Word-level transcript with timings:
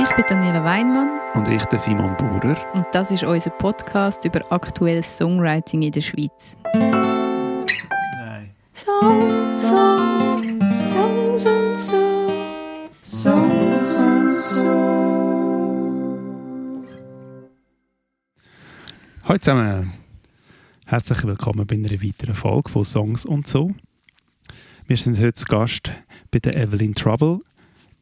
Ich 0.00 0.14
bin 0.14 0.24
Daniela 0.28 0.62
Weinmann. 0.62 1.18
Und 1.34 1.48
ich, 1.48 1.64
der 1.64 1.78
Simon 1.80 2.16
Bauer. 2.16 2.56
Und 2.72 2.86
das 2.92 3.10
ist 3.10 3.24
unser 3.24 3.50
Podcast 3.50 4.24
über 4.24 4.40
aktuelles 4.52 5.18
Songwriting 5.18 5.82
in 5.82 5.90
der 5.90 6.02
Schweiz. 6.02 6.56
Nein. 6.72 8.54
Songs, 8.74 9.68
Songs, 9.68 10.92
Songs 10.92 11.46
und 11.46 11.76
so. 11.76 12.30
Songs 13.02 13.88
und 13.96 14.32
so. 14.32 14.64
Hallo 19.24 19.38
zusammen. 19.40 19.94
Herzlich 20.86 21.24
willkommen 21.24 21.66
bei 21.66 21.74
einer 21.74 21.90
weiteren 21.90 22.36
Folge 22.36 22.70
von 22.70 22.84
Songs 22.84 23.26
und 23.26 23.48
so. 23.48 23.72
Wir 24.86 24.96
sind 24.96 25.18
heute 25.18 25.32
zu 25.32 25.46
Gast 25.46 25.90
bei 26.30 26.38
der 26.38 26.56
Evelyn 26.56 26.94
Trouble 26.94 27.40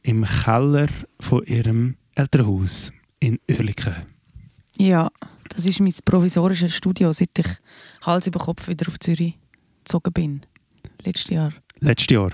im 0.07 0.25
Keller 0.25 0.87
von 1.21 1.43
ihrem 1.45 1.97
Elternhaus 2.15 2.93
in 3.21 3.39
Oerlikon. 3.51 3.95
Ja, 4.79 5.11
das 5.49 5.65
ist 5.67 5.81
mein 5.81 5.93
provisorisches 6.05 6.75
Studio, 6.77 7.13
seit 7.13 7.37
ich 7.39 7.47
Hals 8.03 8.27
über 8.27 8.39
Kopf 8.39 8.69
wieder 8.69 8.87
auf 8.89 8.99
Zürich 9.01 9.35
gezogen 9.85 10.13
bin. 10.13 10.41
Letztes 11.05 11.31
Jahr. 11.31 11.53
Letztes 11.81 12.15
Jahr. 12.15 12.31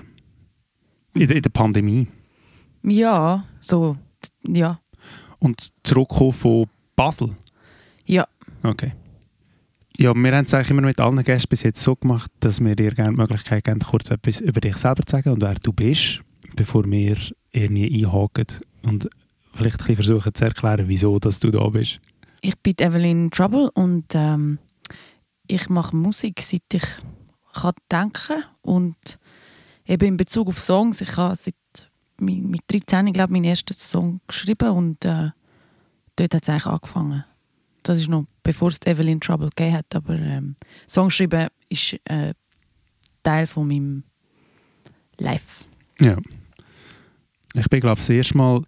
In, 1.15 1.27
der- 1.27 1.35
in 1.37 1.41
der 1.41 1.49
Pandemie. 1.49 2.07
Ja, 2.83 3.45
so, 3.61 3.97
ja. 4.47 4.79
Und 5.39 5.69
zurückgekommen 5.83 6.33
von 6.33 6.67
Basel. 6.95 7.35
Ja. 8.05 8.27
Okay. 8.61 8.91
Ja, 9.97 10.13
wir 10.13 10.35
haben 10.35 10.45
es 10.45 10.53
eigentlich 10.53 10.69
immer 10.71 10.81
mit 10.81 10.99
allen 10.99 11.23
Gästen 11.23 11.49
bis 11.49 11.63
jetzt 11.63 11.81
so 11.81 11.95
gemacht, 11.95 12.29
dass 12.39 12.63
wir 12.63 12.75
dir 12.75 12.91
gerne 12.91 13.11
die 13.11 13.17
Möglichkeit 13.17 13.63
geben, 13.63 13.79
kurz 13.79 14.09
etwas 14.11 14.41
über 14.41 14.59
dich 14.61 14.75
selber 14.77 15.03
zu 15.05 15.11
sagen 15.15 15.29
und 15.31 15.41
wer 15.41 15.55
du 15.55 15.71
bist, 15.71 16.21
bevor 16.55 16.83
wir 16.89 17.15
irgendwie 17.53 18.03
einhaken 18.05 18.47
und 18.83 19.07
vielleicht 19.53 19.75
ein 19.75 19.77
bisschen 19.77 19.95
versuchen 19.95 20.33
zu 20.33 20.45
erklären, 20.45 20.87
wieso 20.87 21.19
dass 21.19 21.39
du 21.39 21.51
da 21.51 21.67
bist. 21.69 21.99
Ich 22.41 22.57
bin 22.59 22.73
Evelyn 22.79 23.31
Trouble 23.31 23.69
und 23.73 24.05
ähm, 24.15 24.59
ich 25.47 25.69
mache 25.69 25.95
Musik, 25.95 26.41
seit 26.41 26.61
ich 26.73 26.83
kann 27.53 27.73
denken 27.91 28.43
und 28.61 29.19
eben 29.85 30.07
in 30.07 30.17
Bezug 30.17 30.47
auf 30.49 30.59
Songs, 30.59 30.99
ich 31.01 31.15
habe 31.15 31.35
seit 31.35 31.53
mi- 32.19 32.41
mit 32.41 32.61
13, 32.67 33.13
glaube 33.13 33.31
ich, 33.31 33.33
meinen 33.33 33.45
ersten 33.45 33.75
Song 33.77 34.19
geschrieben 34.27 34.69
und 34.71 35.05
äh, 35.05 35.29
dort 36.15 36.33
hat 36.33 36.43
es 36.43 36.49
eigentlich 36.49 36.65
angefangen. 36.65 37.23
Das 37.83 37.99
ist 37.99 38.09
noch 38.09 38.25
bevor 38.43 38.69
es 38.69 38.79
Evelyn 38.85 39.21
Trouble 39.21 39.49
gegeben 39.55 39.77
hat, 39.77 39.95
aber 39.95 40.15
ähm, 40.15 40.55
Songschreiben 40.89 41.47
ist 41.69 41.97
äh, 42.05 42.33
Teil 43.21 43.45
von 43.47 43.67
meinem 43.67 44.03
Life. 45.17 45.63
Ja. 45.99 46.17
Ich 47.53 47.69
bin, 47.69 47.81
glaube 47.81 47.99
ich, 47.99 48.07
das 48.07 48.09
erste 48.09 48.37
Mal 48.37 48.61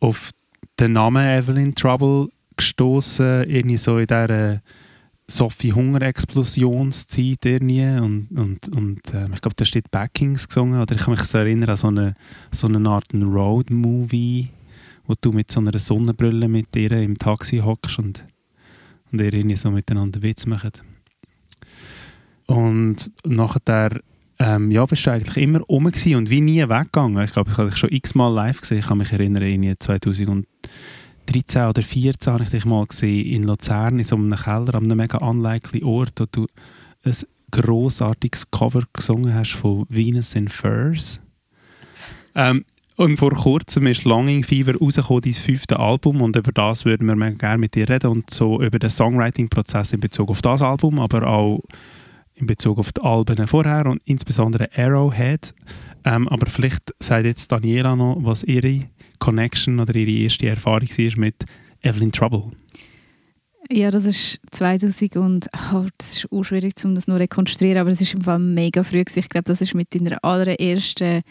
auf 0.00 0.30
den 0.78 0.92
Namen 0.92 1.24
Evelyn 1.24 1.74
Trouble 1.74 2.28
gestoßen, 2.56 3.48
irgendwie 3.48 3.78
so 3.78 3.98
in 3.98 4.06
dieser 4.06 4.60
Sophie 5.28 5.72
Hunger 5.72 6.02
Explosionszeit 6.02 7.44
irgendwie 7.44 7.82
und, 7.82 8.28
und, 8.30 8.68
und 8.68 9.12
äh, 9.12 9.26
ich 9.34 9.40
glaube, 9.40 9.56
da 9.56 9.64
steht 9.64 9.90
Backings 9.90 10.46
gesungen 10.46 10.80
oder 10.80 10.94
ich 10.94 11.02
kann 11.02 11.14
mich 11.14 11.22
so 11.22 11.38
erinnern 11.38 11.70
an 11.70 11.76
so 11.76 11.88
eine, 11.88 12.14
so 12.52 12.68
eine 12.68 12.88
Art 12.88 13.12
Road 13.12 13.70
Movie, 13.70 14.50
wo 15.06 15.14
du 15.20 15.32
mit 15.32 15.50
so 15.50 15.60
einer 15.60 15.76
Sonnenbrille 15.76 16.48
mit 16.48 16.74
ihr 16.76 16.92
im 16.92 17.18
Taxi 17.18 17.58
hockst 17.58 17.98
und, 17.98 18.24
und 19.10 19.20
ihr 19.20 19.34
irgendwie 19.34 19.56
so 19.56 19.70
miteinander 19.70 20.22
Witz 20.22 20.46
macht. 20.46 20.84
Und 22.46 23.10
nachher 23.24 24.00
ähm, 24.38 24.70
ja, 24.70 24.84
bist 24.84 25.06
du 25.06 25.12
eigentlich 25.12 25.36
immer 25.36 25.60
gewesen 25.60 26.16
und 26.16 26.30
wie 26.30 26.40
nie 26.40 26.62
weggegangen. 26.62 27.24
Ich 27.24 27.32
glaube, 27.32 27.50
ich 27.50 27.58
habe 27.58 27.70
dich 27.70 27.78
schon 27.78 27.92
x-mal 27.92 28.32
live 28.32 28.60
gesehen. 28.60 28.78
Ich 28.78 28.86
kann 28.86 28.98
mich 28.98 29.12
erinnern, 29.12 29.42
irgendwie 29.42 29.74
2013 29.78 30.46
oder 31.62 31.82
2014 31.82 32.32
habe 32.32 32.44
ich 32.44 32.50
dich 32.50 32.64
mal 32.64 32.86
gesehen 32.86 33.26
in 33.26 33.42
Luzern 33.44 33.98
in 33.98 34.04
so 34.04 34.16
einem 34.16 34.34
Keller 34.34 34.74
an 34.74 34.84
einem 34.84 34.98
mega 34.98 35.18
unlikely 35.18 35.82
Ort, 35.82 36.20
wo 36.20 36.26
du 36.30 36.46
ein 37.04 37.14
grossartiges 37.50 38.50
Cover 38.50 38.82
gesungen 38.92 39.34
hast 39.34 39.52
von 39.52 39.86
Venus 39.88 40.34
in 40.34 40.48
Furs. 40.48 41.20
Ähm, 42.34 42.64
und 42.96 43.18
vor 43.18 43.30
kurzem 43.30 43.86
ist 43.86 44.04
Longing 44.04 44.42
Fever 44.42 44.74
rausgekommen, 44.78 45.22
dein 45.22 45.32
fünfte 45.34 45.78
Album 45.78 46.22
und 46.22 46.34
über 46.34 46.52
das 46.52 46.84
würden 46.84 47.06
wir 47.06 47.30
gerne 47.32 47.58
mit 47.58 47.74
dir 47.74 47.88
reden 47.88 48.10
und 48.10 48.30
so 48.30 48.60
über 48.60 48.78
den 48.78 48.88
Songwriting-Prozess 48.88 49.92
in 49.92 50.00
Bezug 50.00 50.30
auf 50.30 50.40
das 50.40 50.62
Album, 50.62 50.98
aber 50.98 51.26
auch 51.26 51.62
in 52.36 52.46
Bezug 52.46 52.78
auf 52.78 52.92
die 52.92 53.00
Alben 53.02 53.46
vorher 53.46 53.86
und 53.86 54.00
insbesondere 54.04 54.68
Arrowhead. 54.76 55.54
Ähm, 56.04 56.28
aber 56.28 56.46
vielleicht 56.46 56.94
sagt 57.00 57.26
jetzt 57.26 57.50
Daniela 57.50 57.96
noch, 57.96 58.18
was 58.20 58.44
ihre 58.44 58.84
Connection 59.18 59.80
oder 59.80 59.94
ihre 59.94 60.22
erste 60.24 60.48
Erfahrung 60.48 60.88
war 60.88 61.18
mit 61.18 61.44
Evelyn 61.82 62.12
Trouble. 62.12 62.52
Ja, 63.70 63.90
das 63.90 64.04
ist 64.04 64.38
2000 64.52 65.16
und 65.16 65.48
oh, 65.72 65.86
das 65.98 66.18
ist 66.18 66.32
auch 66.32 66.44
schwierig, 66.44 66.74
um 66.84 66.94
das 66.94 67.08
noch 67.08 67.18
rekonstruieren, 67.18 67.78
aber 67.78 67.90
es 67.90 68.00
ist 68.00 68.14
im 68.14 68.20
Fall 68.20 68.38
mega 68.38 68.84
früh. 68.84 69.02
Gewesen. 69.02 69.18
Ich 69.18 69.28
glaube, 69.28 69.44
das 69.44 69.60
ist 69.60 69.74
mit 69.74 69.92
deiner 69.94 70.22
allerersten 70.22 71.22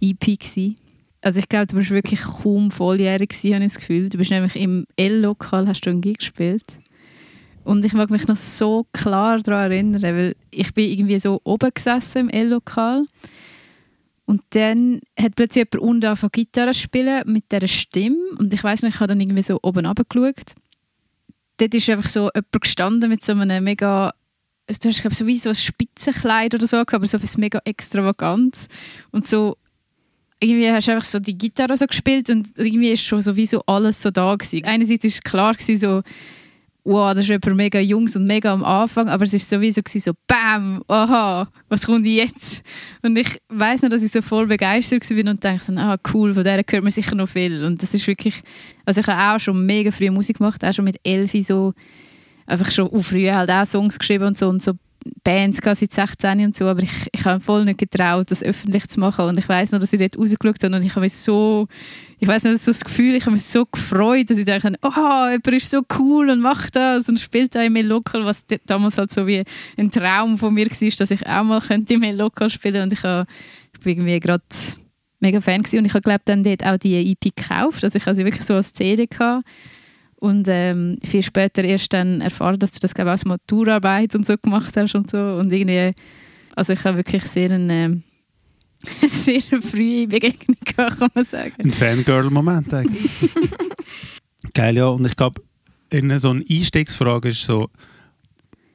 EP. 0.00 0.20
Gewesen. 0.20 0.76
Also 1.22 1.40
ich 1.40 1.48
glaube, 1.48 1.66
du 1.66 1.76
bist 1.76 1.90
wirklich 1.90 2.20
kaum 2.20 2.70
volljährig 2.70 3.30
gewesen, 3.30 3.54
habe 3.54 3.64
ich 3.64 3.72
das 3.72 3.80
Gefühl. 3.80 4.08
Du 4.08 4.18
bist 4.18 4.30
nämlich 4.30 4.56
im 4.56 4.86
L-Lokal, 4.96 5.66
hast 5.66 5.82
du 5.82 5.90
einen 5.90 6.00
Gig 6.00 6.18
gespielt. 6.18 6.64
Und 7.64 7.84
ich 7.84 7.92
mag 7.92 8.10
mich 8.10 8.26
noch 8.26 8.36
so 8.36 8.86
klar 8.92 9.40
daran 9.40 9.70
erinnern, 9.70 10.02
weil 10.02 10.36
ich 10.50 10.74
bin 10.74 10.90
irgendwie 10.90 11.20
so 11.20 11.40
oben 11.44 11.70
gesessen 11.72 12.22
im 12.22 12.28
L-Lokal. 12.28 13.04
Und 14.24 14.42
dann 14.50 15.00
hat 15.18 15.36
plötzlich 15.36 15.66
jemand 15.72 15.88
unten 15.88 16.06
angefangen 16.06 16.32
Gitarre 16.32 16.74
spielen 16.74 17.22
mit 17.26 17.50
dieser 17.52 17.68
Stimme. 17.68 18.16
Und 18.38 18.52
ich 18.52 18.62
weiß 18.62 18.82
noch, 18.82 18.90
ich 18.90 19.00
habe 19.00 19.08
dann 19.08 19.20
irgendwie 19.20 19.42
so 19.42 19.58
oben 19.62 19.86
runtergeschaut. 19.86 20.54
Dort 21.58 21.74
ist 21.74 21.90
einfach 21.90 22.08
so 22.08 22.30
jemand 22.34 22.60
gestanden 22.60 23.10
mit 23.10 23.22
so 23.22 23.32
einem 23.32 23.62
mega 23.62 24.12
du 24.80 24.88
hast 24.88 25.00
glaube 25.00 25.14
so 25.14 25.26
wie 25.26 25.38
so 25.38 25.50
ein 25.50 25.54
Spitzenkleid 25.54 26.54
oder 26.54 26.66
so 26.66 26.78
aber 26.78 27.06
so 27.06 27.16
etwas 27.16 27.36
mega 27.36 27.60
extravagant. 27.64 28.56
Und 29.10 29.26
so 29.26 29.56
irgendwie 30.40 30.70
hast 30.70 30.88
du 30.88 30.92
einfach 30.92 31.04
so 31.04 31.18
die 31.18 31.38
Gitarre 31.38 31.76
so 31.76 31.86
gespielt 31.86 32.28
und 32.30 32.48
irgendwie 32.58 32.92
ist 32.92 33.04
schon 33.04 33.22
so 33.22 33.36
wie 33.36 33.46
so 33.46 33.62
alles 33.66 34.02
so 34.02 34.10
da 34.10 34.34
gewesen. 34.34 34.64
Einerseits 34.64 35.04
ist 35.04 35.24
klar 35.24 35.54
gewesen, 35.54 35.78
so 35.78 36.02
wow, 36.84 37.14
das 37.14 37.20
ist 37.24 37.28
jemand 37.28 37.56
mega 37.56 37.78
jungs 37.78 38.16
und 38.16 38.26
mega 38.26 38.52
am 38.52 38.64
Anfang, 38.64 39.08
aber 39.08 39.24
es 39.24 39.32
ist 39.32 39.48
sowieso 39.48 39.80
so 39.86 40.12
BAM, 40.26 40.82
aha, 40.88 41.48
was 41.68 41.86
kommt 41.86 42.06
jetzt? 42.06 42.64
Und 43.02 43.16
ich 43.16 43.38
weiß 43.48 43.82
noch, 43.82 43.90
dass 43.90 44.02
ich 44.02 44.10
so 44.10 44.20
voll 44.20 44.46
begeistert 44.46 45.08
war 45.08 45.30
und 45.30 45.44
dachte, 45.44 45.74
ah 45.76 45.96
cool, 46.12 46.34
von 46.34 46.42
der 46.42 46.56
hört 46.56 46.82
man 46.82 46.90
sicher 46.90 47.14
noch 47.14 47.28
viel. 47.28 47.64
Und 47.64 47.82
das 47.82 47.94
ist 47.94 48.06
wirklich, 48.06 48.42
also 48.84 49.00
ich 49.00 49.06
habe 49.06 49.36
auch 49.36 49.40
schon 49.40 49.64
mega 49.64 49.90
früh 49.92 50.10
Musik 50.10 50.38
gemacht, 50.38 50.64
auch 50.64 50.72
schon 50.72 50.84
mit 50.84 50.98
Elfi 51.04 51.42
so, 51.42 51.72
einfach 52.46 52.70
schon 52.72 52.88
auch 52.88 53.02
früh 53.02 53.28
halt 53.28 53.50
auch 53.50 53.66
Songs 53.66 53.98
geschrieben 53.98 54.24
und 54.24 54.38
so 54.38 54.48
und 54.48 54.62
so 54.62 54.72
Bands 55.24 55.60
seit 55.62 55.92
16 55.92 56.44
und 56.44 56.56
so, 56.56 56.66
aber 56.66 56.82
ich, 56.82 57.08
ich 57.12 57.24
habe 57.24 57.42
voll 57.42 57.64
nicht 57.64 57.78
getraut, 57.78 58.30
das 58.30 58.42
öffentlich 58.42 58.88
zu 58.88 59.00
machen. 59.00 59.26
Und 59.26 59.38
ich 59.38 59.48
weiß 59.48 59.72
noch, 59.72 59.80
dass 59.80 59.92
ich 59.92 59.98
dort 59.98 60.18
rausgeschaut 60.18 60.62
habe 60.62 60.76
und 60.76 60.84
ich 60.84 60.90
habe 60.90 61.00
mich 61.00 61.14
so, 61.14 61.68
ich 62.18 62.28
weiß 62.28 62.44
noch, 62.44 62.52
das, 62.52 62.84
Gefühl, 62.84 63.14
ich 63.14 63.22
habe 63.22 63.32
mich 63.32 63.44
so 63.44 63.64
gefreut, 63.66 64.30
dass 64.30 64.38
ich 64.38 64.44
dachte, 64.44 64.72
oh, 64.82 65.28
jemand 65.28 65.46
ist 65.48 65.70
so 65.70 65.82
cool 65.98 66.30
und 66.30 66.40
macht 66.40 66.76
das 66.76 67.08
und 67.08 67.20
spielt 67.20 67.54
da 67.54 67.62
im 67.62 67.76
Lokal, 67.76 68.24
was 68.24 68.44
damals 68.66 68.98
halt 68.98 69.12
so 69.12 69.26
wie 69.26 69.44
ein 69.76 69.90
Traum 69.90 70.38
von 70.38 70.54
mir 70.54 70.66
war, 70.66 70.90
dass 70.98 71.10
ich 71.10 71.26
auch 71.26 71.44
mal 71.44 71.60
könnte 71.60 71.94
im 71.94 72.02
Lokal 72.16 72.50
spielen. 72.50 72.82
Und 72.82 72.92
ich, 72.92 73.02
bin 73.02 73.98
irgendwie 73.98 74.20
gerade 74.20 74.44
mega 75.20 75.40
Fan 75.40 75.62
gewesen. 75.62 75.78
Und 75.78 75.86
ich 75.86 75.94
habe 75.94 76.02
glaube 76.02 76.22
dann 76.24 76.44
dort 76.44 76.64
auch 76.64 76.76
die 76.76 77.12
EP 77.12 77.34
gekauft, 77.34 77.84
also 77.84 77.96
ich 77.96 78.06
habe 78.06 78.16
sie 78.16 78.24
wirklich 78.24 78.44
so 78.44 78.54
als 78.54 78.72
CD 78.72 79.06
gehabt 79.06 79.44
und 80.22 80.46
ähm, 80.48 80.98
viel 81.02 81.24
später 81.24 81.64
erst 81.64 81.92
dann 81.92 82.20
erfahren, 82.20 82.56
dass 82.60 82.70
du 82.70 82.78
das 82.78 82.94
glaube 82.94 83.08
ich 83.08 83.12
als 83.12 83.24
Maturarbeit 83.24 84.14
und 84.14 84.24
so 84.24 84.38
gemacht 84.38 84.72
hast 84.76 84.94
und 84.94 85.10
so 85.10 85.18
und 85.18 85.52
irgendwie, 85.52 85.92
also 86.54 86.74
ich 86.74 86.84
habe 86.84 86.98
wirklich 86.98 87.24
sehr 87.24 87.50
eine 87.50 87.72
ähm, 87.72 88.02
sehr 89.08 89.42
frühe 89.60 90.06
Begegnung 90.06 90.56
gehabt, 90.64 90.98
kann 91.00 91.10
man 91.12 91.24
sagen. 91.24 91.54
Ein 91.58 91.72
Fangirl-Moment 91.72 92.72
eigentlich. 92.72 93.10
Geil, 94.54 94.76
ja. 94.76 94.86
Und 94.86 95.04
ich 95.06 95.16
glaube, 95.16 95.42
in 95.90 96.16
so 96.20 96.30
eine 96.30 96.44
Einstiegsfrage 96.48 97.30
ist 97.30 97.42
so, 97.42 97.68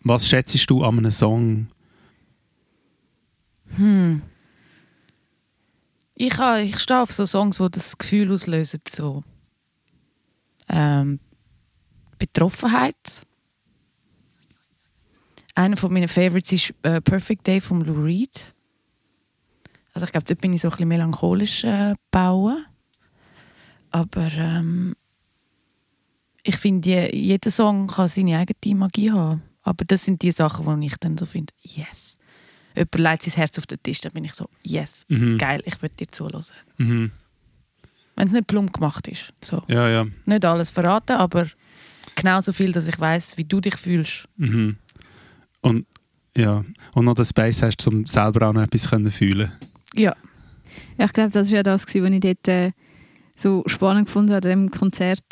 was 0.03 0.27
schätzt 0.27 0.69
du 0.69 0.83
an 0.83 0.97
einem 0.97 1.11
Song? 1.11 1.67
Hm. 3.77 4.21
Ich, 6.15 6.37
ich 6.37 6.79
stehe 6.79 7.01
auf 7.01 7.11
so 7.13 7.25
Songs, 7.25 7.57
die 7.57 7.71
das 7.71 7.97
Gefühl 7.97 8.33
auslösen, 8.33 8.81
so 8.87 9.23
ähm, 10.67 11.19
Betroffenheit. 12.17 13.23
Einer 15.55 15.77
von 15.77 15.91
meinen 15.91 16.07
Favorites 16.07 16.51
ist 16.51 16.73
äh, 16.83 17.01
Perfect 17.01 17.47
Day 17.47 17.59
von 17.61 17.81
Lou 17.81 18.03
Reed. 18.03 18.53
Also 19.93 20.05
ich 20.05 20.11
glaube, 20.11 20.25
dort 20.27 20.39
bin 20.41 20.53
ich 20.53 20.61
so 20.61 20.67
ein 20.67 20.71
bisschen 20.71 20.87
melancholisch 20.87 21.63
äh, 21.63 21.95
bauen. 22.11 22.65
Aber 23.89 24.27
ähm, 24.33 24.95
ich 26.43 26.57
finde, 26.57 26.87
je, 26.89 27.15
jeder 27.15 27.49
Song 27.49 27.87
kann 27.87 28.07
seine 28.07 28.37
eigene 28.37 28.75
Magie 28.75 29.11
haben. 29.11 29.41
Aber 29.63 29.83
das 29.85 30.05
sind 30.05 30.21
die 30.21 30.31
Sachen, 30.31 30.65
wo 30.65 30.75
ich 30.77 30.95
dann 30.97 31.17
so 31.17 31.25
finde, 31.25 31.53
yes. 31.63 32.17
Jemand 32.75 32.95
legt 32.95 33.23
sein 33.23 33.33
Herz 33.33 33.57
auf 33.57 33.65
den 33.65 33.81
Tisch, 33.81 34.01
dann 34.01 34.11
bin 34.13 34.23
ich 34.23 34.33
so, 34.33 34.47
yes, 34.61 35.03
Mhm. 35.09 35.37
geil, 35.39 35.61
ich 35.65 35.81
will 35.81 35.89
dir 35.89 36.07
zuhören. 36.07 36.43
Mhm. 36.77 37.11
wenn 38.15 38.27
es 38.27 38.33
nicht 38.33 38.47
plump 38.47 38.73
gemacht 38.73 39.07
ist. 39.07 39.33
So. 39.43 39.63
Ja, 39.67 39.89
ja. 39.89 40.05
Nicht 40.25 40.45
alles 40.45 40.69
verraten, 40.71 41.13
aber 41.17 41.47
genauso 42.17 42.51
viel, 42.51 42.73
dass 42.73 42.87
ich 42.87 42.99
weiß, 42.99 43.37
wie 43.37 43.45
du 43.45 43.61
dich 43.61 43.75
fühlst. 43.75 44.27
Mhm. 44.35 44.77
Und 45.61 45.85
ja, 46.35 46.65
und 46.93 47.05
noch 47.05 47.15
den 47.15 47.25
Space 47.25 47.61
hast, 47.61 47.87
um 47.87 48.05
selber 48.05 48.49
auch 48.49 48.53
noch 48.53 48.63
etwas 48.63 48.89
können 48.89 49.09
fühlen. 49.09 49.51
Ja. 49.95 50.15
Ja, 50.97 51.05
ich 51.05 51.13
glaube, 51.13 51.31
das 51.31 51.49
war 51.49 51.57
ja 51.57 51.63
das, 51.63 51.85
was 51.85 51.95
ich 51.95 52.19
dort 52.19 52.47
äh, 52.47 52.71
so 53.35 53.63
spannend 53.67 54.07
gefunden 54.07 54.33
habe 54.33 54.51
an 54.51 54.65
dem 54.65 54.71
Konzert, 54.71 55.23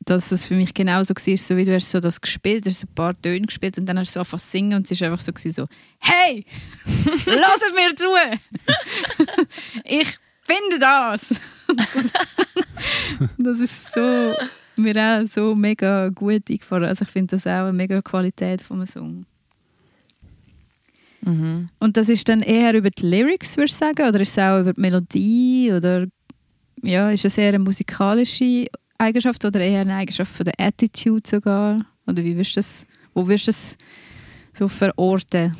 dass 0.00 0.32
es 0.32 0.46
für 0.46 0.54
mich 0.54 0.72
genauso 0.72 1.14
war, 1.14 1.36
so 1.36 1.56
wie 1.56 1.64
du 1.64 1.74
hast 1.74 1.90
so 1.90 2.00
das 2.00 2.20
gespielt, 2.20 2.64
du 2.64 2.70
hast 2.70 2.80
so 2.80 2.86
ein 2.86 2.94
paar 2.94 3.20
Töne 3.20 3.46
gespielt 3.46 3.76
und 3.78 3.86
dann 3.86 3.98
hast 3.98 4.16
du 4.16 4.22
zu 4.22 4.38
singen 4.38 4.74
und 4.74 4.90
es 4.90 5.00
war 5.00 5.10
einfach 5.10 5.20
so, 5.20 5.32
so 5.34 5.66
«Hey, 6.00 6.46
lasst 7.26 7.64
mir 7.74 7.94
zu! 7.94 8.06
ich 9.84 10.18
finde 10.42 10.78
das!» 10.78 11.28
das, 11.68 12.12
das 13.36 13.60
ist 13.60 13.92
so, 13.92 14.34
mir 14.78 14.96
auch 14.96 15.26
so 15.26 15.54
mega 15.54 16.08
gut 16.08 16.48
eingefahren. 16.48 16.84
Also 16.84 17.04
ich 17.04 17.10
finde 17.10 17.36
das 17.36 17.46
auch 17.46 17.66
eine 17.66 17.72
mega 17.72 18.00
Qualität 18.00 18.62
einem 18.70 18.86
Song. 18.86 19.26
Mhm. 21.22 21.66
Und 21.78 21.96
das 21.96 22.08
ist 22.08 22.28
dann 22.28 22.40
eher 22.40 22.74
über 22.74 22.90
die 22.90 23.06
Lyrics, 23.06 23.56
würdest 23.56 23.80
du 23.80 23.86
sagen? 23.86 24.08
Oder 24.08 24.20
ist 24.20 24.30
es 24.30 24.38
auch 24.38 24.60
über 24.60 24.72
die 24.72 24.80
Melodie? 24.80 25.72
Oder 25.72 26.06
ja, 26.82 27.10
ist 27.10 27.24
es 27.24 27.36
eher 27.36 27.48
eine 27.48 27.58
musikalische 27.58 28.66
Eigenschaft 28.98 29.44
oder 29.44 29.60
eher 29.60 29.82
eine 29.82 29.96
Eigenschaft 29.96 30.32
von 30.32 30.44
der 30.44 30.54
Attitude 30.58 31.28
sogar? 31.28 31.84
Oder 32.06 32.24
wie 32.24 32.36
wirst 32.36 32.56
du 32.56 32.60
das, 32.60 32.86
wo 33.14 33.26
wirst 33.28 33.46
du 33.46 33.50
das 33.50 33.76
so 34.54 34.68
verorten? 34.68 35.54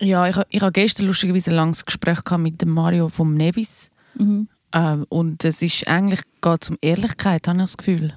Ja, 0.00 0.28
ich, 0.28 0.36
ich 0.50 0.60
habe 0.60 0.72
gestern 0.72 1.06
lustigerweise 1.06 1.50
ein 1.50 1.56
langes 1.56 1.84
Gespräch 1.84 2.20
mit 2.38 2.60
dem 2.60 2.70
Mario 2.70 3.08
vom 3.08 3.34
Nevis. 3.34 3.90
Mhm. 4.14 4.48
Ähm, 4.72 5.06
und 5.08 5.44
es 5.44 5.62
ist 5.62 5.86
eigentlich 5.88 6.20
geht 6.42 6.70
um 6.70 6.78
Ehrlichkeit, 6.80 7.48
habe 7.48 7.58
ich 7.58 7.64
das 7.64 7.76
Gefühl. 7.76 8.14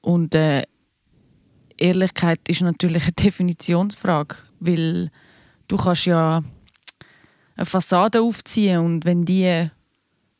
Und 0.00 0.34
äh, 0.34 0.62
Ehrlichkeit 1.76 2.40
ist 2.48 2.62
natürlich 2.62 3.04
eine 3.04 3.12
Definitionsfrage, 3.24 4.36
weil 4.60 5.10
du 5.68 5.76
kannst 5.76 6.06
ja 6.06 6.42
eine 7.56 7.66
Fassade 7.66 8.20
aufziehen 8.20 8.80
und 8.80 9.04
wenn 9.04 9.24
die 9.24 9.70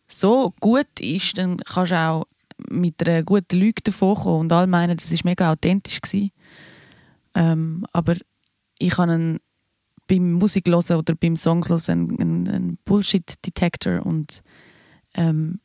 so 0.07 0.53
gut 0.61 1.01
ist, 1.01 1.37
dann 1.39 1.57
kannst 1.59 1.93
du 1.93 1.99
auch 1.99 2.27
mit 2.69 3.07
einer 3.07 3.23
guten 3.23 3.59
Lüge 3.59 3.83
davonkommen 3.83 4.41
und 4.41 4.53
alle 4.53 4.67
meinen, 4.67 4.97
das 4.97 5.13
ist 5.13 5.25
mega 5.25 5.53
authentisch 5.53 6.01
gewesen. 6.01 6.31
Ähm, 7.35 7.87
aber 7.93 8.15
ich 8.79 8.97
habe 8.97 9.13
einen, 9.13 9.41
beim 10.07 10.35
Musik 10.35 10.69
hören 10.69 10.97
oder 10.97 11.15
beim 11.15 11.37
Songs 11.37 11.89
einen, 11.89 12.19
einen 12.21 12.79
Bullshit-Detector 12.85 14.07
und 14.07 14.43
ähm, 15.17 15.61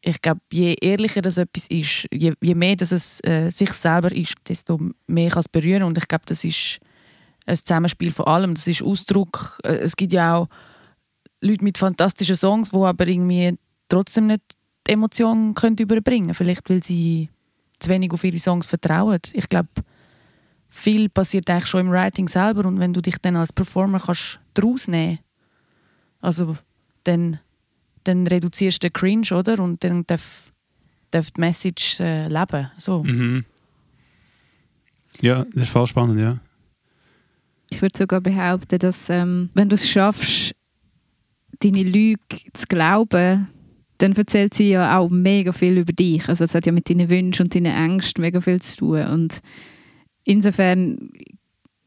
ich 0.00 0.20
glaube, 0.20 0.40
je 0.52 0.74
ehrlicher 0.80 1.22
das 1.22 1.38
etwas 1.38 1.66
ist, 1.68 2.06
je, 2.12 2.34
je 2.40 2.54
mehr 2.54 2.76
dass 2.76 2.92
es 2.92 3.24
äh, 3.24 3.50
sich 3.50 3.72
selber 3.72 4.12
ist, 4.12 4.34
desto 4.48 4.78
mehr 5.06 5.30
kann 5.30 5.40
es 5.40 5.48
berühren. 5.48 5.82
Und 5.84 5.96
ich 5.96 6.06
glaube, 6.08 6.24
das 6.26 6.44
ist 6.44 6.78
ein 7.46 7.56
Zusammenspiel 7.56 8.12
von 8.12 8.26
allem. 8.26 8.54
Das 8.54 8.66
ist 8.66 8.82
Ausdruck. 8.82 9.58
Äh, 9.64 9.76
es 9.76 9.96
gibt 9.96 10.12
ja 10.12 10.36
auch 10.36 10.48
Leute 11.40 11.64
mit 11.64 11.78
fantastischen 11.78 12.36
Songs, 12.36 12.70
die 12.70 12.76
aber 12.76 13.06
irgendwie 13.06 13.56
trotzdem 13.88 14.26
nicht 14.26 14.42
die 14.86 14.92
Emotionen 14.92 15.54
können 15.54 15.78
überbringen 15.78 16.26
können. 16.26 16.34
Vielleicht, 16.34 16.68
weil 16.68 16.82
sie 16.82 17.30
zu 17.78 17.88
wenig 17.88 18.12
auf 18.12 18.24
ihre 18.24 18.38
Songs 18.38 18.66
vertrauen. 18.66 19.20
Ich 19.32 19.48
glaube, 19.48 19.70
viel 20.68 21.08
passiert 21.08 21.48
eigentlich 21.48 21.66
schon 21.66 21.80
im 21.80 21.90
Writing 21.90 22.28
selber 22.28 22.66
und 22.66 22.78
wenn 22.78 22.92
du 22.92 23.00
dich 23.00 23.16
dann 23.18 23.36
als 23.36 23.52
Performer 23.52 24.00
kannst 24.00 24.40
daraus 24.54 24.88
nehmen 24.88 25.18
also 26.24 26.56
dann, 27.04 27.38
dann 28.04 28.26
reduzierst 28.26 28.82
du 28.82 28.88
den 28.88 28.92
Cringe, 28.92 29.28
oder? 29.32 29.58
Und 29.58 29.82
dann 29.84 30.06
darf, 30.06 30.52
darf 31.10 31.30
die 31.30 31.40
Message 31.40 32.00
äh, 32.00 32.28
leben. 32.28 32.70
So. 32.78 33.02
Mhm. 33.02 33.44
Ja, 35.20 35.44
das 35.52 35.64
ist 35.64 35.70
voll 35.70 35.86
spannend, 35.86 36.20
ja. 36.20 36.38
Ich 37.70 37.80
würde 37.82 37.98
sogar 37.98 38.20
behaupten, 38.20 38.78
dass 38.78 39.08
ähm, 39.10 39.50
wenn 39.54 39.68
du 39.68 39.74
es 39.74 39.88
schaffst, 39.88 40.54
deine 41.60 41.82
Lüge 41.82 42.18
zu 42.52 42.66
glauben, 42.68 43.48
dann 43.98 44.12
erzählt 44.12 44.54
sie 44.54 44.70
ja 44.70 44.98
auch 44.98 45.08
mega 45.08 45.52
viel 45.52 45.78
über 45.78 45.92
dich. 45.92 46.28
Also 46.28 46.44
es 46.44 46.54
hat 46.54 46.66
ja 46.66 46.72
mit 46.72 46.90
deinen 46.90 47.08
Wünschen 47.08 47.44
und 47.44 47.54
deinen 47.54 47.74
Ängsten 47.74 48.22
mega 48.22 48.40
viel 48.40 48.60
zu 48.60 48.76
tun. 48.76 49.06
Und 49.06 49.40
insofern 50.24 51.10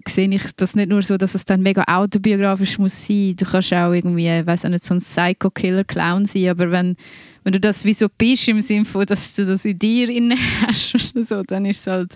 sehe 0.09 0.29
ich 0.29 0.43
das 0.55 0.75
nicht 0.75 0.89
nur 0.89 1.01
so, 1.01 1.17
dass 1.17 1.35
es 1.35 1.45
dann 1.45 1.61
mega 1.61 1.83
autobiografisch 1.87 2.77
muss 2.77 3.07
sein. 3.07 3.35
Du 3.35 3.45
kannst 3.45 3.73
auch 3.73 3.91
irgendwie, 3.91 4.27
weiß 4.27 4.65
auch 4.65 4.69
nicht, 4.69 4.83
so 4.83 4.93
ein 4.93 4.99
Psycho-Killer-Clown 4.99 6.25
sein, 6.25 6.49
aber 6.49 6.71
wenn, 6.71 6.95
wenn 7.43 7.53
du 7.53 7.59
das 7.59 7.85
wie 7.85 7.93
so 7.93 8.07
bist, 8.17 8.47
im 8.47 8.61
Sinne 8.61 8.85
von, 8.85 9.05
dass 9.05 9.35
du 9.35 9.45
das 9.45 9.65
in 9.65 9.79
dir 9.79 10.09
inne 10.09 10.35
hast 10.67 11.13
so, 11.15 11.43
dann 11.43 11.65
ist 11.65 11.81
es 11.81 11.87
halt, 11.87 12.15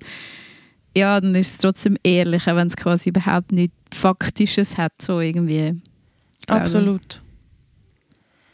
ja, 0.96 1.20
dann 1.20 1.36
ist 1.36 1.54
es 1.54 1.58
trotzdem 1.58 1.98
ehrlicher, 2.04 2.56
wenn 2.56 2.68
es 2.68 2.76
quasi 2.76 3.10
überhaupt 3.10 3.52
nichts 3.52 3.76
Faktisches 3.94 4.78
hat, 4.78 4.94
so 5.02 5.20
irgendwie. 5.20 5.76
Absolut. 6.48 7.22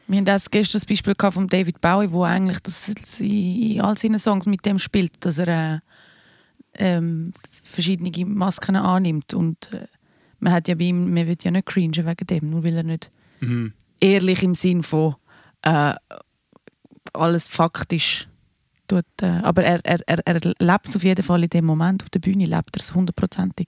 Wir 0.08 0.22
hatten 0.22 0.30
auch 0.30 0.52
gestern 0.52 0.80
das 0.80 0.86
Beispiel 0.86 1.14
von 1.18 1.48
David 1.48 1.82
Bowie, 1.82 2.12
wo 2.12 2.24
eigentlich 2.24 2.60
das 2.60 3.20
in 3.20 3.82
all 3.82 3.98
seinen 3.98 4.20
Songs 4.20 4.46
mit 4.46 4.66
dem 4.66 4.80
spielt, 4.80 5.12
dass 5.20 5.38
er 5.38 5.76
äh, 5.76 5.80
ähm, 6.78 7.34
verschiedene 7.68 8.26
Masken 8.26 8.76
annimmt. 8.76 9.34
Und 9.34 9.72
äh, 9.74 9.88
man 10.40 10.54
hat 10.54 10.68
ja 10.68 10.76
bei 10.76 10.86
ihm, 10.86 11.14
man 11.14 11.28
wird 11.28 11.44
ja 11.44 11.52
nicht 11.52 11.66
cringen 11.68 11.94
wegen 11.96 12.28
dem, 12.28 12.50
nur 12.50 12.64
weil 12.64 12.78
er 12.78 12.84
nicht 12.84 13.12
Mhm. 13.40 13.74
ehrlich 14.00 14.42
im 14.42 14.56
Sinn 14.56 14.82
von 14.82 15.16
äh, 15.62 15.94
alles 17.14 17.48
faktisch 17.48 18.28
tut. 18.88 19.06
Äh, 19.22 19.28
aber 19.44 19.64
er, 19.64 19.80
er, 19.86 20.00
er, 20.08 20.26
er 20.26 20.54
lebt 20.60 20.88
es 20.88 20.96
auf 20.96 21.04
jeden 21.04 21.24
Fall 21.24 21.44
in 21.44 21.50
dem 21.50 21.66
Moment. 21.66 22.02
Auf 22.02 22.10
der 22.10 22.20
Bühne 22.20 22.46
lebt 22.46 22.76
er 22.76 22.80
es 22.80 22.96
hundertprozentig. 22.96 23.68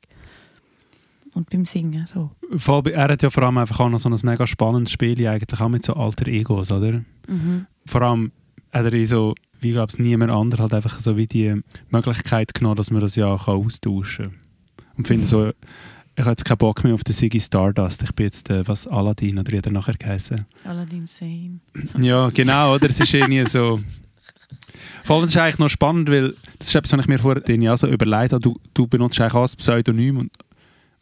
Und 1.33 1.49
beim 1.51 1.65
Singen 1.65 2.07
so. 2.07 2.31
Voll, 2.57 2.87
er 2.89 3.09
hat 3.09 3.21
ja 3.21 3.29
vor 3.29 3.43
allem 3.43 3.59
einfach 3.59 3.79
auch 3.79 3.89
noch 3.89 3.99
so 3.99 4.09
ein 4.09 4.17
mega 4.23 4.47
spannendes 4.47 4.91
Spiel 4.91 5.27
eigentlich 5.27 5.61
auch 5.61 5.69
mit 5.69 5.85
so 5.85 5.93
alter 5.93 6.27
Egos, 6.27 6.71
oder? 6.71 7.03
Mhm. 7.27 7.67
Vor 7.85 8.01
allem 8.01 8.31
hat 8.71 8.85
er 8.85 8.93
in 8.93 9.05
so, 9.07 9.35
wie 9.61 9.71
glaube 9.71 9.91
ich, 9.93 9.99
niemand 9.99 10.31
anderes 10.31 10.61
halt 10.61 10.73
einfach 10.73 10.99
so 10.99 11.17
wie 11.17 11.27
die 11.27 11.61
Möglichkeit 11.89 12.53
genommen, 12.53 12.75
dass 12.75 12.91
man 12.91 13.01
das 13.01 13.15
ja 13.15 13.35
kann 13.37 13.55
austauschen 13.55 14.25
kann. 14.25 14.35
Und 14.97 15.07
finde 15.07 15.25
so, 15.25 15.51
ich 16.15 16.25
habe 16.25 16.31
jetzt 16.31 16.43
keinen 16.45 16.57
Bock 16.57 16.83
mehr 16.83 16.93
auf 16.93 17.03
den 17.03 17.13
Siggy 17.13 17.39
Stardust. 17.39 18.03
Ich 18.03 18.11
bin 18.13 18.25
jetzt, 18.25 18.49
äh, 18.49 18.67
was, 18.67 18.87
Aladdin 18.87 19.39
oder 19.39 19.51
wie 19.51 19.57
hat 19.57 19.65
er 19.65 19.71
nachher 19.71 19.93
geheißen? 19.93 20.45
Aladdin 20.65 21.07
Same. 21.07 21.59
Ja, 21.97 22.29
genau, 22.29 22.75
oder? 22.75 22.89
Es 22.89 22.99
ist 22.99 23.13
irgendwie 23.13 23.41
so. 23.45 23.79
Vor 25.05 25.15
allem 25.15 25.23
das 25.25 25.31
ist 25.31 25.37
eigentlich 25.37 25.59
noch 25.59 25.69
spannend, 25.69 26.09
weil 26.09 26.35
das 26.57 26.67
ist 26.67 26.75
etwas, 26.75 26.91
was 26.91 26.99
ich 27.01 27.07
mir 27.07 27.19
vorhin 27.19 27.61
ja 27.61 27.77
so 27.77 27.87
überlegt 27.87 28.33
habe. 28.33 28.39
Du, 28.41 28.59
du 28.73 28.87
benutzt 28.87 29.19
eigentlich 29.21 29.33
ein 29.33 29.57
Pseudonym 29.57 30.17
und 30.17 30.31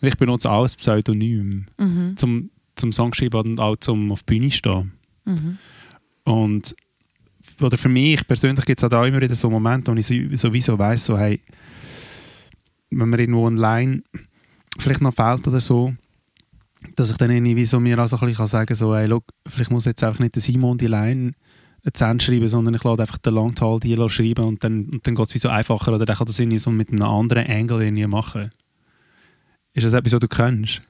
ich 0.02 0.18
benutze 0.18 0.52
ein 0.52 0.66
Pseudonym 0.66 1.66
Mhm. 1.80 2.16
zum, 2.18 2.50
zum 2.76 2.92
Song 2.92 3.14
schreiben 3.14 3.40
und 3.40 3.60
auch 3.60 3.76
zum 3.78 4.12
auf 4.12 4.22
die 4.24 4.38
Bühne 4.40 4.52
stehen. 4.52 4.92
Mhm. 5.26 5.58
Und 6.26 6.76
oder 7.62 7.78
für 7.78 7.90
mich 7.90 8.26
persönlich 8.28 8.66
gibt 8.66 8.80
es 8.80 8.84
auch 8.84 8.90
da 8.90 9.06
immer 9.06 9.22
wieder 9.22 9.36
so 9.36 9.50
Momente, 9.50 9.92
wo 9.92 9.96
ich 9.96 10.06
so- 10.06 10.36
sowieso 10.36 10.78
weiss, 10.78 11.06
so, 11.06 11.18
hey, 11.18 11.42
wenn 12.90 13.10
mir 13.10 13.20
irgendwo 13.20 13.48
eine 13.48 13.60
Line 13.60 14.04
vielleicht 14.80 15.02
noch 15.02 15.14
fehlt 15.14 15.48
oder 15.48 15.60
so, 15.60 15.94
dass 16.96 17.10
ich 17.10 17.18
dann 17.18 17.32
irgendwie 17.32 17.66
so 17.66 17.80
mir 17.80 18.00
auch 18.00 18.08
so 18.08 18.16
ein 18.18 18.22
bisschen 18.22 18.38
kann 18.38 18.48
sagen 18.48 18.76
so, 18.76 18.96
hey, 18.96 19.08
look, 19.08 19.24
vielleicht 19.48 19.72
muss 19.72 19.86
jetzt 19.86 20.04
einfach 20.04 20.20
nicht 20.20 20.36
der 20.36 20.42
Simon 20.42 20.78
die 20.78 20.88
Line 20.88 21.34
zu 21.94 22.06
schreiben, 22.20 22.48
sondern 22.48 22.74
ich 22.76 22.84
lade 22.84 23.02
einfach 23.02 23.18
den 23.18 23.34
Longtall 23.34 23.80
die 23.80 23.96
schreiben 24.10 24.46
und 24.46 24.64
dann, 24.64 24.86
und 24.90 25.06
dann 25.08 25.16
geht 25.16 25.36
es 25.36 25.42
so 25.42 25.50
einfacher 25.50 25.94
oder 25.94 26.06
der 26.06 26.16
kann 26.16 26.28
das 26.28 26.40
irgendwie 26.40 26.60
so 26.60 26.70
mit 26.72 26.92
einem 26.92 27.04
anderen 27.04 27.48
Angle 27.48 27.86
irgendwie 27.86 28.08
machen. 28.08 28.52
Ist 29.74 29.86
das 29.86 29.94
etwas, 29.94 30.14
was 30.14 30.20
du 30.20 30.28
kennst? 30.28 30.82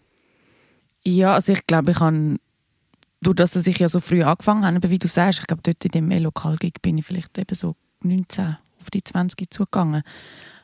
Ja, 1.03 1.33
also 1.35 1.53
ich 1.53 1.65
glaube, 1.67 1.91
ich 1.91 1.99
habe, 1.99 2.37
durch 3.21 3.35
das, 3.35 3.51
dass 3.51 3.67
ich 3.67 3.79
ja 3.79 3.87
so 3.87 3.99
früh 3.99 4.23
angefangen 4.23 4.63
habe, 4.63 4.89
wie 4.89 4.99
du 4.99 5.07
sagst, 5.07 5.39
ich 5.39 5.47
glaube, 5.47 5.63
dort 5.63 5.83
in 5.83 5.91
dem 5.91 6.11
Lokal-Gig 6.11 6.81
bin 6.81 6.97
ich 6.97 7.05
vielleicht 7.05 7.37
eben 7.37 7.55
so 7.55 7.75
19 8.01 8.57
auf 8.79 8.89
die 8.91 9.03
20 9.03 9.49
zugegangen, 9.49 10.03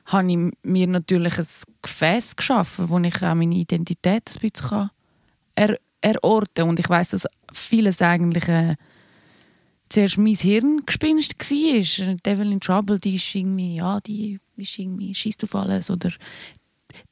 habe 0.06 0.32
ich 0.32 0.38
mir 0.64 0.88
natürlich 0.88 1.40
ein 1.40 1.48
Gefäß 1.82 2.36
geschaffen, 2.36 2.90
wo 2.90 3.00
ich 3.00 3.16
auch 3.24 3.36
meine 3.36 3.56
Identität 3.56 4.30
ein 4.36 4.42
bisschen 4.42 4.90
er 5.56 5.78
erorten. 6.02 6.68
Und 6.68 6.80
ich 6.80 6.90
weiß, 6.90 7.10
dass 7.10 7.28
vieles 7.52 8.02
eigentlich 8.02 8.48
äh, 8.50 8.76
zuerst 9.90 10.18
mein 10.18 10.36
Hirngespinst 10.36 11.40
war. 11.40 12.16
Devil 12.26 12.52
in 12.52 12.60
Trouble, 12.60 13.00
die 13.00 13.16
ist 13.16 13.34
irgendwie, 13.34 13.78
ja, 13.78 14.00
die 14.02 14.40
ist 14.58 14.78
irgendwie, 14.78 15.16
schießt 15.16 15.44
auf 15.46 15.56
alles 15.56 15.90
oder 15.90 16.12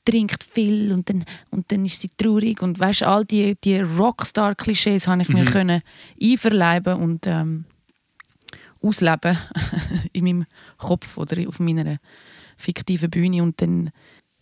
trinkt 0.06 0.44
viel 0.44 0.92
und 0.92 1.10
dann, 1.10 1.26
und 1.50 1.72
dann 1.72 1.86
ist 1.86 2.02
sie 2.02 2.10
traurig 2.18 2.62
und 2.62 2.80
weißt 2.80 3.04
all 3.04 3.26
die, 3.26 3.56
die 3.64 3.80
Rockstar-Klischees 3.80 5.08
habe 5.08 5.22
ich 5.22 5.30
mir 5.30 5.44
Mhm. 5.44 5.50
können 5.50 5.82
einverleiben 6.22 6.96
und 7.02 7.28
ähm, 7.28 7.66
ausleben 8.82 9.38
in 10.14 10.24
meinem 10.24 10.46
Kopf 10.78 11.18
oder 11.18 11.48
auf 11.48 11.60
meiner 11.60 11.98
fiktiven 12.58 13.10
Bühne 13.10 13.44
und 13.44 13.62
dann 13.62 13.92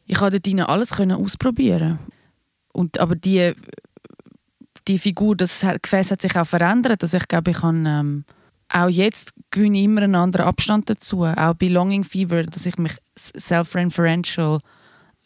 ich 0.06 0.18
konnte 0.18 0.40
dort 0.40 0.70
alles 0.70 0.92
können 0.92 1.18
ausprobieren 1.24 2.00
und 2.74 3.00
aber 3.00 3.16
die 3.16 3.54
die 4.88 4.98
Figur 4.98 5.36
das 5.36 5.64
hat- 5.64 5.84
Gefäß 5.84 6.12
hat 6.12 6.22
sich 6.22 6.36
auch 6.36 6.46
verändert 6.48 7.02
also 7.04 7.18
ich 7.18 7.28
glaube 7.28 7.52
ich 7.52 7.62
habe 7.62 7.78
ähm, 7.86 8.26
auch 8.72 8.88
jetzt 8.88 9.34
gewinne 9.52 9.80
ich 9.80 9.86
immer 9.86 10.04
einen 10.04 10.14
anderen 10.14 10.46
Abstand 10.46 10.88
dazu. 10.92 11.26
Auch 11.26 11.56
bei 11.56 11.70
Longing 11.70 12.04
Fever, 12.04 12.44
dass 12.44 12.68
ich 12.68 12.78
mich 12.78 12.92
self-referential 13.18 14.60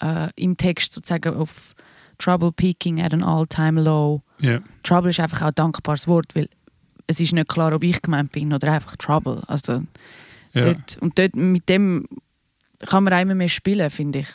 äh, 0.03 0.29
im 0.35 0.57
Text 0.57 0.93
sozusagen 0.93 1.33
auf 1.35 1.75
Trouble 2.17 2.51
peaking 2.51 3.01
at 3.01 3.13
an 3.13 3.23
all-time 3.23 3.81
low. 3.81 4.21
Ja. 4.39 4.59
Trouble 4.83 5.09
ist 5.09 5.19
einfach 5.19 5.41
auch 5.41 5.47
ein 5.47 5.55
dankbares 5.55 6.07
Wort, 6.07 6.35
weil 6.35 6.47
es 7.07 7.19
ist 7.19 7.33
nicht 7.33 7.47
klar, 7.49 7.73
ob 7.73 7.83
ich 7.83 8.01
gemeint 8.01 8.31
bin 8.31 8.53
oder 8.53 8.71
einfach 8.73 8.95
Trouble. 8.97 9.41
Also 9.47 9.83
Ja. 10.53 10.61
dort, 10.61 10.97
und 11.01 11.17
dort 11.17 11.35
mit 11.35 11.67
dem 11.69 12.07
kann 12.79 13.03
man 13.03 13.13
immer 13.21 13.35
mehr 13.35 13.49
spielen, 13.49 13.89
finde 13.89 14.19
ich. 14.19 14.27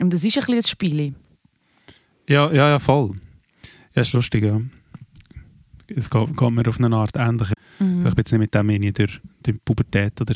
Und 0.00 0.12
das 0.12 0.24
ist 0.24 0.36
ein 0.36 0.40
bisschen 0.40 0.54
ein 0.56 0.62
Spiel. 0.62 1.14
Ja, 2.28 2.50
ja, 2.52 2.68
ja, 2.70 2.78
voll. 2.78 3.12
Ja, 3.94 4.02
ist 4.02 4.12
lustig, 4.12 4.44
ja. 4.44 4.60
Es 5.88 6.08
geht 6.08 6.40
mir 6.40 6.68
auf 6.68 6.80
eine 6.80 6.96
Art 6.96 7.16
ähnlich. 7.16 7.48
Mhm. 7.78 8.06
Ich 8.06 8.14
bin 8.14 8.18
jetzt 8.18 8.32
nicht 8.32 8.40
mit 8.40 8.54
dem 8.54 8.92
durch 8.94 9.20
die 9.44 9.52
Pubertät 9.52 10.18
oder 10.20 10.34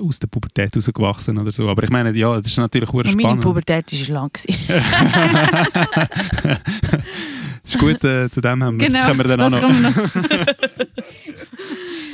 aus 0.00 0.18
der 0.18 0.28
Pubertät 0.28 0.74
rausgewachsen 0.76 1.36
oder 1.38 1.52
so. 1.52 1.68
Aber 1.68 1.82
ich 1.82 1.90
meine, 1.90 2.16
ja, 2.16 2.34
das 2.36 2.46
ist 2.46 2.56
natürlich 2.56 2.88
sehr 2.90 3.00
Und 3.00 3.06
meine 3.06 3.20
spannend. 3.20 3.42
Pubertät 3.42 4.08
war 4.08 4.14
lang. 4.14 4.30
Das 4.32 4.44
ist 7.74 7.78
gut, 7.78 8.02
äh, 8.04 8.30
zu 8.30 8.40
dem 8.40 8.62
haben 8.62 8.80
wir, 8.80 8.86
Genau, 8.86 9.06
können 9.06 9.18
wir 9.18 9.24
dann 9.24 9.38
das 9.38 9.54
auch 9.54 9.62
noch... 9.62 9.96
noch. 9.96 9.98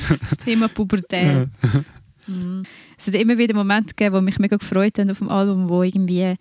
das 0.29 0.37
Thema 0.39 0.67
Pubertät. 0.67 1.49
Mhm. 2.27 2.63
Es 2.97 3.07
hat 3.07 3.15
immer 3.15 3.37
wieder 3.37 3.55
Momente 3.55 3.93
gegeben, 3.93 4.15
die 4.15 4.21
mich 4.21 4.39
mega 4.39 4.57
gefreut 4.57 4.97
haben 4.97 5.11
auf 5.11 5.19
dem 5.19 5.29
Album, 5.29 5.69
wo 5.69 5.83
irgendwie 5.83 6.35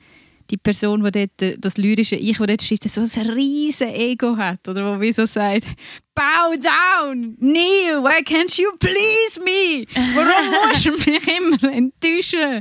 die 0.51 0.57
Person, 0.57 1.05
die 1.05 1.11
dort, 1.11 1.65
das 1.65 1.77
lyrische 1.77 2.17
Ich, 2.17 2.39
das 2.39 2.47
dort 2.47 2.63
schreibt, 2.63 2.85
so 2.85 3.01
ein 3.01 3.31
riesen 3.31 3.89
Ego 3.89 4.37
hat. 4.37 4.69
Oder 4.69 4.97
wo 4.97 5.01
wie 5.01 5.13
so 5.13 5.27
sagt, 5.27 5.65
Bow 6.15 6.55
down! 6.57 7.37
Neil, 7.41 8.03
why 8.03 8.23
can't 8.23 8.59
you 8.59 8.71
please 8.79 9.41
me? 9.43 9.87
Warum 10.15 10.69
musst 10.69 10.85
du 10.85 10.93
mich 10.93 11.29
immer 11.29 11.73
enttäuschen? 11.73 12.61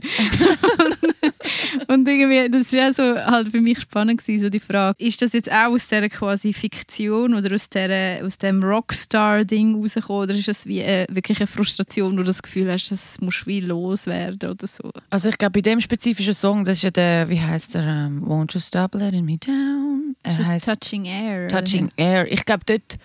und 1.88 2.08
irgendwie, 2.08 2.50
das 2.50 2.72
war 2.72 2.89
auch 2.89 2.93
so 2.93 3.25
halt 3.25 3.51
für 3.51 3.60
mich 3.60 3.81
spannend 3.81 4.22
gewesen, 4.22 4.43
so 4.43 4.50
die 4.50 4.62
Frage, 4.62 4.96
ist 5.03 5.22
das 5.22 5.34
jetzt 5.34 5.51
auch 5.51 5.74
aus 5.74 5.88
dieser 5.88 6.08
quasi 6.08 6.53
Fiktion 6.53 7.34
oder 7.34 7.53
aus, 7.53 7.70
dieser, 7.70 8.25
aus 8.25 8.38
dem 8.38 8.63
Rockstar-Ding 8.63 9.75
rausgekommen 9.75 10.24
oder 10.24 10.36
ist 10.36 10.48
das 10.48 10.65
wie 10.65 10.79
äh, 10.79 11.05
wirklich 11.10 11.39
eine 11.39 11.48
Frustration, 11.48 12.13
wo 12.13 12.17
du 12.17 12.24
das 12.24 12.41
Gefühl 12.41 12.72
hast, 12.72 12.89
das 12.89 13.20
muss 13.20 13.46
wie 13.46 13.60
loswerden 13.60 14.51
oder 14.51 14.67
so? 14.67 14.91
Also 15.10 15.27
ich 15.27 15.38
glaube, 15.38 15.53
bei 15.53 15.62
dem 15.62 15.81
spezifischen 15.81 16.34
Song, 16.34 16.63
das 16.63 16.77
ist 16.77 16.84
ja 16.84 16.91
der, 16.91 17.27
wie 17.27 17.41
heißt 17.41 17.75
der, 17.75 17.84
ähm, 17.84 18.24
Won't 18.25 18.53
You 18.53 18.62
Stop 18.62 18.96
Letting 18.96 19.25
Me 19.25 19.38
Down? 19.38 20.15
Er 20.24 20.31
ist 20.31 20.46
heisst 20.46 20.67
Touching 20.67 21.05
Air. 21.05 21.48
Touching 21.48 21.91
Air. 21.98 22.31
Ich 22.31 22.46
glaube, 22.46 22.63
dort, 22.65 22.98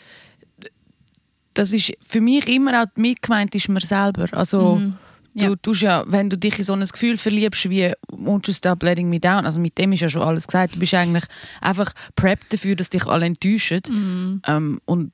das 1.56 1.72
ist 1.72 1.92
für 2.06 2.20
mich 2.20 2.46
immer 2.48 2.82
auch 2.82 2.86
mitgemeint 2.96 3.54
ist 3.54 3.68
man 3.68 3.82
selber. 3.82 4.26
Also 4.32 4.76
Mhm. 4.76 4.96
Ja. 5.38 5.48
du 5.48 5.56
tust 5.56 5.82
ja, 5.82 6.04
wenn 6.06 6.30
du 6.30 6.38
dich 6.38 6.56
in 6.58 6.64
so 6.64 6.72
ein 6.72 6.80
Gefühl 6.80 7.18
verliebst 7.18 7.68
wie 7.68 7.92
Won't 8.10 8.46
you 8.48 8.54
stop 8.54 8.82
letting 8.82 9.10
me 9.10 9.20
down, 9.20 9.44
also 9.44 9.60
mit 9.60 9.76
dem 9.76 9.92
ist 9.92 10.00
ja 10.00 10.08
schon 10.08 10.22
alles 10.22 10.46
gesagt. 10.46 10.74
Du 10.74 10.78
bist 10.78 10.94
eigentlich 10.94 11.24
einfach 11.60 11.92
prepped 12.14 12.52
dafür, 12.54 12.74
dass 12.74 12.88
dich 12.88 13.06
alle 13.06 13.26
enttäuschen. 13.26 13.82
Mhm. 13.88 14.42
Ähm, 14.46 14.80
und 14.86 15.12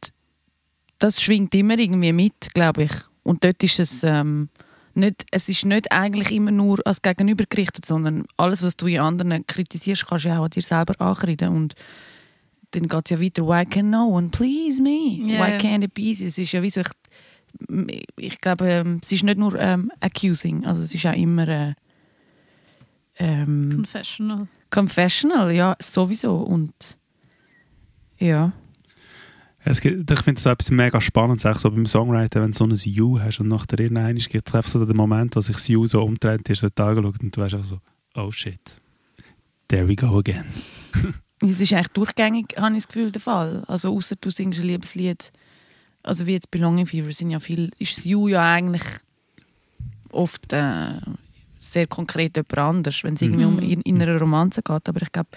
das 1.00 1.20
schwingt 1.20 1.54
immer 1.56 1.76
irgendwie 1.76 2.12
mit, 2.12 2.54
glaube 2.54 2.84
ich. 2.84 2.92
Und 3.24 3.42
dort 3.42 3.62
ist 3.64 3.80
es 3.80 4.04
ähm, 4.04 4.48
nicht, 4.94 5.24
es 5.32 5.48
ist 5.48 5.64
nicht 5.64 5.90
eigentlich 5.90 6.30
immer 6.30 6.52
nur 6.52 6.78
als 6.84 7.02
Gegenüber 7.02 7.44
gerichtet, 7.48 7.84
sondern 7.84 8.24
alles, 8.36 8.62
was 8.62 8.76
du 8.76 8.86
in 8.86 9.00
anderen 9.00 9.44
kritisierst, 9.46 10.06
kannst 10.06 10.24
du 10.24 10.28
ja 10.28 10.38
auch 10.38 10.44
an 10.44 10.50
dir 10.50 10.62
selber 10.62 10.94
ankreiden. 11.00 11.48
Und 11.48 11.74
dann 12.72 12.88
geht 12.88 13.02
es 13.04 13.10
ja 13.10 13.20
weiter, 13.20 13.46
why 13.46 13.64
can 13.64 13.90
no 13.90 14.06
one 14.06 14.28
please 14.28 14.82
me? 14.82 15.18
Ja, 15.32 15.46
Why 15.46 15.56
can't 15.58 15.84
it 15.84 15.94
be 15.94 16.02
easy? 16.02 16.26
Es 16.26 16.38
ist 16.38 16.52
ja 16.52 16.62
wie 16.62 16.70
so, 16.70 16.80
ich, 16.80 18.04
ich 18.16 18.38
glaube, 18.40 18.68
ähm, 18.68 19.00
es 19.02 19.12
ist 19.12 19.22
nicht 19.22 19.38
nur 19.38 19.58
ähm, 19.58 19.92
accusing, 20.00 20.64
also 20.64 20.82
es 20.82 20.94
ist 20.94 21.06
auch 21.06 21.14
immer 21.14 21.46
äh, 21.48 21.74
ähm, 23.18 23.70
Confessional. 23.70 24.48
confessional, 24.70 25.52
ja, 25.52 25.76
sowieso. 25.80 26.36
Und 26.36 26.98
ja. 28.18 28.52
Es 29.64 29.80
gibt, 29.80 30.10
ich 30.10 30.20
finde 30.20 30.38
es 30.38 30.46
etwas 30.46 30.70
mega 30.70 31.00
spannend, 31.00 31.44
auch 31.46 31.58
so 31.58 31.70
beim 31.70 31.86
Songwriter, 31.86 32.42
wenn 32.42 32.50
du 32.50 32.56
so 32.56 32.64
ein 32.64 32.74
You 32.74 33.20
hast 33.20 33.38
und 33.38 33.48
nach 33.48 33.66
der 33.66 33.80
irgendeinem 33.80 34.18
gibt 34.18 34.48
es 34.48 34.54
einfach 34.54 34.70
so 34.70 34.84
den 34.84 34.96
Moment, 34.96 35.36
wo 35.36 35.40
sich 35.40 35.56
das 35.56 35.68
You 35.68 35.86
so 35.86 36.02
umdreht, 36.02 36.48
ist 36.48 36.62
der 36.62 36.74
Tag 36.74 36.96
und 36.96 37.36
du 37.36 37.40
weißt 37.40 37.54
einfach 37.54 37.66
so, 37.66 37.78
oh 38.14 38.30
shit, 38.32 38.80
there 39.68 39.86
we 39.86 39.94
go 39.94 40.18
again. 40.18 40.46
Es 41.42 41.60
ist 41.60 41.72
eigentlich 41.72 41.88
durchgängig, 41.88 42.54
habe 42.56 42.70
ich 42.76 42.84
das 42.84 42.88
Gefühl, 42.88 43.10
der 43.10 43.20
Fall. 43.20 43.64
Also 43.66 43.90
außer 43.94 44.16
du 44.20 44.30
singst 44.30 44.60
ein 44.60 44.66
Liebeslied, 44.66 45.32
also 46.02 46.26
wie 46.26 46.32
jetzt 46.32 46.50
bei 46.50 46.58
Longing 46.58 46.86
Fever 46.86 47.12
sind 47.12 47.30
ja 47.30 47.40
viel, 47.40 47.70
ist 47.78 47.96
das 47.98 48.04
You 48.04 48.28
ja 48.28 48.42
eigentlich 48.52 48.82
oft 50.10 50.52
äh, 50.52 51.00
sehr 51.58 51.86
konkret 51.86 52.36
jemand 52.36 52.58
anders, 52.58 53.02
wenn 53.04 53.14
es 53.14 53.22
irgendwie 53.22 53.44
um 53.44 53.56
Mhm. 53.56 53.62
in, 53.62 53.80
in 53.82 54.02
einer 54.02 54.18
Romanze 54.18 54.62
geht. 54.62 54.88
Aber 54.88 55.02
ich 55.02 55.12
glaube, 55.12 55.30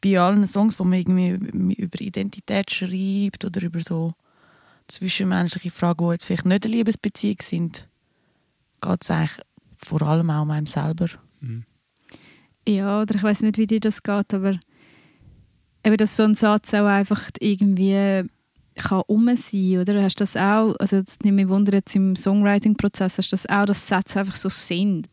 bei 0.00 0.18
allen 0.18 0.46
Songs, 0.46 0.78
wo 0.78 0.84
man 0.84 0.98
irgendwie 0.98 1.30
über 1.74 2.00
Identität 2.00 2.70
schreibt 2.70 3.44
oder 3.44 3.62
über 3.62 3.80
so 3.82 4.14
zwischenmenschliche 4.88 5.70
Fragen, 5.70 6.06
die 6.06 6.12
jetzt 6.12 6.24
vielleicht 6.24 6.46
nicht 6.46 6.64
eine 6.64 6.74
Liebesbeziehung 6.74 7.36
sind, 7.42 7.86
geht 8.80 9.02
es 9.02 9.10
eigentlich 9.10 9.40
vor 9.76 10.02
allem 10.02 10.30
auch 10.30 10.42
um 10.42 10.50
einen 10.50 10.66
selber. 10.66 11.08
Mhm. 11.40 11.64
Ja, 12.66 13.02
oder 13.02 13.14
ich 13.14 13.22
weiß 13.22 13.42
nicht, 13.42 13.58
wie 13.58 13.66
dir 13.66 13.80
das 13.80 14.02
geht, 14.02 14.34
aber 14.34 14.58
eben, 15.84 15.96
dass 15.96 16.16
so 16.16 16.24
ein 16.24 16.34
Satz 16.34 16.74
auch 16.74 16.86
einfach 16.86 17.30
irgendwie 17.40 18.24
kann 18.78 19.02
um 19.06 19.34
sein, 19.36 19.78
oder? 19.78 20.02
Hast 20.02 20.20
du 20.20 20.22
das 20.22 20.36
auch, 20.36 20.74
also 20.78 21.02
das 21.02 21.18
nimmt 21.22 21.36
mich 21.36 21.48
wunder 21.48 21.72
jetzt 21.74 21.94
im 21.96 22.16
Songwriting-Prozess, 22.16 23.18
hast 23.18 23.32
du 23.32 23.34
das 23.34 23.46
auch, 23.46 23.66
dass 23.66 23.86
Sätze 23.86 24.20
einfach 24.20 24.36
so 24.36 24.48
sind? 24.48 25.08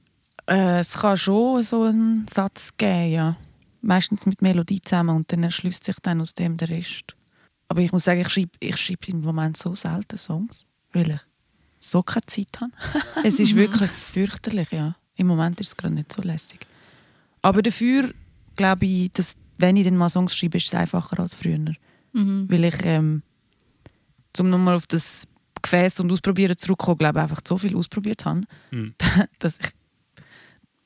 Äh, 0.47 0.79
es 0.79 0.97
kann 0.97 1.17
schon 1.17 1.63
so 1.63 1.83
einen 1.83 2.27
Satz 2.27 2.71
geben, 2.77 3.11
ja. 3.11 3.37
Meistens 3.81 4.25
mit 4.25 4.41
Melodie 4.41 4.81
zusammen 4.81 5.15
und 5.15 5.31
dann 5.31 5.43
erschließt 5.43 5.83
sich 5.83 5.95
dann 6.01 6.21
aus 6.21 6.33
dem 6.33 6.57
der 6.57 6.69
Rest. 6.69 7.15
Aber 7.67 7.81
ich 7.81 7.91
muss 7.91 8.03
sagen, 8.03 8.21
ich 8.21 8.29
schreibe, 8.29 8.51
ich 8.59 8.77
schreibe 8.77 9.07
im 9.07 9.21
Moment 9.21 9.57
so 9.57 9.75
selten 9.75 10.17
Songs, 10.17 10.65
weil 10.93 11.11
ich 11.11 11.21
so 11.79 12.01
keine 12.01 12.25
Zeit 12.25 12.59
habe. 12.61 12.71
es 13.23 13.39
ist 13.39 13.55
wirklich 13.55 13.91
fürchterlich, 13.91 14.71
ja. 14.71 14.95
Im 15.15 15.27
Moment 15.27 15.59
ist 15.61 15.69
es 15.69 15.77
gerade 15.77 15.93
nicht 15.93 16.11
so 16.11 16.21
lässig. 16.21 16.59
Aber 17.41 17.61
dafür 17.61 18.11
glaube 18.55 18.85
ich, 18.85 19.11
dass 19.11 19.35
wenn 19.57 19.77
ich 19.77 19.85
dann 19.85 19.97
mal 19.97 20.09
Songs 20.09 20.35
schreibe, 20.35 20.57
ist 20.57 20.67
es 20.67 20.73
einfacher 20.73 21.19
als 21.19 21.35
früher. 21.35 21.73
Mhm. 22.13 22.45
Weil 22.49 22.65
ich, 22.65 22.75
ähm, 22.83 23.23
zum 24.33 24.49
nochmal 24.49 24.75
auf 24.75 24.87
das 24.87 25.27
Gefäß 25.61 25.99
und 26.01 26.11
Ausprobieren 26.11 26.57
zurückkommen, 26.57 26.97
glaube 26.97 27.19
ich, 27.19 27.23
einfach 27.23 27.41
so 27.47 27.57
viel 27.57 27.75
ausprobiert 27.75 28.25
habe, 28.25 28.41
Mhm. 28.71 28.93
dass 29.39 29.59
ich, 29.59 29.71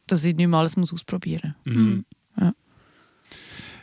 dass 0.07 0.23
ich 0.23 0.35
nicht 0.35 0.47
mehr 0.47 0.59
alles 0.59 0.77
muss 0.77 0.93
ausprobieren 0.93 1.55
Mhm. 1.65 2.05
Ja. 2.39 2.53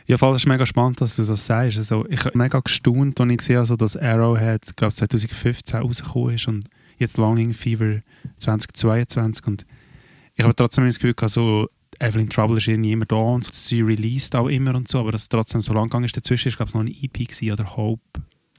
Ja, 0.07 0.17
voll, 0.17 0.31
das 0.33 0.43
ist 0.43 0.47
mega 0.47 0.65
spannend, 0.65 1.01
dass 1.01 1.17
du 1.17 1.23
das 1.23 1.45
sagst. 1.45 1.77
Also, 1.77 2.05
ich 2.07 2.23
habe 2.23 2.37
mega 2.37 2.61
gestaunt, 2.61 3.19
als 3.19 3.29
ich 3.29 3.37
gesehen 3.37 3.57
habe, 3.57 3.65
so, 3.65 3.75
dass 3.75 3.97
Arrowhead 3.97 4.77
glaub, 4.77 4.93
2015 4.93 5.81
rausgekommen 5.81 6.35
ist 6.35 6.47
und 6.47 6.69
jetzt 6.97 7.17
Longing 7.17 7.51
Fever 7.53 8.01
2022 8.37 9.45
und 9.47 9.65
ich 10.35 10.43
habe 10.43 10.55
trotzdem 10.55 10.85
das 10.85 10.95
Gefühl 10.95 11.13
gehabt, 11.13 11.33
so, 11.33 11.67
Evelyn 11.99 12.29
Trouble 12.29 12.57
ist 12.57 12.67
irgendwie 12.67 12.91
immer 12.91 13.05
da 13.05 13.15
und 13.15 13.43
so, 13.43 13.51
sie 13.53 13.81
released 13.81 14.35
auch 14.35 14.47
immer 14.47 14.75
und 14.75 14.87
so, 14.87 14.99
aber 14.99 15.11
dass 15.11 15.23
es 15.23 15.29
trotzdem 15.29 15.61
so 15.61 15.73
lang 15.73 15.85
gegangen 15.85 16.05
ist. 16.05 16.15
Dazwischen 16.15 16.49
ist, 16.49 16.57
glaube 16.57 16.69
ich, 16.69 16.73
noch 16.75 16.81
eine 16.81 16.91
EP 16.91 17.13
gewesen, 17.27 17.51
oder 17.51 17.75
Hope. 17.75 18.01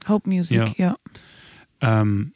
Hope 0.07 0.29
Music, 0.29 0.57
Ja. 0.57 0.73
ja. 0.77 0.97
Ähm, 1.81 2.33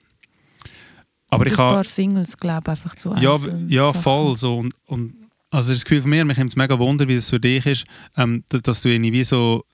aber 1.29 1.41
und 1.41 1.47
ich 1.47 1.53
ein 1.53 1.57
habe... 1.65 1.75
paar 1.75 1.83
Singles, 1.83 2.37
glaube 2.37 2.61
ich, 2.65 2.69
einfach 2.69 2.95
zu 2.95 3.13
Ja, 3.15 3.35
ja 3.67 3.87
Sachen. 3.87 4.01
voll. 4.01 4.37
So. 4.37 4.57
Und, 4.57 4.75
und, 4.85 5.13
also 5.49 5.73
das 5.73 5.83
Gefühl 5.83 6.01
von 6.01 6.09
mir, 6.11 6.23
mich 6.25 6.37
nimmt 6.37 6.51
es 6.51 6.55
mega 6.55 6.77
Wunder, 6.79 7.07
wie 7.07 7.15
es 7.15 7.29
für 7.29 7.39
dich 7.39 7.65
ist, 7.65 7.85
ähm, 8.17 8.43
dass, 8.49 8.61
dass 8.61 8.81
du 8.83 8.89
irgendwie 8.89 9.23
so 9.23 9.65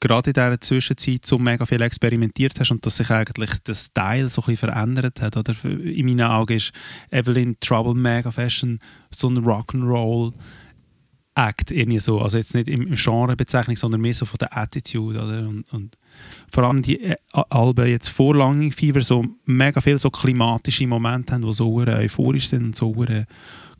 gerade 0.00 0.30
in 0.30 0.34
dieser 0.34 0.60
Zwischenzeit 0.60 1.26
so 1.26 1.38
mega 1.38 1.66
viel 1.66 1.82
experimentiert 1.82 2.58
hast 2.60 2.70
und 2.70 2.84
dass 2.86 2.96
sich 2.96 3.10
eigentlich 3.10 3.50
der 3.60 3.74
Style 3.74 4.28
so 4.28 4.42
ein 4.42 4.46
bisschen 4.46 4.70
verändert 4.70 5.20
hat. 5.20 5.36
Oder? 5.36 5.54
In 5.64 6.06
meinen 6.06 6.22
Augen 6.22 6.56
ist 6.56 6.72
Evelyn 7.10 7.56
Trouble 7.60 7.94
mega 7.94 8.30
Fashion 8.30 8.78
so 9.10 9.28
ein 9.28 9.38
Rock'n'Roll 9.38 10.32
Act 11.38 11.70
irgendwie 11.70 12.00
so. 12.00 12.20
Also 12.20 12.36
jetzt 12.36 12.54
nicht 12.54 12.68
im 12.68 12.94
Genrebezeichnung, 12.94 13.76
sondern 13.76 14.00
mehr 14.00 14.14
so 14.14 14.26
von 14.26 14.38
der 14.38 14.56
Attitude. 14.56 15.20
Oder? 15.20 15.48
Und, 15.48 15.64
und 15.72 15.96
vor 16.50 16.64
allem 16.64 16.82
die 16.82 17.00
äh, 17.00 17.16
Alben 17.32 17.86
jetzt 17.86 18.08
vor 18.08 18.34
Longing 18.34 18.72
Fever 18.72 19.00
so 19.00 19.24
mega 19.44 19.80
viel 19.80 19.98
so 19.98 20.10
klimatische 20.10 20.86
Momente 20.86 21.34
haben, 21.34 21.42
die 21.42 21.52
so 21.52 21.76
euphorisch 21.76 22.48
sind 22.48 22.64
und 22.64 22.76
so 22.76 22.92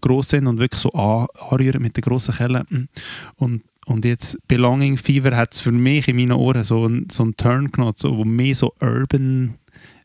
gross 0.00 0.28
sind 0.28 0.46
und 0.46 0.60
wirklich 0.60 0.80
so 0.80 0.92
an, 0.92 1.26
anrühren 1.50 1.82
mit 1.82 1.96
den 1.96 2.02
grossen 2.02 2.34
Kellen. 2.34 2.88
Und, 3.36 3.62
und 3.88 4.04
jetzt 4.04 4.37
Belonging 4.49 4.97
Fever 4.97 5.37
hat 5.37 5.52
es 5.54 5.61
für 5.61 5.73
mich 5.73 6.09
in 6.09 6.16
meinen 6.16 6.33
Ohren 6.33 6.62
so, 6.64 6.85
einen- 6.85 7.09
so 7.11 7.23
einen 7.23 7.37
Turn 7.37 7.71
genommen, 7.71 7.95
so, 7.97 8.16
wo 8.16 8.25
mehr 8.25 8.54
so 8.54 8.73
urban 8.80 9.54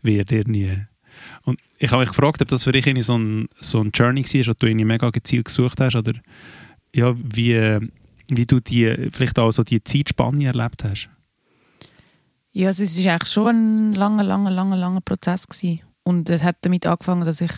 wird 0.01 0.31
irgendwie. 0.31 0.77
Und 1.45 1.59
ich 1.77 1.91
habe 1.91 2.01
mich 2.01 2.09
gefragt, 2.09 2.41
ob 2.41 2.47
das 2.47 2.63
für 2.63 2.71
dich 2.71 2.85
so 3.05 3.17
ein, 3.17 3.47
so 3.59 3.79
ein 3.81 3.91
Journey 3.93 4.23
war, 4.23 4.47
wo 4.47 4.53
du 4.57 4.67
irgendwie 4.67 4.85
mega 4.85 5.09
gezielt 5.09 5.45
gesucht 5.45 5.79
hast 5.79 5.95
oder 5.95 6.13
ja, 6.95 7.13
wie, 7.17 7.79
wie 8.29 8.45
du 8.45 8.59
die, 8.59 9.09
vielleicht 9.11 9.37
auch 9.39 9.51
so 9.51 9.63
die 9.63 9.83
Zeitspanne 9.83 10.45
erlebt 10.45 10.83
hast. 10.83 11.09
Ja, 12.51 12.67
also 12.67 12.83
es 12.83 13.03
war 13.03 13.13
eigentlich 13.13 13.31
schon 13.31 13.47
ein 13.91 13.93
langer, 13.93 14.23
langer, 14.23 14.51
langer, 14.51 14.77
langer 14.77 15.01
Prozess. 15.01 15.47
Gewesen. 15.47 15.81
Und 16.03 16.29
es 16.29 16.43
hat 16.43 16.57
damit 16.61 16.85
angefangen, 16.85 17.25
dass 17.25 17.41
ich 17.41 17.51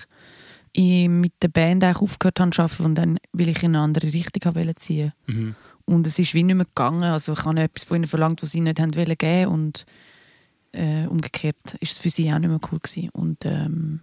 mit 1.10 1.34
der 1.42 1.48
Band 1.50 1.84
eigentlich 1.84 2.02
aufgehört 2.02 2.40
habe 2.40 2.52
zu 2.52 2.62
arbeiten 2.62 2.84
und 2.86 2.96
dann 2.96 3.18
will 3.34 3.48
ich 3.50 3.64
in 3.64 3.76
eine 3.76 3.84
andere 3.84 4.12
Richtung 4.12 4.44
haben 4.46 4.76
ziehen. 4.76 5.14
Mhm. 5.28 5.56
Und 5.86 6.08
es 6.08 6.18
ist 6.18 6.34
wie 6.34 6.44
nicht 6.44 6.56
mehr 6.56 6.66
gegangen. 6.66 7.04
Also 7.04 7.34
ich 7.34 7.46
habe 7.46 7.62
etwas 7.62 7.86
von 7.86 7.98
ihnen 7.98 8.08
verlangt, 8.08 8.42
was 8.42 8.52
sie 8.52 8.62
nicht 8.62 8.80
haben 8.80 8.96
wollen 8.96 9.18
geben 9.18 9.52
und 9.52 9.86
äh, 10.72 11.06
umgekehrt 11.08 11.76
ist 11.80 11.94
es 11.94 12.00
für 12.00 12.10
sie 12.10 12.32
auch 12.34 12.40
nicht 12.40 12.50
mehr 12.50 12.60
cool 12.72 12.80
gewesen. 12.80 13.10
Und 13.12 13.46
ähm, 13.46 14.02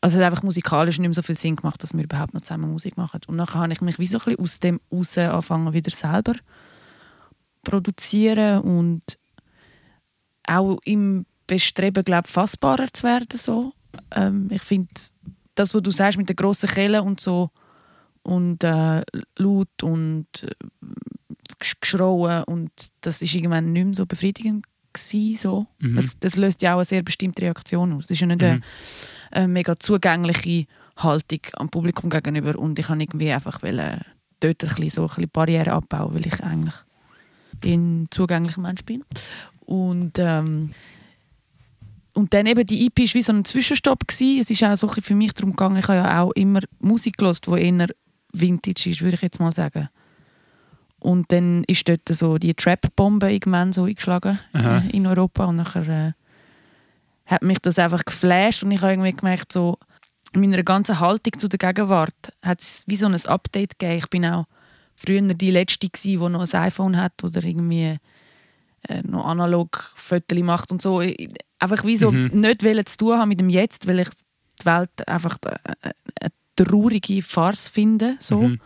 also 0.00 0.16
es 0.16 0.22
hat 0.22 0.30
einfach 0.30 0.42
musikalisch 0.42 0.98
nicht 0.98 1.08
mehr 1.08 1.14
so 1.14 1.22
viel 1.22 1.38
Sinn 1.38 1.56
gemacht, 1.56 1.82
dass 1.82 1.94
wir 1.94 2.04
überhaupt 2.04 2.34
noch 2.34 2.40
zusammen 2.40 2.70
Musik 2.70 2.96
machen. 2.96 3.20
Und 3.26 3.38
dann 3.38 3.46
habe 3.46 3.72
ich 3.72 3.80
mich 3.80 3.98
wie 3.98 4.06
so 4.06 4.18
ein 4.18 4.24
bisschen 4.24 4.40
aus 4.40 4.60
dem 4.60 4.80
raus 4.92 5.18
anfangen, 5.18 5.72
wieder 5.72 5.90
selber 5.90 6.34
produzieren 7.62 8.60
und 8.60 9.18
auch 10.46 10.78
im 10.84 11.26
Bestreben, 11.46 12.04
glaube 12.04 12.28
fassbarer 12.28 12.92
zu 12.92 13.04
werden. 13.04 13.38
So. 13.38 13.72
Ähm, 14.12 14.48
ich 14.50 14.62
finde, 14.62 14.88
das, 15.54 15.74
was 15.74 15.82
du 15.82 15.90
sagst 15.90 16.18
mit 16.18 16.28
den 16.28 16.36
grossen 16.36 16.68
Kellen 16.68 17.02
und 17.02 17.20
so 17.20 17.50
und 18.26 18.64
äh, 18.64 19.02
laut 19.36 19.82
und 19.82 20.26
äh, 20.42 20.50
geschrauen 21.80 22.44
und 22.44 22.70
das 23.00 23.22
ist 23.22 23.34
irgendwann 23.34 23.72
nicht 23.72 23.84
mehr 23.84 23.94
so 23.94 24.06
befriedigend 24.06 24.66
gewesen, 24.92 25.36
so. 25.36 25.66
Mhm. 25.78 25.96
Das, 25.96 26.18
das, 26.18 26.36
löst 26.36 26.62
ja 26.62 26.74
auch 26.74 26.78
eine 26.78 26.84
sehr 26.84 27.02
bestimmte 27.02 27.42
Reaktion 27.42 27.92
aus. 27.92 28.06
Es 28.06 28.12
ist 28.12 28.20
ja 28.20 28.26
nicht 28.26 28.40
mhm. 28.40 28.46
eine, 28.46 28.62
eine, 29.30 29.48
mega 29.48 29.76
zugängliche 29.78 30.66
Haltung 30.96 31.40
am 31.54 31.68
Publikum 31.68 32.10
gegenüber 32.10 32.58
und 32.58 32.78
ich 32.78 32.88
habe 32.88 33.00
irgendwie 33.00 33.30
einfach 33.30 33.62
wollen, 33.62 34.00
dort 34.40 34.64
ein 34.64 34.68
bisschen 34.68 34.90
so 34.90 35.02
ein 35.02 35.08
bisschen 35.08 35.30
Barrieren 35.30 35.68
abbauen, 35.68 36.14
weil 36.14 36.26
ich 36.26 36.42
eigentlich 36.42 36.74
ein 37.64 38.08
zugänglicher 38.10 38.60
Mensch 38.60 38.84
bin. 38.84 39.04
Und, 39.60 40.18
ähm, 40.18 40.72
und 42.12 42.34
dann 42.34 42.46
eben 42.46 42.66
die 42.66 42.86
EP 42.86 42.98
war 42.98 43.14
wie 43.14 43.22
so 43.22 43.32
ein 43.32 43.44
Zwischenstopp. 43.44 44.06
Gewesen. 44.08 44.40
Es 44.40 44.50
ist 44.50 44.62
auch 44.62 44.76
so 44.76 44.88
für 44.88 45.14
mich 45.14 45.32
darum 45.34 45.50
gegangen, 45.50 45.76
ich 45.76 45.88
habe 45.88 45.98
ja 45.98 46.22
auch 46.22 46.32
immer 46.32 46.60
Musik 46.80 47.18
gehört, 47.18 47.46
die 47.46 47.50
eher 47.50 47.88
Vintage 48.40 48.90
ist, 48.90 49.02
würde 49.02 49.16
ich 49.16 49.22
jetzt 49.22 49.40
mal 49.40 49.52
sagen. 49.52 49.88
Und 50.98 51.30
dann 51.30 51.64
ist 51.64 51.88
dort 51.88 52.08
so 52.10 52.38
die 52.38 52.54
Trap-Bombe 52.54 53.32
irgendwann 53.32 53.72
so 53.72 53.84
eingeschlagen 53.84 54.38
Aha. 54.52 54.78
Äh, 54.78 54.96
in 54.96 55.06
Europa. 55.06 55.44
Und 55.44 55.56
nachher 55.56 55.88
äh, 55.88 56.12
hat 57.26 57.42
mich 57.42 57.58
das 57.58 57.78
einfach 57.78 58.04
geflasht 58.04 58.62
und 58.62 58.70
ich 58.70 58.80
habe 58.80 58.92
irgendwie 58.92 59.12
gemerkt, 59.12 59.52
so 59.52 59.78
in 60.32 60.40
meiner 60.40 60.62
ganzen 60.62 61.00
Haltung 61.00 61.38
zu 61.38 61.48
der 61.48 61.58
Gegenwart 61.58 62.32
hat 62.42 62.60
es 62.60 62.82
wie 62.86 62.96
so 62.96 63.06
ein 63.06 63.26
Update 63.26 63.78
gegeben. 63.78 63.98
Ich 63.98 64.10
bin 64.10 64.26
auch 64.26 64.46
früher 64.94 65.22
die 65.22 65.50
Letzte 65.50 65.88
gewesen, 65.88 66.20
die 66.20 66.28
noch 66.28 66.52
ein 66.52 66.60
iPhone 66.60 66.96
hat 66.96 67.22
oder 67.22 67.44
irgendwie 67.44 67.98
äh, 68.88 69.02
noch 69.02 69.26
analog 69.26 69.92
Fotos 69.94 70.38
macht 70.38 70.70
und 70.70 70.82
so. 70.82 71.00
Einfach 71.58 71.84
wie 71.84 71.96
so 71.96 72.10
mhm. 72.10 72.40
nicht 72.40 72.88
zu 72.88 72.96
tun 72.96 73.18
haben 73.18 73.28
mit 73.28 73.40
dem 73.40 73.48
Jetzt, 73.48 73.86
weil 73.86 74.00
ich 74.00 74.08
die 74.60 74.66
Welt 74.66 75.08
einfach 75.08 75.36
äh, 75.44 75.90
eine 76.20 76.30
traurige 76.56 77.22
Farce 77.22 77.68
finde. 77.68 78.16
So. 78.18 78.40
Mhm. 78.42 78.60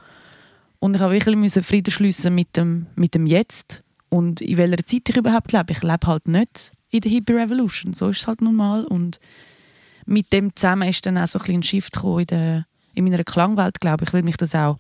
Und 0.79 0.95
ich 0.95 1.01
habe 1.01 1.13
wirklich 1.13 1.65
Frieden 1.65 1.93
schließen 1.93 2.35
mit 2.35 2.57
dem, 2.57 2.87
mit 2.97 3.15
dem 3.15 3.27
Jetzt 3.27 3.85
und 4.09 4.41
in 4.41 4.57
welcher 4.57 4.85
Zeit 4.85 5.09
ich 5.09 5.17
überhaupt 5.17 5.53
lebe. 5.53 5.73
Ich 5.73 5.83
lebe 5.83 6.07
halt 6.07 6.27
nicht 6.27 6.73
in 6.91 7.01
der 7.01 7.11
Hippie 7.11 7.35
Revolution, 7.35 7.93
so 7.93 8.09
ist 8.09 8.21
es 8.21 8.27
halt 8.27 8.41
nun 8.41 8.57
mal. 8.57 8.85
Und 8.85 9.21
mit 10.07 10.33
dem 10.33 10.55
zusammen 10.57 10.89
ist 10.89 11.07
dann 11.07 11.19
auch 11.19 11.27
so 11.27 11.39
ein, 11.39 11.57
ein 11.57 11.63
Shift 11.63 11.97
in, 12.03 12.27
der, 12.27 12.67
in 12.95 13.05
meiner 13.05 13.25
Klangwelt, 13.25 13.81
glaube 13.81 14.05
ich, 14.05 14.13
weil 14.13 14.23
mich 14.23 14.37
das 14.37 14.55
auch 14.55 14.79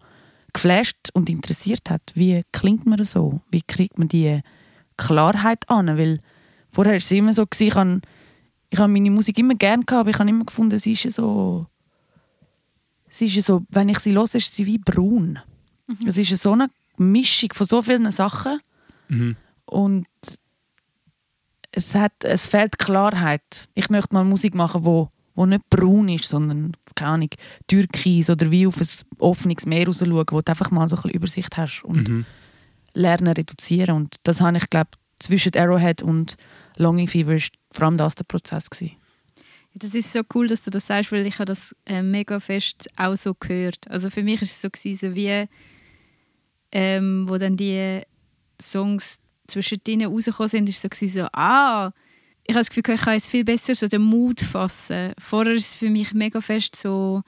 geflasht 0.52 1.10
und 1.12 1.30
interessiert 1.30 1.88
hat. 1.90 2.02
Wie 2.14 2.42
klingt 2.52 2.86
man 2.86 3.04
so? 3.04 3.40
Wie 3.50 3.62
kriegt 3.62 3.98
man 3.98 4.08
die 4.08 4.40
Klarheit 4.96 5.68
an? 5.68 5.86
Weil 5.98 6.18
vorher 6.72 6.94
war 6.94 6.98
es 6.98 7.10
immer 7.10 7.32
so, 7.32 7.46
ich 7.58 7.74
habe, 7.74 8.00
ich 8.70 8.78
meine 8.78 9.10
Musik 9.10 9.38
immer 9.38 9.54
gerne 9.54 9.84
gehabt, 9.84 10.00
aber 10.00 10.10
ich 10.10 10.18
habe 10.18 10.30
immer 10.30 10.44
gefunden, 10.44 10.78
sie 10.78 10.92
ist 10.92 11.12
so, 11.12 11.66
sie 13.10 13.26
ist 13.26 13.46
so, 13.46 13.62
wenn 13.68 13.88
ich 13.88 13.98
sie 13.98 14.14
höre, 14.14 14.34
ist 14.34 14.54
sie 14.54 14.66
wie 14.66 14.78
braun. 14.78 15.38
Mhm. 15.86 16.08
Es 16.08 16.16
ist 16.16 16.36
so 16.38 16.52
eine 16.52 16.70
Mischung 16.96 17.52
von 17.52 17.66
so 17.66 17.82
vielen 17.82 18.10
Sachen 18.10 18.60
mhm. 19.08 19.36
und 19.66 20.06
es, 21.72 21.94
hat, 21.94 22.24
es 22.24 22.46
fehlt 22.46 22.78
Klarheit. 22.78 23.68
Ich 23.74 23.90
möchte 23.90 24.14
mal 24.14 24.24
Musik 24.24 24.54
machen, 24.54 24.84
wo, 24.84 25.10
wo 25.34 25.46
nicht 25.46 25.68
braun 25.70 26.08
ist, 26.08 26.28
sondern 26.28 26.76
keine 26.94 27.12
Ahnung, 27.12 27.30
Türkis 27.66 28.30
oder 28.30 28.50
wie 28.50 28.66
auf 28.66 28.80
ein 28.80 28.88
offenes 29.18 29.66
Meer 29.66 29.86
raus 29.86 29.98
schauen, 29.98 30.26
wo 30.30 30.40
du 30.40 30.50
einfach 30.50 30.70
mal 30.70 30.88
so 30.88 30.96
ein 30.96 31.02
bisschen 31.02 31.16
Übersicht 31.16 31.56
hast 31.56 31.82
und 31.84 32.08
mhm. 32.08 32.26
lernen 32.94 33.34
reduzieren. 33.34 33.96
Und 33.96 34.16
das 34.24 34.40
habe 34.40 34.56
ich, 34.56 34.68
glaube 34.70 34.90
zwischen 35.18 35.54
Arrowhead 35.54 36.02
und 36.02 36.36
Longing 36.76 37.06
Fever 37.06 37.32
war 37.32 37.40
vor 37.72 37.86
allem 37.86 37.96
das 37.96 38.14
der 38.14 38.24
Prozess. 38.24 38.68
Gewesen. 38.70 38.96
Das 39.74 39.94
ist 39.94 40.12
so 40.12 40.22
cool, 40.34 40.48
dass 40.48 40.62
du 40.62 40.70
das 40.70 40.86
sagst, 40.86 41.12
weil 41.12 41.26
ich 41.26 41.34
habe 41.34 41.46
das 41.46 41.74
äh, 41.86 42.02
mega 42.02 42.40
fest 42.40 42.88
auch 42.96 43.16
so 43.16 43.34
gehört. 43.34 43.88
Also 43.88 44.10
für 44.10 44.22
mich 44.22 44.40
war 44.40 44.42
es 44.42 44.60
so, 44.60 44.68
gewesen, 44.68 45.10
so 45.10 45.14
wie 45.14 45.46
ähm, 46.72 47.28
wo 47.28 47.36
dann 47.38 47.56
die 47.56 48.00
Songs 48.60 49.20
zwischen 49.46 49.82
denen 49.86 50.12
rausgekommen 50.12 50.48
sind, 50.48 50.68
ist 50.68 50.82
so, 50.82 50.88
gewesen, 50.88 51.22
so 51.22 51.28
ah, 51.32 51.92
ich 52.46 52.54
habe 52.54 52.60
das 52.60 52.70
Gefühl, 52.70 52.94
ich 52.94 53.00
kann 53.00 53.14
jetzt 53.14 53.28
viel 53.28 53.44
besser 53.44 53.74
so 53.74 53.86
den 53.86 54.02
Mut 54.02 54.40
fassen. 54.40 55.12
Vorher 55.18 55.54
ist 55.54 55.68
es 55.68 55.74
für 55.74 55.90
mich 55.90 56.12
mega 56.14 56.40
fest 56.40 56.76
so, 56.76 57.22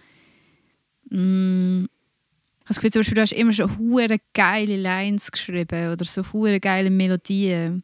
mm, 1.10 1.84
ich 1.84 2.64
habe 2.64 2.68
das 2.68 2.76
Gefühl, 2.76 2.90
zum 2.92 3.00
Beispiel, 3.00 3.14
du 3.16 3.20
hast 3.22 3.32
immer 3.32 3.52
schon 3.52 3.78
hure 3.78 4.18
geile 4.34 4.76
Lines 4.76 5.30
geschrieben 5.30 5.92
oder 5.92 6.04
so 6.04 6.22
hure 6.32 6.60
geile 6.60 6.90
Melodien. 6.90 7.82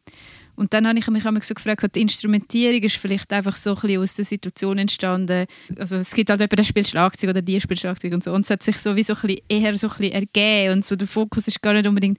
Und 0.59 0.75
dann 0.75 0.89
habe 0.89 0.99
ich 0.99 1.07
mich 1.07 1.45
so 1.45 1.55
gefragt, 1.55 1.95
die 1.95 2.01
Instrumentierung 2.01 2.83
ist 2.83 2.97
vielleicht 2.97 3.33
einfach 3.33 3.55
so 3.55 3.77
ein 3.77 3.81
bisschen 3.81 4.03
aus 4.03 4.17
der 4.17 4.25
Situation 4.25 4.79
entstanden. 4.79 5.47
Also 5.79 5.99
es 5.99 6.13
gibt 6.13 6.31
halt 6.31 6.41
jemanden, 6.41 6.57
der 6.57 6.65
spielt 6.65 6.89
Schlagzeug 6.89 7.31
oder 7.31 7.43
die 7.43 7.61
spielt 7.61 7.79
Schlagzeug 7.79 8.13
und 8.13 8.25
so. 8.25 8.33
Und 8.33 8.45
es 8.45 8.51
hat 8.51 8.65
sich 8.65 8.77
so 8.77 8.97
wie 8.97 9.05
so 9.05 9.15
ein 9.15 9.21
bisschen 9.21 9.41
eher 9.49 9.77
so 9.77 9.87
ein 9.87 9.97
bisschen 9.97 10.13
ergeben 10.15 10.73
und 10.73 10.85
so 10.85 10.97
der 10.97 11.07
Fokus 11.07 11.47
ist 11.47 11.63
gar 11.63 11.75
nicht 11.75 11.87
unbedingt 11.87 12.19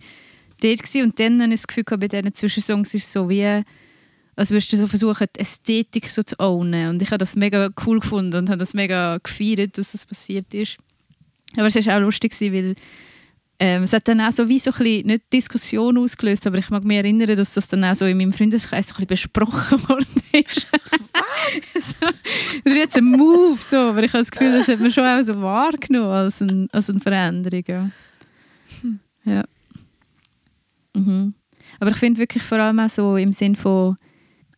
dort 0.62 0.78
gewesen. 0.82 1.04
Und 1.04 1.20
dann 1.20 1.42
habe 1.42 1.54
ich 1.54 1.60
das 1.60 1.68
Gefühl, 1.68 1.84
bei 1.84 2.08
diesen 2.08 2.34
Zwischensongs 2.34 2.94
ist 2.94 3.08
es 3.08 3.12
so 3.12 3.28
wie 3.28 3.62
als 4.38 4.52
würdest 4.52 4.72
du 4.72 4.78
so 4.78 4.88
versuchen, 4.88 5.28
die 5.36 5.42
Ästhetik 5.42 6.08
so 6.08 6.24
zu 6.24 6.40
ownen. 6.40 6.92
Und 6.92 7.02
ich 7.02 7.10
habe 7.10 7.18
das 7.18 7.36
mega 7.36 7.70
cool 7.86 8.00
gefunden 8.00 8.38
und 8.38 8.50
habe 8.50 8.60
das 8.60 8.74
mega 8.74 9.18
gefeiert, 9.18 9.78
dass 9.78 9.92
das 9.92 10.06
passiert 10.06 10.54
ist. 10.54 10.78
Aber 11.58 11.68
es 11.68 11.76
war 11.76 11.98
auch 11.98 12.00
lustig, 12.00 12.34
weil 12.40 12.76
ähm, 13.62 13.84
es 13.84 13.92
hat 13.92 14.08
dann 14.08 14.22
auch 14.22 14.32
so 14.32 14.48
wie 14.48 14.58
so 14.58 14.72
ein 14.72 14.78
bisschen, 14.78 15.08
nicht 15.08 15.34
Diskussion 15.34 15.98
ausgelöst, 15.98 16.48
aber 16.48 16.58
ich 16.58 16.70
mag 16.70 16.86
mich 16.86 16.98
erinnern, 16.98 17.36
dass 17.36 17.54
das 17.54 17.68
dann 17.68 17.84
auch 17.84 17.96
so 17.96 18.06
in 18.06 18.18
meinem 18.18 18.32
Freundeskreis 18.32 18.88
so 18.88 18.96
ein 18.96 19.06
bisschen 19.06 19.30
besprochen 19.34 19.82
worden 19.90 20.08
ist. 20.32 20.68
Was? 21.74 21.90
so, 22.00 22.06
das 22.64 22.74
ist 22.74 22.78
jetzt 22.78 22.98
ein 22.98 23.04
Move, 23.04 23.60
so, 23.60 23.78
aber 23.78 24.04
ich 24.04 24.14
habe 24.14 24.24
das 24.24 24.32
Gefühl, 24.32 24.54
das 24.54 24.68
hat 24.68 24.80
man 24.80 24.92
schon 24.92 25.04
auch 25.04 25.24
so 25.24 25.42
wahrgenommen 25.42 26.10
als, 26.10 26.42
ein, 26.42 26.70
als 26.72 26.90
eine 26.90 27.02
Veränderung. 27.02 27.64
Ja. 27.68 27.90
ja. 29.26 29.44
Mhm. 30.96 31.34
Aber 31.82 31.92
ich 31.92 31.98
finde 31.98 32.20
wirklich 32.20 32.44
vor 32.44 32.60
allem 32.60 32.80
auch 32.80 32.90
so 32.90 33.18
im 33.18 33.34
Sinn 33.34 33.56
von 33.56 33.96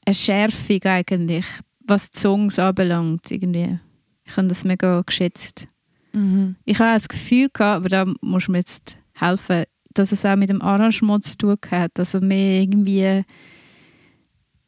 eine 0.05 0.13
Schärfung 0.13 0.83
eigentlich, 0.83 1.45
was 1.79 2.11
die 2.11 2.19
Songs 2.19 2.59
anbelangt. 2.59 3.31
Irgendwie. 3.31 3.79
Ich 4.25 4.37
habe 4.37 4.47
das 4.47 4.63
mega 4.63 5.01
geschätzt. 5.01 5.67
Mhm. 6.13 6.55
Ich 6.65 6.79
habe 6.79 6.93
das 6.93 7.07
Gefühl 7.07 7.49
gehabt, 7.51 7.77
aber 7.77 7.89
da 7.89 8.05
muss 8.21 8.47
mir 8.47 8.59
jetzt 8.59 8.97
helfen, 9.13 9.63
dass 9.93 10.11
es 10.11 10.25
auch 10.25 10.35
mit 10.35 10.49
dem 10.49 10.61
Arrangement 10.61 11.23
zu 11.23 11.37
tun 11.37 11.57
hat. 11.69 11.99
Also 11.99 12.19
mehr 12.21 12.61
irgendwie 12.61 13.23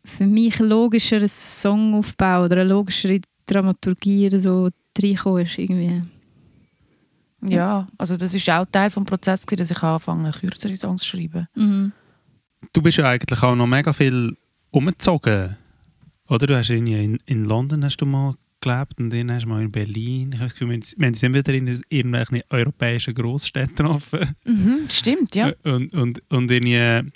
für 0.05 0.25
mich 0.25 0.59
logischerer 0.59 1.27
Songaufbau 1.27 2.45
oder 2.45 2.57
eine 2.57 2.69
logischere 2.69 3.21
Dramaturgie 3.45 4.27
oder 4.27 4.39
so 4.39 4.69
reinkommen 5.01 5.43
ist 5.43 5.57
irgendwie. 5.57 6.01
Ja, 7.45 7.87
also 7.97 8.15
das 8.15 8.33
ist 8.33 8.49
auch 8.49 8.65
Teil 8.71 8.89
des 8.89 9.03
Prozesses, 9.03 9.45
dass 9.45 9.71
ich 9.71 9.83
anfange, 9.83 10.31
kürzere 10.31 10.75
Songs 10.75 11.01
zu 11.01 11.09
schreiben. 11.09 11.47
Mhm. 11.55 11.91
Du 12.71 12.81
bist 12.81 12.97
ja 12.97 13.09
eigentlich 13.09 13.41
auch 13.43 13.55
noch 13.55 13.67
mega 13.67 13.91
viel 13.91 14.37
umgezogen, 14.71 15.57
oder? 16.29 16.47
Du 16.47 16.55
hast 16.55 16.69
in, 16.69 17.17
in 17.25 17.45
London 17.45 17.83
hast 17.83 17.97
du 17.97 18.05
mal 18.05 18.33
gelebt 18.63 18.99
und 18.99 19.09
dann 19.11 19.31
hast 19.31 19.43
du 19.43 19.49
mal 19.49 19.61
in 19.61 19.71
Berlin. 19.71 20.31
Ich 20.31 20.39
habe 20.39 20.49
das 20.49 20.53
Gefühl, 20.53 20.69
wir, 20.69 20.79
wir 20.79 21.15
sind 21.15 21.33
wieder 21.33 21.53
in 21.53 21.67
irgendwelchen 21.89 22.41
europäischen 22.49 23.13
Großstädten 23.13 23.75
getroffen. 23.75 24.35
Mhm, 24.45 24.85
stimmt, 24.89 25.35
ja. 25.35 25.53
Und, 25.63 25.93
und, 25.93 26.21
und 26.29 26.51
in, 26.51 27.11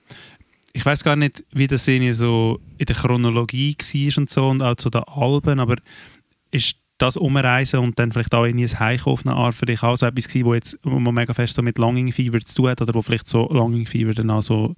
ich 0.74 0.86
weiß 0.86 1.04
gar 1.04 1.16
nicht, 1.16 1.44
wie 1.52 1.68
das 1.68 1.88
in, 1.88 2.14
so 2.14 2.60
in 2.78 2.86
der 2.86 2.96
Chronologie 2.96 3.76
war 3.76 4.18
und 4.22 4.30
so 4.30 4.48
und 4.48 4.62
auch 4.62 4.76
zu 4.76 4.90
den 4.90 5.04
Alben, 5.04 5.60
aber 5.60 5.78
ist 6.52 6.78
das 6.98 7.18
Umreisen 7.18 7.80
und 7.80 7.98
dann 8.00 8.12
vielleicht 8.12 8.34
auch 8.34 8.46
in 8.46 8.60
ein 8.60 8.80
Heimkommen 8.80 9.14
auf 9.14 9.26
eine 9.26 9.36
Art 9.36 9.56
für 9.56 9.66
dich 9.66 9.84
auch 9.84 9.96
so 9.96 10.06
etwas 10.06 10.28
gewesen, 10.28 10.46
wo 10.46 10.54
jetzt 10.54 10.80
wo 10.84 11.00
man 11.00 11.14
mega 11.14 11.34
fest 11.34 11.56
so 11.56 11.62
mit 11.62 11.78
Longing 11.78 12.12
Fever 12.12 12.40
zu 12.40 12.56
tun 12.56 12.70
hat 12.70 12.82
oder 12.82 12.94
wo 12.94 13.02
vielleicht 13.02 13.28
so 13.28 13.48
Longing 13.48 13.86
Fever 13.86 14.14
dann 14.14 14.30
auch 14.32 14.42
so 14.42 14.76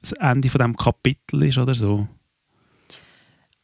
das 0.00 0.12
Ende 0.12 0.48
von 0.48 0.60
diesem 0.60 0.76
Kapitel 0.76 1.42
ist 1.42 1.58
oder 1.58 1.74
so? 1.74 2.08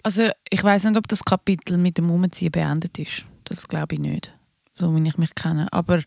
Also 0.05 0.29
ich 0.51 0.63
weiß 0.63 0.85
nicht, 0.85 0.99
ob 0.99 1.09
das 1.09 1.25
Kapitel 1.25 1.79
mit 1.79 1.97
dem 1.97 2.11
Umziehen 2.11 2.53
beendet 2.53 2.99
ist. 2.99 3.25
Das 3.45 3.67
glaube 3.67 3.95
ich 3.95 4.01
nicht, 4.01 4.33
so 4.75 4.95
wie 4.95 5.09
ich 5.09 5.17
mich 5.17 5.35
kenne. 5.35 5.67
Aber 5.73 6.03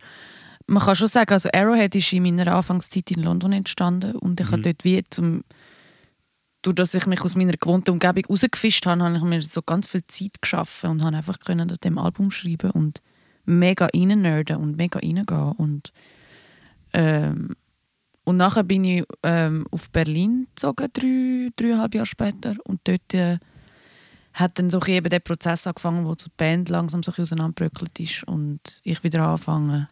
man 0.67 0.83
kann 0.83 0.95
schon 0.95 1.07
sagen, 1.07 1.33
also 1.33 1.49
Arrowhead 1.51 1.95
ist 1.95 2.13
in 2.13 2.23
meiner 2.23 2.53
Anfangszeit 2.55 3.09
in 3.09 3.23
London 3.23 3.53
entstanden 3.53 4.15
und 4.15 4.39
ich 4.39 4.47
mhm. 4.47 4.51
habe 4.51 4.61
dort 4.61 4.83
wie 4.83 5.03
zum 5.09 5.43
durch 6.61 6.75
dass 6.75 6.93
ich 6.93 7.05
mich 7.05 7.21
aus 7.21 7.35
meiner 7.35 7.53
gewohnten 7.53 7.91
Umgebung 7.91 8.25
rausgefischt 8.25 8.85
habe, 8.85 9.01
habe 9.01 9.15
ich 9.15 9.23
mir 9.23 9.41
so 9.41 9.61
ganz 9.61 9.87
viel 9.87 10.05
Zeit 10.07 10.41
geschaffen 10.41 10.89
und 10.89 11.03
habe 11.03 11.17
einfach 11.17 11.39
können 11.39 11.71
an 11.71 11.77
dem 11.83 11.97
Album 11.97 12.29
schreiben 12.29 12.71
und 12.71 13.01
mega 13.45 13.87
reinnörden 13.93 14.57
und 14.57 14.77
mega 14.77 14.99
reingehen 14.99 15.51
und 15.53 15.91
ähm, 16.93 17.55
und 18.25 18.37
nachher 18.37 18.63
bin 18.63 18.83
ich 18.83 19.05
ähm, 19.23 19.65
auf 19.71 19.89
Berlin 19.89 20.47
gezogen, 20.49 20.89
drei, 20.91 21.49
dreieinhalb 21.55 21.95
Jahre 21.95 22.05
später 22.05 22.55
und 22.65 22.81
dort 22.83 23.13
äh, 23.13 23.37
hat 24.39 24.57
dann 24.59 24.69
so 24.69 24.81
eben 24.85 25.09
der 25.09 25.19
Prozess 25.19 25.67
angefangen, 25.67 26.05
wo 26.05 26.13
die 26.15 26.25
Band 26.37 26.69
langsam 26.69 27.03
so 27.03 27.11
auseinanderbröckelt 27.11 27.99
ist 27.99 28.23
und 28.23 28.59
ich 28.83 29.03
wieder 29.03 29.21
angefangen 29.23 29.87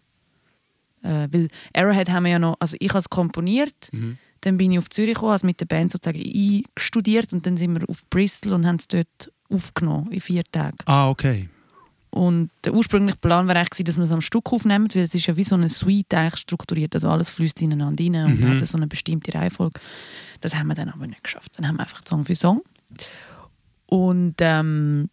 äh, 1.03 1.27
weil 1.31 1.49
Arrowhead 1.73 2.09
haben 2.09 2.23
wir 2.23 2.31
ja 2.31 2.39
noch, 2.39 2.55
also 2.59 2.75
ich 2.79 2.89
habe 2.89 2.99
es 2.99 3.09
komponiert, 3.09 3.89
Mhm. 3.91 4.17
dann 4.41 4.57
bin 4.57 4.71
ich 4.71 4.79
auf 4.79 4.89
Zürich 4.89 5.13
gekommen, 5.13 5.33
also 5.33 5.45
mit 5.45 5.59
der 5.59 5.65
Band 5.65 5.91
sozusagen 5.91 6.19
einstudiert 6.19 7.31
und 7.31 7.45
dann 7.45 7.57
sind 7.57 7.79
wir 7.79 7.87
auf 7.89 8.07
Bristol 8.09 8.53
und 8.53 8.65
haben 8.65 8.77
es 8.77 8.87
dort 8.87 9.31
aufgenommen 9.49 10.11
in 10.11 10.19
vier 10.21 10.43
Tagen. 10.51 10.77
Ah, 10.85 11.09
okay. 11.09 11.47
Und 12.09 12.49
der 12.63 12.73
ursprüngliche 12.73 13.17
Plan 13.17 13.47
war 13.47 13.55
eigentlich, 13.55 13.83
dass 13.85 13.97
wir 13.97 14.03
es 14.05 14.11
am 14.11 14.21
Stück 14.21 14.51
aufnehmen, 14.51 14.87
weil 14.95 15.03
es 15.03 15.13
ist 15.13 15.27
ja 15.27 15.35
wie 15.37 15.43
so 15.43 15.53
eine 15.55 15.69
Suite 15.69 16.13
eigentlich 16.15 16.37
strukturiert, 16.41 16.95
also 16.95 17.09
alles 17.09 17.29
fließt 17.29 17.61
ineinander 17.61 18.03
rein 18.03 18.15
und 18.25 18.39
Mhm. 18.39 18.47
hat 18.59 18.65
so 18.65 18.77
eine 18.77 18.87
bestimmte 18.87 19.33
Reihenfolge. 19.33 19.79
Das 20.41 20.55
haben 20.55 20.67
wir 20.67 20.75
dann 20.75 20.89
aber 20.89 21.05
nicht 21.07 21.23
geschafft. 21.23 21.51
Dann 21.57 21.67
haben 21.67 21.75
wir 21.75 21.81
einfach 21.83 22.01
Song 22.07 22.23
für 22.25 22.35
Song. 22.35 22.61
Und 23.95 24.35
ähm, 24.39 25.09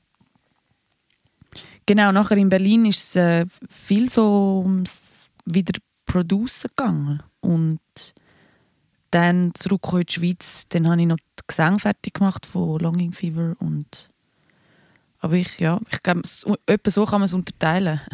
genau, 1.87 2.11
nachher 2.11 2.37
in 2.37 2.49
Berlin 2.49 2.87
ist 2.87 3.11
es 3.11 3.17
äh, 3.17 3.47
viel 3.71 4.11
so 4.11 4.63
ums 4.65 5.29
wieder 5.45 5.79
Producen 6.05 6.69
gegangen. 6.77 7.23
Und 7.41 7.81
dann 9.13 9.53
zurück 9.55 9.89
in 9.93 10.01
die 10.07 10.13
Schweiz, 10.13 10.67
dann 10.69 10.89
habe 10.89 11.01
ich 11.01 11.07
noch 11.07 11.17
die 11.17 11.45
Gesang 11.47 11.79
fertig 11.79 12.15
gemacht 12.15 12.45
von 12.47 12.81
Longing 12.81 13.13
Fever 13.13 13.55
und 13.59 14.09
aber 15.25 15.35
ich, 15.35 15.61
ja, 15.61 15.79
ich 15.93 16.03
glaube, 16.03 16.23
es- 16.25 16.41
so 16.41 17.05
kann 17.05 17.21
man 17.21 17.27
es 17.27 17.35
unterteilen. 17.35 18.01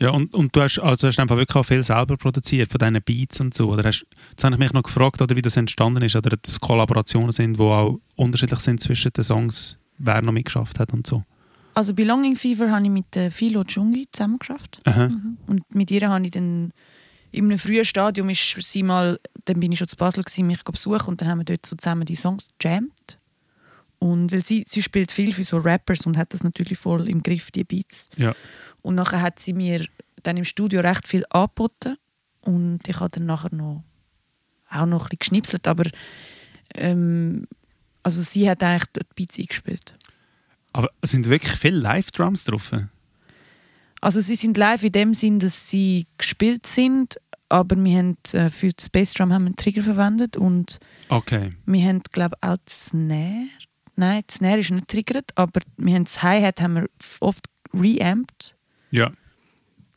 Ja, 0.00 0.10
und, 0.10 0.34
und 0.34 0.54
du 0.54 0.60
hast, 0.60 0.80
also 0.80 1.06
hast 1.06 1.20
einfach 1.20 1.36
wirklich 1.36 1.54
auch 1.56 1.62
viel 1.62 1.84
selber 1.84 2.16
produziert, 2.16 2.68
von 2.68 2.78
diesen 2.80 3.00
Beats 3.00 3.40
und 3.40 3.54
so. 3.54 3.70
Oder 3.70 3.84
hast, 3.84 4.04
jetzt 4.30 4.42
habe 4.42 4.52
ich 4.56 4.58
mich 4.58 4.72
noch 4.72 4.82
gefragt, 4.82 5.22
oder 5.22 5.36
wie 5.36 5.40
das 5.40 5.56
entstanden 5.56 6.02
ist, 6.02 6.16
oder 6.16 6.32
ob 6.32 6.42
das 6.42 6.58
Kollaborationen 6.58 7.30
sind, 7.30 7.58
die 7.58 7.62
auch 7.62 8.00
unterschiedlich 8.16 8.58
sind 8.58 8.80
zwischen 8.80 9.12
den 9.12 9.22
Songs, 9.22 9.78
wer 9.98 10.22
noch 10.22 10.32
mitgeschafft 10.32 10.78
hat 10.78 10.92
und 10.92 11.06
so. 11.06 11.22
Also 11.74 11.94
bei 11.94 12.04
Longing 12.04 12.36
Fever 12.36 12.70
habe 12.70 12.84
ich 12.84 12.90
mit 12.90 13.16
äh, 13.16 13.30
Philo 13.30 13.62
Jungi 13.66 14.06
zusammengeschafft. 14.10 14.80
Aha. 14.84 15.10
Und 15.46 15.74
mit 15.74 15.90
ihr 15.90 16.08
habe 16.08 16.24
ich 16.24 16.30
dann 16.30 16.72
in 17.32 17.46
einem 17.46 17.58
frühen 17.58 17.84
Stadium 17.84 18.30
ist 18.30 18.56
sie 18.60 18.84
mal, 18.84 19.18
dann 19.44 19.58
bin 19.58 19.72
ich 19.72 19.80
schon 19.80 19.88
zu 19.88 19.96
Basel 19.96 20.22
gewesen, 20.22 20.46
mich 20.46 20.62
besuchen 20.62 21.08
und 21.08 21.20
dann 21.20 21.28
haben 21.28 21.38
wir 21.38 21.44
dort 21.44 21.66
so 21.66 21.74
zusammen 21.74 22.04
die 22.04 22.14
Songs 22.14 22.50
jammed. 22.62 23.18
Und 23.98 24.30
weil 24.30 24.44
sie, 24.44 24.64
sie 24.68 24.82
spielt 24.82 25.10
viel 25.10 25.34
für 25.34 25.42
so 25.42 25.56
Rappers 25.56 26.06
und 26.06 26.16
hat 26.16 26.32
das 26.32 26.44
natürlich 26.44 26.78
voll 26.78 27.08
im 27.08 27.22
Griff, 27.22 27.50
die 27.50 27.64
Beats. 27.64 28.08
Ja. 28.16 28.34
Und 28.82 28.94
nachher 28.94 29.20
hat 29.20 29.40
sie 29.40 29.52
mir 29.52 29.84
dann 30.22 30.36
im 30.36 30.44
Studio 30.44 30.80
recht 30.80 31.08
viel 31.08 31.24
angeboten 31.30 31.96
und 32.40 32.86
ich 32.86 33.00
habe 33.00 33.10
dann 33.10 33.26
nachher 33.26 33.52
noch 33.52 33.82
auch 34.70 34.86
noch 34.86 35.04
ein 35.04 35.08
bisschen 35.08 35.18
geschnipselt, 35.18 35.68
aber 35.68 35.84
ähm, 36.74 37.46
also 38.04 38.22
sie 38.22 38.48
hat 38.48 38.62
eigentlich 38.62 38.84
die 38.96 39.00
Beats 39.16 39.38
eingespielt. 39.38 39.94
Aber 40.72 40.88
es 41.00 41.10
sind 41.10 41.28
wirklich 41.28 41.52
viele 41.52 41.78
Live-Drums 41.78 42.44
drauf. 42.44 42.72
Also 44.00 44.20
sie 44.20 44.34
sind 44.36 44.56
live 44.56 44.82
in 44.84 44.92
dem 44.92 45.14
Sinn, 45.14 45.38
dass 45.38 45.68
sie 45.70 46.06
gespielt 46.18 46.66
sind, 46.66 47.16
aber 47.48 47.76
wir 47.76 47.98
haben 47.98 48.16
äh, 48.32 48.50
für 48.50 48.68
das 48.70 48.88
Bassdrum 48.88 49.32
haben 49.32 49.44
wir 49.44 49.48
einen 49.48 49.56
Trigger 49.56 49.82
verwendet 49.82 50.36
und 50.36 50.78
Okay. 51.08 51.52
wir 51.66 51.82
haben 51.88 52.02
glaube 52.12 52.36
auch 52.40 52.56
das 52.64 52.86
Snare. 52.86 53.48
Nein, 53.96 54.22
das 54.26 54.36
Snare 54.36 54.58
ist 54.58 54.70
nicht 54.70 54.88
triggert, 54.88 55.30
aber 55.36 55.60
wir 55.76 55.94
haben 55.94 56.04
das 56.04 56.22
Hi-Hat 56.22 56.60
haben 56.60 56.74
wir 56.74 56.86
oft 57.20 57.46
reamped. 57.72 58.56
Ja. 58.90 59.12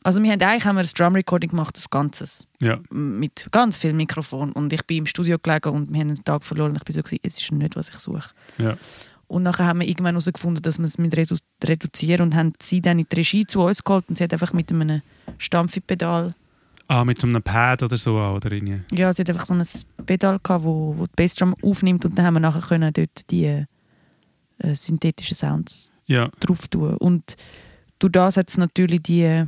Also 0.08 0.22
wir 0.22 0.32
haben 0.32 0.40
eigentlich 0.40 0.64
haben 0.64 0.76
wir 0.76 0.82
das 0.84 0.94
Drum 0.94 1.14
Recording 1.14 1.50
gemacht, 1.50 1.76
das 1.76 1.90
Ganze 1.90 2.24
Ja. 2.62 2.78
mit 2.90 3.46
ganz 3.52 3.76
viel 3.76 3.92
Mikrofon 3.92 4.52
und 4.52 4.72
ich 4.72 4.82
bin 4.86 4.96
im 4.98 5.06
Studio 5.06 5.36
gelegen 5.38 5.68
und 5.68 5.92
wir 5.92 6.00
haben 6.00 6.08
einen 6.08 6.24
Tag 6.24 6.44
verloren 6.44 6.70
und 6.70 6.76
ich 6.78 6.84
bin 6.84 6.94
so 6.94 7.02
gewesen, 7.02 7.20
es 7.24 7.38
ist 7.42 7.52
nicht 7.52 7.76
was 7.76 7.90
ich 7.90 7.96
suche. 7.98 8.30
Ja. 8.56 8.78
Und 9.26 9.42
nachher 9.42 9.66
haben 9.66 9.80
wir 9.80 9.86
irgendwann 9.86 10.14
herausgefunden, 10.14 10.62
dass 10.62 10.78
wir 10.78 10.86
es 10.86 10.96
mit 10.96 11.14
redu 11.14 11.36
reduzieren 11.62 12.22
und 12.22 12.34
haben 12.34 12.54
sie 12.58 12.80
dann 12.80 12.98
in 12.98 13.06
die 13.12 13.16
Regie 13.16 13.44
zu 13.46 13.60
uns 13.60 13.84
geholt 13.84 14.06
und 14.08 14.16
sie 14.16 14.24
hat 14.24 14.32
einfach 14.32 14.54
mit 14.54 14.72
einem 14.72 15.02
Stampfi-Pedal 15.36 16.34
Ah, 16.90 17.04
mit 17.04 17.22
einem 17.22 17.42
Pad 17.42 17.82
oder 17.82 17.98
so 17.98 18.16
auch, 18.16 18.36
oder 18.36 18.50
irgendwie. 18.50 18.80
Ja, 18.96 19.12
sie 19.12 19.20
hat 19.20 19.28
einfach 19.28 19.44
so 19.44 19.52
ein 19.52 19.62
Pedal 20.06 20.38
gehabt, 20.42 20.64
wo, 20.64 20.94
wo 20.96 21.04
die 21.04 21.12
Bassdrum 21.16 21.54
aufnimmt 21.62 22.06
und 22.06 22.16
dann 22.16 22.24
haben 22.24 22.32
wir 22.34 22.40
nachher 22.40 22.62
können 22.62 22.94
dort 22.94 23.30
die 23.30 23.44
äh, 23.44 24.74
synthetischen 24.74 25.34
Sounds 25.36 25.92
Ja. 26.06 26.30
drauf 26.40 26.66
tun. 26.68 26.96
Und 26.96 27.36
durch 27.98 28.12
das 28.12 28.38
hat 28.38 28.48
es 28.48 28.56
natürlich 28.56 29.02
die, 29.02 29.44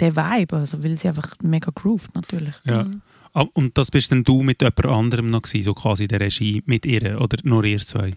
den 0.00 0.16
Vibe, 0.16 0.56
also 0.56 0.82
weil 0.82 0.98
sie 0.98 1.08
einfach 1.08 1.34
mega 1.42 1.70
grooved 1.74 2.14
natürlich. 2.14 2.54
Ja. 2.64 2.86
Ah, 3.32 3.44
Und 3.52 3.76
das 3.76 3.90
bist 3.90 4.10
dann 4.12 4.24
du 4.24 4.42
mit 4.42 4.62
jemand 4.62 4.86
anderem 4.86 5.26
noch 5.26 5.42
gewesen, 5.42 5.64
so 5.64 5.74
quasi 5.74 6.04
in 6.04 6.08
der 6.08 6.20
Regie 6.20 6.62
mit 6.64 6.86
ihr 6.86 7.20
oder 7.20 7.36
nur 7.42 7.64
ihr 7.64 7.80
zwei? 7.80 8.12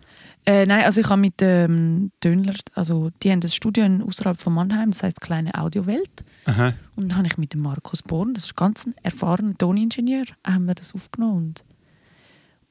Äh, 0.45 0.65
nein, 0.65 0.85
also 0.85 1.01
ich 1.01 1.09
habe 1.09 1.19
mit 1.19 1.41
ähm, 1.41 2.11
Dönler, 2.23 2.55
also 2.73 3.09
die 3.21 3.29
haben 3.29 3.41
das 3.41 3.53
Studio 3.53 3.83
in, 3.83 4.01
außerhalb 4.01 4.39
von 4.39 4.53
Mannheim, 4.53 4.91
das 4.91 5.03
heißt 5.03 5.19
kleine 5.19 5.53
Audiowelt. 5.55 6.23
Aha. 6.45 6.73
Und 6.95 7.09
dann 7.09 7.17
habe 7.17 7.27
ich 7.27 7.37
mit 7.37 7.53
dem 7.53 7.61
Markus 7.61 8.01
Born, 8.01 8.33
das 8.33 8.45
ist 8.45 8.55
ganz 8.55 8.85
ein 8.85 8.95
erfahrener 9.03 9.57
Toningenieur, 9.57 10.23
haben 10.47 10.65
wir 10.65 10.75
das 10.75 10.95
aufgenommen. 10.95 11.47
Und, 11.49 11.63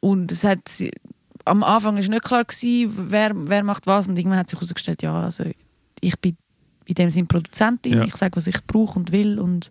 und 0.01 0.33
es 0.33 0.43
hat, 0.43 0.71
am 1.45 1.63
Anfang 1.63 1.97
war 1.97 2.09
nicht 2.09 2.25
klar, 2.25 2.45
gewesen, 2.45 3.11
wer, 3.11 3.33
wer 3.35 3.63
macht 3.63 3.87
was. 3.87 4.09
Und 4.09 4.17
irgendwann 4.19 4.39
hat 4.39 4.49
sich 4.49 4.59
herausgestellt, 4.59 5.03
ja, 5.03 5.21
also 5.21 5.45
ich 6.01 6.19
bin 6.19 6.37
in 6.89 6.95
dem 6.95 7.11
Sinne 7.11 7.27
Produzentin, 7.27 7.93
Ja. 7.93 8.05
ich 8.05 8.17
sage, 8.17 8.35
was 8.37 8.47
ich 8.47 8.65
brauche 8.67 8.99
und 8.99 9.13
will. 9.13 9.39
Und, 9.39 9.71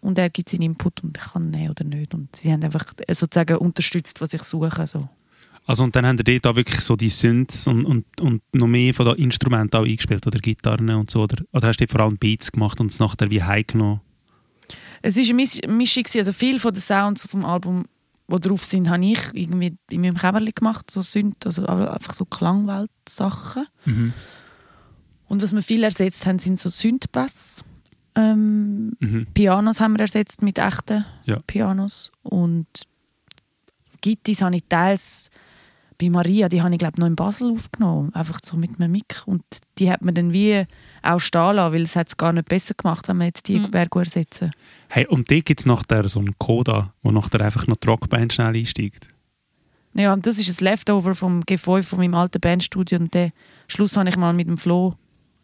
und 0.00 0.18
er 0.18 0.28
gibt 0.30 0.50
seinen 0.50 0.62
Input 0.62 1.02
und 1.02 1.16
ich 1.16 1.32
kann 1.32 1.50
nehmen 1.50 1.70
oder 1.70 1.84
nicht. 1.84 2.12
Und 2.14 2.34
sie 2.36 2.52
haben 2.52 2.62
einfach 2.62 2.84
sozusagen 3.08 3.56
unterstützt, 3.56 4.20
was 4.20 4.34
ich 4.34 4.42
suche. 4.42 4.86
So. 4.86 5.08
Also 5.66 5.84
und 5.84 5.96
dann 5.96 6.06
haben 6.06 6.18
die 6.18 6.40
da 6.40 6.54
wirklich 6.54 6.80
so 6.80 6.94
die 6.94 7.08
Synths 7.08 7.66
und, 7.66 7.84
und, 7.86 8.04
und 8.20 8.42
noch 8.52 8.66
mehr 8.66 8.92
von 8.92 9.06
den 9.06 9.14
Instrumenten 9.16 9.76
auch 9.80 9.84
eingespielt 9.86 10.26
oder 10.26 10.38
Gitarren 10.38 10.90
und 10.90 11.10
so? 11.10 11.22
Oder, 11.22 11.42
oder 11.52 11.68
hast 11.68 11.78
du 11.80 11.86
vor 11.86 12.00
allem 12.00 12.18
Beats 12.18 12.52
gemacht 12.52 12.80
und 12.80 12.90
es 12.90 12.98
nachher 12.98 13.30
wie 13.30 13.42
heimgenommen? 13.42 14.00
Es 15.02 15.16
war 15.16 15.22
eine 15.24 15.32
Mis- 15.42 15.66
Mischung, 15.68 16.04
also 16.16 16.32
viel 16.32 16.58
von 16.60 16.72
den 16.74 16.80
Sounds 16.82 17.24
auf 17.24 17.30
dem 17.30 17.44
Album, 17.44 17.86
die 18.28 18.40
drauf 18.40 18.64
sind, 18.64 18.88
habe 18.90 19.04
ich 19.04 19.18
irgendwie 19.32 19.76
in 19.90 20.02
meinem 20.02 20.16
Kämmerchen 20.16 20.52
gemacht, 20.54 20.90
so 20.90 21.02
Synth, 21.02 21.46
also 21.46 21.66
einfach 21.66 22.14
so 22.14 22.24
Klangwelt-Sachen. 22.26 23.66
Mhm. 23.86 24.12
Und 25.30 25.42
was 25.42 25.54
wir 25.54 25.62
viel 25.62 25.84
ersetzt 25.84 26.26
haben, 26.26 26.40
sind 26.40 26.58
so 26.58 26.68
Synthbass. 26.68 27.62
Ähm, 28.16 28.94
Mhm. 28.98 29.26
Pianos 29.32 29.80
haben 29.80 29.92
wir 29.94 30.00
ersetzt 30.00 30.42
mit 30.42 30.58
echten 30.58 31.04
Ja. 31.24 31.38
Pianos. 31.46 32.10
Und 32.24 32.66
Gittis 34.00 34.42
habe 34.42 34.56
ich 34.56 34.64
teils 34.68 35.30
bei 36.00 36.08
Maria, 36.10 36.48
die 36.48 36.62
habe 36.62 36.72
ich 36.72 36.78
glaube 36.78 36.98
noch 36.98 37.06
in 37.06 37.14
Basel 37.14 37.52
aufgenommen, 37.52 38.12
einfach 38.14 38.40
so 38.44 38.56
mit 38.56 38.70
einem 38.80 38.90
Mic. 38.90 39.22
Und 39.26 39.44
die 39.78 39.90
hat 39.90 40.02
man 40.02 40.14
dann 40.14 40.32
wie 40.32 40.64
auch 41.02 41.20
stehen 41.20 41.56
lassen, 41.56 41.74
weil 41.74 41.82
es 41.82 41.94
hat 41.94 42.08
es 42.08 42.16
gar 42.16 42.32
nicht 42.32 42.48
besser 42.48 42.74
gemacht, 42.74 43.06
wenn 43.06 43.18
wir 43.18 43.26
jetzt 43.26 43.46
die 43.46 43.58
Mhm. 43.58 43.66
mhm. 43.72 43.88
ersetzen. 43.94 44.50
Hey, 44.88 45.06
und 45.06 45.30
da 45.30 45.38
gibt 45.38 45.60
es 45.60 45.66
nachher 45.66 46.08
so 46.08 46.18
einen 46.18 46.36
Coda, 46.38 46.92
wo 47.02 47.12
nachher 47.12 47.40
einfach 47.42 47.68
noch 47.68 47.76
die 47.76 47.86
Rockband 47.86 48.32
schnell 48.32 48.56
einsteigt. 48.56 49.08
Ja, 49.94 50.12
und 50.12 50.26
das 50.26 50.38
ist 50.38 50.60
ein 50.60 50.64
Leftover 50.64 51.14
vom 51.14 51.40
G5 51.42 51.82
von 51.84 51.98
meinem 52.00 52.14
alten 52.14 52.40
Bandstudio 52.40 52.98
und 52.98 53.14
den 53.14 53.30
Schluss 53.68 53.96
habe 53.96 54.08
ich 54.08 54.16
mal 54.16 54.32
mit 54.32 54.48
dem 54.48 54.56
Flo 54.58 54.94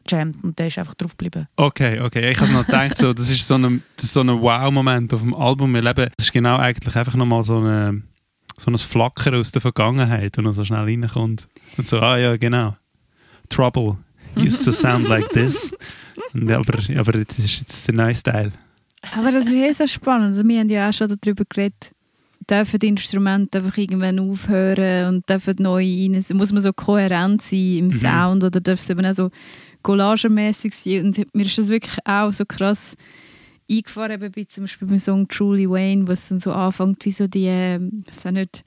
jammed 0.09 0.42
und 0.42 0.59
der 0.59 0.69
ist 0.69 0.79
einfach 0.79 0.95
drauf 0.95 1.16
geblieben. 1.16 1.47
Okay, 1.57 2.01
okay. 2.01 2.31
Ich 2.31 2.40
habe 2.40 2.53
noch 2.53 2.66
gedacht, 2.66 2.97
so, 2.99 3.12
das 3.12 3.29
ist 3.31 3.47
so 3.47 3.55
ein, 3.57 3.83
das 3.97 4.07
ist 4.07 4.12
so 4.14 4.21
ein 4.21 4.29
Wow-Moment 4.29 5.12
auf 5.14 5.21
dem 5.21 5.35
Album. 5.35 5.75
Wir 5.75 5.83
leben, 5.83 6.09
das 6.16 6.27
ist 6.27 6.33
genau 6.33 6.57
eigentlich 6.57 6.95
einfach 6.97 7.14
nochmal 7.14 7.45
so, 7.45 7.59
eine, 7.59 8.03
so 8.57 8.71
ein 8.71 8.79
Flackern 8.79 9.35
aus 9.35 9.53
der 9.53 9.61
Vergangenheit, 9.61 10.37
wenn 10.37 10.47
er 10.47 10.53
so 10.53 10.64
schnell 10.64 10.85
reinkommt. 10.85 11.49
Und 11.77 11.87
so, 11.88 12.01
ah 12.01 12.16
ja, 12.19 12.37
genau. 12.37 12.77
Trouble 13.49 13.99
used 14.37 14.64
to 14.64 14.73
sound 14.73 15.09
like 15.09 15.29
this. 15.31 15.73
Und, 16.35 16.51
aber, 16.51 16.79
aber 16.99 17.12
das 17.12 17.38
ist 17.38 17.61
jetzt 17.61 17.88
der 17.88 17.95
neue 17.95 18.14
Style. 18.14 18.53
Aber 19.16 19.31
das 19.31 19.47
ist 19.47 19.55
eh 19.55 19.73
so 19.73 19.87
spannend. 19.87 20.29
Also 20.29 20.47
wir 20.47 20.61
haben 20.61 20.69
ja 20.69 20.88
auch 20.88 20.92
schon 20.92 21.16
darüber 21.21 21.45
geredet, 21.49 21.92
dürfen 22.51 22.79
die 22.79 22.88
Instrumente 22.88 23.59
einfach 23.59 23.77
irgendwann 23.77 24.19
aufhören 24.19 25.09
und 25.14 25.29
dürfen 25.29 25.57
neu 25.59 25.83
rein. 25.85 26.25
Muss 26.35 26.53
man 26.53 26.62
so 26.62 26.73
kohärent 26.73 27.42
sein 27.42 27.77
im 27.77 27.87
Mhm. 27.87 27.90
Sound 27.92 28.45
oder 28.45 28.61
darf 28.61 28.81
es 28.81 28.90
eben 28.90 29.07
auch 29.07 29.14
so 29.14 29.31
collagemäßig 29.87 30.75
sein? 30.75 31.07
Und 31.07 31.35
mir 31.35 31.46
ist 31.46 31.59
das 31.59 31.68
wirklich 31.68 31.96
auch 32.05 32.33
so 32.33 32.44
krass 32.44 32.96
eingefahren, 33.70 34.12
eben 34.12 34.33
bei 34.33 34.44
zum 34.44 34.64
Beispiel 34.64 34.88
beim 34.88 34.99
Song 34.99 35.29
Truly 35.29 35.68
Wayne, 35.70 36.07
wo 36.09 36.12
es 36.12 36.29
dann 36.29 36.40
so 36.40 36.53
anfängt 36.53 37.05
wie 37.05 37.12
so 37.12 37.27
die, 37.27 37.79
was 38.07 38.27
auch 38.27 38.33
nicht, 38.33 38.64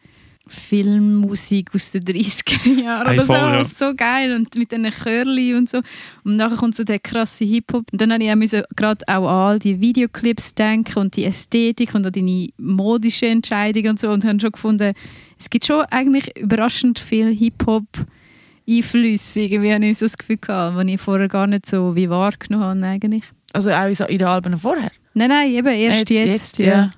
Filmmusik 0.52 1.76
aus 1.76 1.92
den 1.92 2.02
30er 2.02 2.82
Jahren 2.84 3.08
Hey, 3.08 3.18
oder 3.20 3.26
so. 3.28 3.34
voll. 3.34 3.52
Das 3.52 3.68
ist 3.68 3.78
so 3.80 3.94
geil 3.96 4.34
und 4.36 4.56
mit 4.56 4.72
diesen 4.72 4.92
Chörli 4.92 5.54
und 5.54 5.70
so. 5.70 5.78
Und 6.24 6.38
nachher 6.38 6.58
kommt 6.58 6.76
so 6.76 6.84
der 6.84 6.98
krasse 6.98 7.46
Hip-Hop. 7.46 7.86
Und 7.92 8.02
dann 8.02 8.12
habe 8.12 8.24
ich 8.24 8.52
gerade 8.76 9.06
auch 9.08 9.28
an 9.28 9.52
all 9.52 9.60
die 9.60 9.80
Videoclips 9.80 10.56
denken 10.56 10.98
und 10.98 11.16
die 11.16 11.26
Ästhetik 11.26 11.94
und 11.94 12.04
an 12.06 12.14
deine 12.14 12.50
modische 12.58 13.28
Entscheidung 13.28 13.90
und 13.92 14.00
so 14.00 14.10
und 14.10 14.26
habe 14.26 14.40
schon 14.40 14.52
gefunden, 14.52 14.94
es 15.38 15.52
gibt 15.52 15.66
schon 15.66 15.82
eigentlich 15.92 16.36
überraschend 16.36 16.98
viel 16.98 17.32
Hip-Hop 17.32 17.86
Einflüsse, 18.70 19.42
irgendwie 19.42 19.74
habe 19.74 19.86
ich 19.86 19.98
so 19.98 20.06
das 20.06 20.18
Gefühl 20.18 20.38
gehabt, 20.38 20.88
die 20.88 20.94
ich 20.94 21.02
vorher 21.02 21.28
gar 21.28 21.48
nicht 21.48 21.66
so 21.66 21.96
wie 21.96 22.10
wahrgenommen 22.10 22.66
habe 22.66 22.86
eigentlich. 22.86 23.24
Also 23.54 23.72
auch 23.72 23.88
in 23.88 24.18
den 24.18 24.28
Alben 24.28 24.58
vorher? 24.58 24.92
Nein, 25.14 25.30
nein, 25.30 25.52
eben 25.52 25.68
erst 25.68 26.10
jetzt, 26.10 26.28
jetzt, 26.28 26.60
ja. 26.60 26.92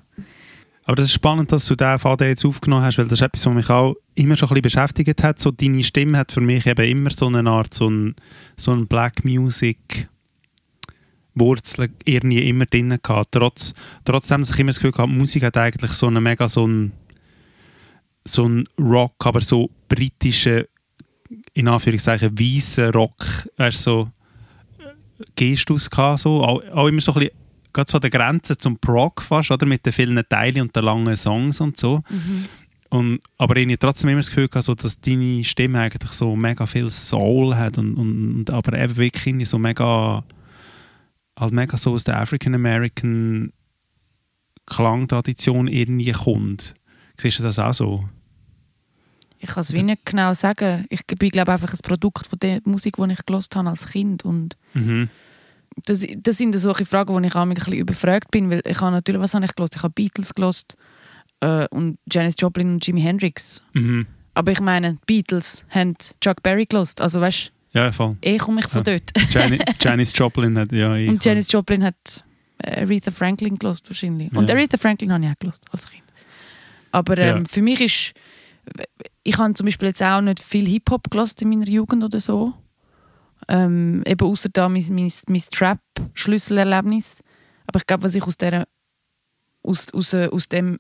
Aber 0.84 0.96
das 0.96 1.06
ist 1.06 1.14
spannend, 1.14 1.52
dass 1.52 1.66
du 1.68 1.76
diesen 1.76 2.00
Faden 2.00 2.28
jetzt 2.28 2.44
aufgenommen 2.44 2.84
hast, 2.84 2.98
weil 2.98 3.06
das 3.06 3.20
ist 3.20 3.22
etwas, 3.22 3.46
was 3.46 3.54
mich 3.54 3.70
auch 3.70 3.96
immer 4.16 4.36
schon 4.36 4.50
ein 4.50 4.62
bisschen 4.62 4.64
beschäftigt 4.64 5.24
hat. 5.24 5.40
So 5.40 5.52
deine 5.52 5.84
Stimme 5.84 6.18
hat 6.18 6.32
für 6.32 6.42
mich 6.42 6.66
eben 6.66 6.86
immer 6.86 7.12
so 7.12 7.28
eine 7.28 7.50
Art, 7.50 7.74
so 7.74 7.90
ein, 7.90 8.16
so 8.58 8.72
ein 8.72 8.88
Black 8.88 9.24
Music 9.24 10.10
Wurzel 11.34 11.90
irgendwie 12.04 12.50
immer 12.50 12.66
drin 12.66 12.98
gehabt. 13.02 13.32
Trotz, 13.32 13.74
trotzdem, 14.04 14.42
dass 14.42 14.52
ich 14.52 14.60
immer 14.60 14.72
das 14.72 14.80
Gefühl 14.82 14.98
hatte, 14.98 15.10
Musik 15.10 15.44
hat 15.44 15.56
eigentlich 15.56 15.92
so 15.94 16.08
einen 16.08 16.22
mega 16.22 16.50
so 16.50 16.68
ein 16.68 16.92
so 18.24 18.48
ein 18.48 18.68
Rock, 18.80 19.26
aber 19.26 19.42
so 19.42 19.70
britische 19.88 20.68
in 21.54 21.68
Anführungszeichen 21.68 22.38
weißen 22.38 22.92
Rock, 22.92 23.50
weißt 23.58 23.82
so 23.82 24.10
Gestus 25.36 25.90
gehabt, 25.90 26.20
so 26.20 26.44
auch, 26.44 26.62
auch 26.74 26.88
immer 26.88 27.02
so 27.02 27.14
ein 27.14 27.20
bisschen 27.20 27.36
gerade 27.74 27.90
so 27.90 27.98
an 27.98 28.02
der 28.02 28.10
Grenze 28.10 28.58
zum 28.58 28.78
Prog 28.78 29.22
fast, 29.22 29.52
oder 29.52 29.66
mit 29.66 29.86
den 29.86 29.94
vielen 29.94 30.22
Teilen 30.28 30.62
und 30.62 30.76
den 30.76 30.84
langen 30.84 31.16
Songs 31.16 31.62
und 31.62 31.78
so. 31.78 32.02
Mhm. 32.10 32.46
Und, 32.90 33.20
aber 33.38 33.56
ich 33.56 33.80
trotzdem 33.80 34.10
immer 34.10 34.20
das 34.20 34.28
Gefühl 34.28 34.50
gehabt, 34.50 34.66
so, 34.66 34.76
dass 34.76 35.00
deine 35.00 35.44
Stimme 35.46 35.80
eigentlich 35.80 36.12
so 36.12 36.36
mega 36.36 36.66
viel 36.66 36.90
Soul 36.90 37.56
hat 37.56 37.78
und, 37.78 37.96
und 37.96 38.50
aber 38.50 38.78
eben 38.78 38.98
wirklich 38.98 39.48
so 39.48 39.58
mega 39.58 40.26
halt 41.40 41.54
mega 41.54 41.78
so 41.78 41.94
aus 41.94 42.04
der 42.04 42.20
African 42.20 42.54
American 42.54 43.54
Klangtradition 44.66 45.68
irgendwie 45.68 46.12
kommt. 46.12 46.76
Siehst 47.18 47.40
du 47.40 47.44
das 47.44 47.60
auch 47.60 47.74
so? 47.74 48.10
Ich 49.42 49.50
kann 49.50 49.62
es 49.62 49.74
wie 49.74 49.82
nicht 49.82 50.06
genau 50.06 50.34
sagen. 50.34 50.86
Ich 50.90 51.06
bin 51.06 51.30
glaube 51.30 51.52
einfach 51.52 51.74
ein 51.74 51.80
Produkt 51.84 52.28
von 52.28 52.40
der 52.40 52.62
Musik, 52.64 52.98
die 52.98 53.12
ich 53.12 53.26
gelost 53.26 53.56
habe 53.56 53.70
als 53.70 53.92
Kind 53.92 54.24
und 54.24 54.56
mhm. 54.74 55.10
das, 55.86 56.06
das 56.18 56.38
sind 56.38 56.56
solche 56.58 56.86
Fragen, 56.86 57.14
wo 57.14 57.20
ich 57.20 57.36
auch 57.36 57.42
ein 57.42 57.54
bisschen 57.54 57.74
überfragt 57.74 58.30
bin, 58.32 58.50
weil 58.52 58.62
ich 58.66 58.80
habe 58.80 58.92
natürlich, 58.92 59.20
was 59.20 59.34
habe 59.34 59.46
ich 59.46 59.56
gelost? 59.56 59.76
Ich 59.76 59.84
habe 59.84 59.94
Beatles 59.94 60.36
gelost 60.36 60.78
äh, 61.40 61.68
und 61.70 61.98
Janis 62.10 62.36
Joplin 62.38 62.74
und 62.74 62.86
Jimi 62.86 63.02
Hendrix. 63.02 63.64
Mhm. 63.74 64.06
Aber 64.34 64.52
ich 64.52 64.62
meine, 64.62 64.98
Beatles 65.08 65.66
haben 65.70 65.96
Chuck 66.22 66.44
Berry 66.44 66.66
gelost, 66.66 67.02
also 67.02 67.20
weißt 67.20 67.52
ja, 67.74 67.92
voll. 67.92 68.18
Eh 68.22 68.38
komme 68.38 68.62
ich 68.62 68.68
von 68.68 68.84
ja. 68.84 68.98
dort. 68.98 69.12
Janis 69.84 70.12
Joplin 70.14 70.58
hat 70.58 70.72
ja 70.74 70.96
eh 70.96 71.08
Und 71.08 71.24
Janis 71.24 71.50
Joplin 71.52 71.84
hat 71.84 72.24
äh, 72.58 72.82
Aretha 72.82 73.12
Franklin 73.12 73.58
gelost 73.58 73.90
wahrscheinlich. 73.90 74.32
Und 74.34 74.50
ja. 74.50 74.56
Aretha 74.56 74.78
Franklin 74.78 75.14
habe 75.14 75.24
ich 75.24 75.32
auch 75.32 75.40
gelost 75.40 75.66
als 75.72 75.90
Kind. 75.90 76.04
Aber 76.92 77.18
ähm, 77.18 77.38
ja. 77.38 77.44
für 77.50 77.62
mich 77.62 77.80
ist 77.80 78.14
ich 79.24 79.38
habe 79.38 79.54
zum 79.54 79.66
Beispiel 79.66 79.90
jetzt 79.90 80.02
auch 80.02 80.22
nicht 80.22 80.40
viel 80.40 80.66
Hip-Hop 80.68 81.10
gelost 81.10 81.42
in 81.42 81.50
meiner 81.50 81.68
Jugend 81.68 82.04
oder 82.04 82.20
so. 82.20 82.54
Ähm, 83.48 84.04
eben 84.06 84.28
außer 84.28 84.50
da 84.52 84.70
mein, 84.70 84.86
mein, 84.92 85.12
mein 85.28 85.42
Trap-Schlüsselerlebnis. 85.52 87.24
Aber 87.68 87.80
ich 87.80 87.88
glaube, 87.88 88.04
was 88.04 88.16
ich 88.16 88.24
aus, 88.24 88.38
der, 88.38 88.68
aus, 89.64 89.94
aus, 89.94 90.14
aus 90.14 90.50
dem, 90.50 90.80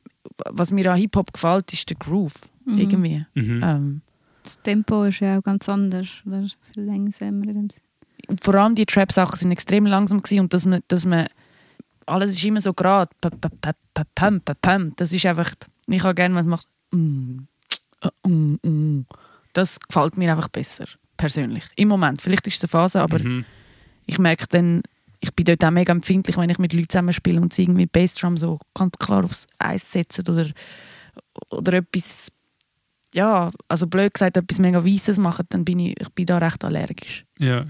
was 0.49 0.71
mir 0.71 0.91
an 0.91 0.97
Hip-Hop 0.97 1.33
gefällt, 1.33 1.73
ist 1.73 1.89
der 1.89 1.97
Groove. 1.97 2.33
Mhm. 2.65 2.77
Irgendwie. 2.77 3.25
Mhm. 3.33 3.61
Ähm, 3.63 4.01
das 4.43 4.59
Tempo 4.61 5.03
ist 5.03 5.19
ja 5.19 5.37
auch 5.37 5.43
ganz 5.43 5.69
anders, 5.69 6.07
oder 6.25 6.47
viel 6.73 6.83
langsamer. 6.83 7.67
Vor 8.41 8.55
allem 8.55 8.75
die 8.75 8.85
Trap-Sachen 8.85 9.37
sind 9.37 9.51
extrem 9.51 9.85
langsam 9.85 10.21
gewesen 10.21 10.41
und 10.41 10.53
dass 10.53 10.65
man, 10.65 10.81
dass 10.87 11.05
man 11.05 11.27
alles 12.05 12.31
ist 12.31 12.43
immer 12.43 12.61
so 12.61 12.73
gerade. 12.73 13.11
Das 13.21 15.13
ist 15.13 15.25
einfach, 15.25 15.53
ich 15.87 16.03
habe 16.03 16.15
gerne, 16.15 16.35
was 16.35 16.45
macht. 16.45 16.67
Mm. 16.91 17.39
Das 19.53 19.79
gefällt 19.79 20.17
mir 20.17 20.31
einfach 20.31 20.47
besser, 20.47 20.85
persönlich. 21.17 21.65
Im 21.75 21.87
Moment. 21.87 22.21
Vielleicht 22.21 22.47
ist 22.47 22.55
es 22.55 22.63
eine 22.63 22.69
Phase, 22.69 23.01
aber 23.01 23.19
mhm. 23.19 23.45
ich 24.05 24.17
merke 24.17 24.45
dann, 24.49 24.81
ich 25.19 25.33
bin 25.33 25.45
dort 25.45 25.63
auch 25.63 25.71
mega 25.71 25.91
empfindlich, 25.91 26.37
wenn 26.37 26.49
ich 26.49 26.57
mit 26.57 26.73
Leuten 26.73 26.89
zusammenspiele 26.89 27.39
und 27.39 27.53
sie 27.53 27.63
irgendwie 27.63 27.85
Bassdrum 27.85 28.37
so 28.37 28.59
ganz 28.73 28.97
klar 28.97 29.23
aufs 29.23 29.47
Eis 29.59 29.91
setzen 29.91 30.27
oder, 30.27 30.49
oder 31.51 31.73
etwas 31.73 32.31
ja, 33.13 33.51
also 33.67 33.87
blöd 33.87 34.13
gesagt, 34.13 34.37
etwas 34.37 34.59
mega 34.59 34.85
Weißes 34.85 35.17
machen, 35.19 35.45
dann 35.49 35.65
bin 35.65 35.79
ich, 35.79 35.99
ich 35.99 36.09
bin 36.09 36.25
da 36.25 36.37
recht 36.37 36.63
allergisch. 36.63 37.25
Ja. 37.37 37.65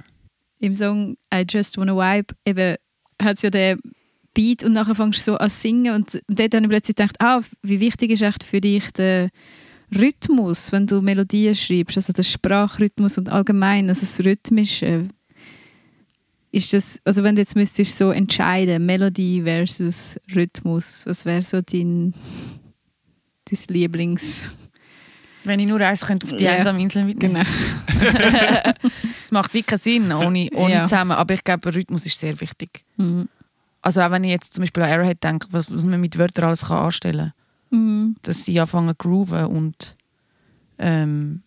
Im 0.60 0.76
Song 0.76 1.17
I 1.34 1.46
Just 1.50 1.78
Wanna 1.78 1.96
Vibe 1.96 2.36
eben 2.46 2.76
hat 3.22 3.38
es 3.38 3.41
ja 3.41 3.50
den 3.50 3.80
Beat 4.34 4.63
und 4.63 4.74
nachher 4.74 4.96
fängst 4.96 5.28
du 5.28 5.32
so 5.32 5.38
an 5.38 5.50
zu 5.50 5.60
singen 5.60 5.96
und, 5.96 6.15
und 6.28 6.39
dort 6.39 6.54
habe 6.54 6.63
ich 6.63 6.70
plötzlich 6.70 6.96
gedacht, 6.96 7.15
ah, 7.20 7.41
wie 7.63 7.80
wichtig 7.80 8.12
ist 8.12 8.22
echt 8.22 8.44
für 8.44 8.62
dich 8.62 8.91
der 8.94 9.30
Rhythmus, 9.94 10.72
wenn 10.72 10.88
du 10.88 11.02
Melodien 11.02 11.56
schreibst, 11.56 11.98
also 11.98 12.14
der 12.14 12.24
Sprachrhythmus 12.24 13.18
und 13.18 13.30
allgemein, 13.30 13.90
also 13.90 14.02
das 14.02 14.24
Rhythmische. 14.24 15.08
Ist 16.52 16.74
das, 16.74 17.00
also 17.06 17.24
wenn 17.24 17.36
du 17.36 17.42
jetzt 17.42 17.56
müsstest 17.56 17.98
so 17.98 18.12
entscheiden, 18.12 18.86
Melodie 18.86 19.42
versus 19.44 20.18
Rhythmus, 20.36 21.06
was 21.06 21.26
wäre 21.26 21.42
so 21.42 21.62
dein, 21.62 22.14
dein 23.46 23.60
Lieblings... 23.68 24.52
Wenn 25.44 25.60
ich 25.60 25.68
nur 25.68 25.82
eins 25.82 26.02
könnte 26.02 26.28
auf 26.28 26.38
die 26.38 26.44
yeah. 26.44 26.58
einsame 26.58 26.80
Insel 26.82 27.04
mitnehmen. 27.04 27.44
Genau. 27.44 28.72
Es 29.24 29.32
macht 29.32 29.54
wirklich 29.54 29.66
keinen 29.66 29.80
Sinn 29.80 30.12
ohne, 30.12 30.50
ohne 30.56 30.74
ja. 30.74 30.84
zusammen, 30.84 31.14
aber 31.14 31.34
ich 31.34 31.44
glaube, 31.44 31.74
Rhythmus 31.74 32.06
ist 32.06 32.20
sehr 32.20 32.40
wichtig. 32.42 32.84
Mhm. 32.98 33.30
Also 33.82 34.02
auch 34.02 34.12
wenn 34.12 34.26
ich 34.26 34.32
jetzt 34.32 34.54
zum 34.54 34.62
Beispiel 34.64 34.84
an 34.84 34.92
Arrowhead 34.92 35.24
denke, 35.24 35.48
was, 35.52 35.74
was 35.74 35.86
man 35.86 36.02
mit 36.02 36.18
Wörtern 36.18 36.46
alles 36.46 36.66
kann 36.66 36.78
anstellen 36.78 37.32
kann. 37.32 37.41
Mhm. 37.72 38.16
Dass 38.22 38.46
sie 38.46 38.60
anfangen 38.60 38.90
zu 38.90 38.96
grooven 38.96 39.46
und 39.46 39.96
ähm, 40.78 41.42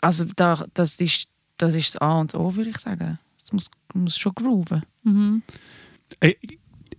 also 0.00 0.26
da, 0.36 0.64
das, 0.74 1.00
ist, 1.00 1.28
das 1.56 1.74
ist 1.74 1.94
das 1.94 2.02
A 2.02 2.20
und 2.20 2.34
das 2.34 2.40
O, 2.40 2.54
würde 2.54 2.70
ich 2.70 2.78
sagen. 2.78 3.18
Es 3.38 3.52
muss, 3.52 3.70
muss 3.94 4.18
schon 4.18 4.34
grooven. 4.34 4.82
Mhm. 5.02 5.42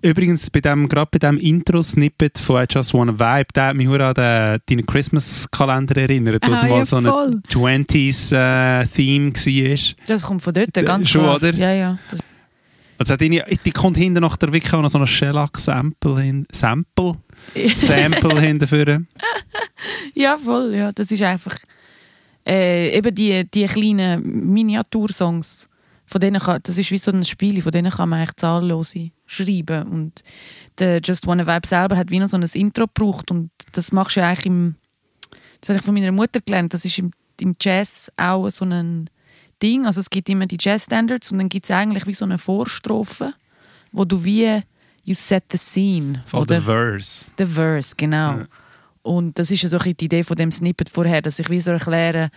Übrigens, 0.02 0.50
bei 0.50 0.62
dem, 0.62 0.88
gerade 0.88 1.10
bei 1.12 1.20
dem 1.20 1.38
Intro-Snippet 1.38 2.38
von 2.38 2.64
I 2.64 2.66
Just 2.70 2.94
Wanna 2.94 3.14
Vibe, 3.14 3.48
der 3.56 3.68
hat 3.68 3.76
mich 3.76 3.88
an 3.88 4.14
den, 4.14 4.60
deinen 4.68 4.86
Christmas-Kalender 4.86 5.98
erinnert, 5.98 6.48
wo 6.48 6.52
es 6.52 6.62
mal 6.62 6.70
ja, 6.70 6.86
so 6.86 6.98
ein 6.98 7.06
20s-Theme 7.06 9.30
äh, 9.30 9.34
war. 9.34 9.96
Das 10.08 10.22
kommt 10.22 10.42
von 10.42 10.54
dort, 10.54 10.74
ganz 10.74 11.10
Schon, 11.10 11.24
klar. 11.24 11.36
oder? 11.38 11.54
Ja, 11.56 11.74
ja. 11.74 11.98
Das 12.10 12.20
also 12.98 13.16
die, 13.16 13.42
die 13.66 13.72
kommt 13.72 13.98
hinten 13.98 14.22
nach 14.22 14.38
der 14.38 14.54
Wiki 14.54 14.76
noch 14.76 14.90
so 14.90 14.98
ein 14.98 15.08
Shellac-Sample 15.08 16.22
hin, 16.22 16.48
Sample? 16.52 17.18
Sample 17.78 18.42
hinterführen. 18.42 19.08
Ja, 20.14 20.38
voll, 20.38 20.74
ja. 20.74 20.92
Das 20.94 21.12
ist 21.12 21.22
einfach 21.22 21.58
äh, 22.48 22.98
eben 22.98 23.14
die, 23.14 23.44
die 23.50 23.66
kleinen 23.66 24.52
Miniatursongs 24.52 25.70
von 26.06 26.22
denen 26.22 26.40
kann, 26.40 26.60
das 26.64 26.78
ist 26.78 26.92
wie 26.92 26.98
so 26.98 27.12
ein 27.12 27.26
Spiel, 27.26 27.62
von 27.62 27.72
denen 27.72 27.92
kann 27.92 28.10
man 28.10 28.20
eigentlich 28.20 28.36
zahllose 28.36 29.10
schreiben. 29.26 29.88
Und 29.88 30.24
der 30.78 31.02
Just 31.04 31.26
Wanna 31.26 31.48
Vibe 31.48 31.68
selber 31.68 31.98
hat 31.98 32.12
wie 32.12 32.20
noch 32.20 32.28
so 32.28 32.38
ein 32.38 32.44
Intro 32.54 32.86
gebraucht 32.86 33.32
und 33.32 33.50
das 33.72 33.92
machst 33.92 34.16
du 34.16 34.20
ja 34.20 34.28
eigentlich 34.28 34.46
im, 34.46 34.76
das 35.62 35.70
habe 35.70 35.80
ich 35.80 35.86
von 35.86 35.96
meiner 35.96 36.12
Mutter 36.12 36.42
gelernt, 36.42 36.74
das 36.74 36.86
ist 36.86 37.00
im, 37.00 37.12
im 37.42 37.56
Jazz 37.60 38.12
auch 38.18 38.50
so 38.50 38.66
ein 38.66 39.10
Ding, 39.62 39.86
also 39.86 40.00
es 40.00 40.10
gibt 40.10 40.30
immer 40.30 40.46
die 40.46 40.58
Jazz-Standards 40.60 41.32
und 41.32 41.38
dann 41.38 41.50
gibt 41.50 41.66
es 41.66 41.72
eigentlich 41.72 42.06
wie 42.08 42.14
so 42.14 42.26
eine 42.26 42.38
Vorstrophe, 42.38 43.34
wo 43.92 44.06
du 44.06 44.24
wie 44.24 44.62
you 45.04 45.14
set 45.14 45.46
the 45.52 45.58
scene. 45.58 46.24
Von 46.26 46.42
oder 46.42 46.60
the 46.60 46.66
verse. 46.66 47.26
The 47.38 47.46
verse, 47.46 47.94
genau. 47.96 48.40
Ja. 48.40 48.48
Und 49.02 49.38
das 49.38 49.52
ist 49.52 49.62
ja 49.62 49.70
so 49.70 49.78
die 49.78 49.92
Idee 49.92 50.24
von 50.24 50.36
dem 50.36 50.52
Snippet 50.52 50.90
vorher, 50.90 51.22
dass 51.22 51.40
ich 51.40 51.50
wie 51.50 51.60
so 51.60 51.72
erkläre, 51.72 52.32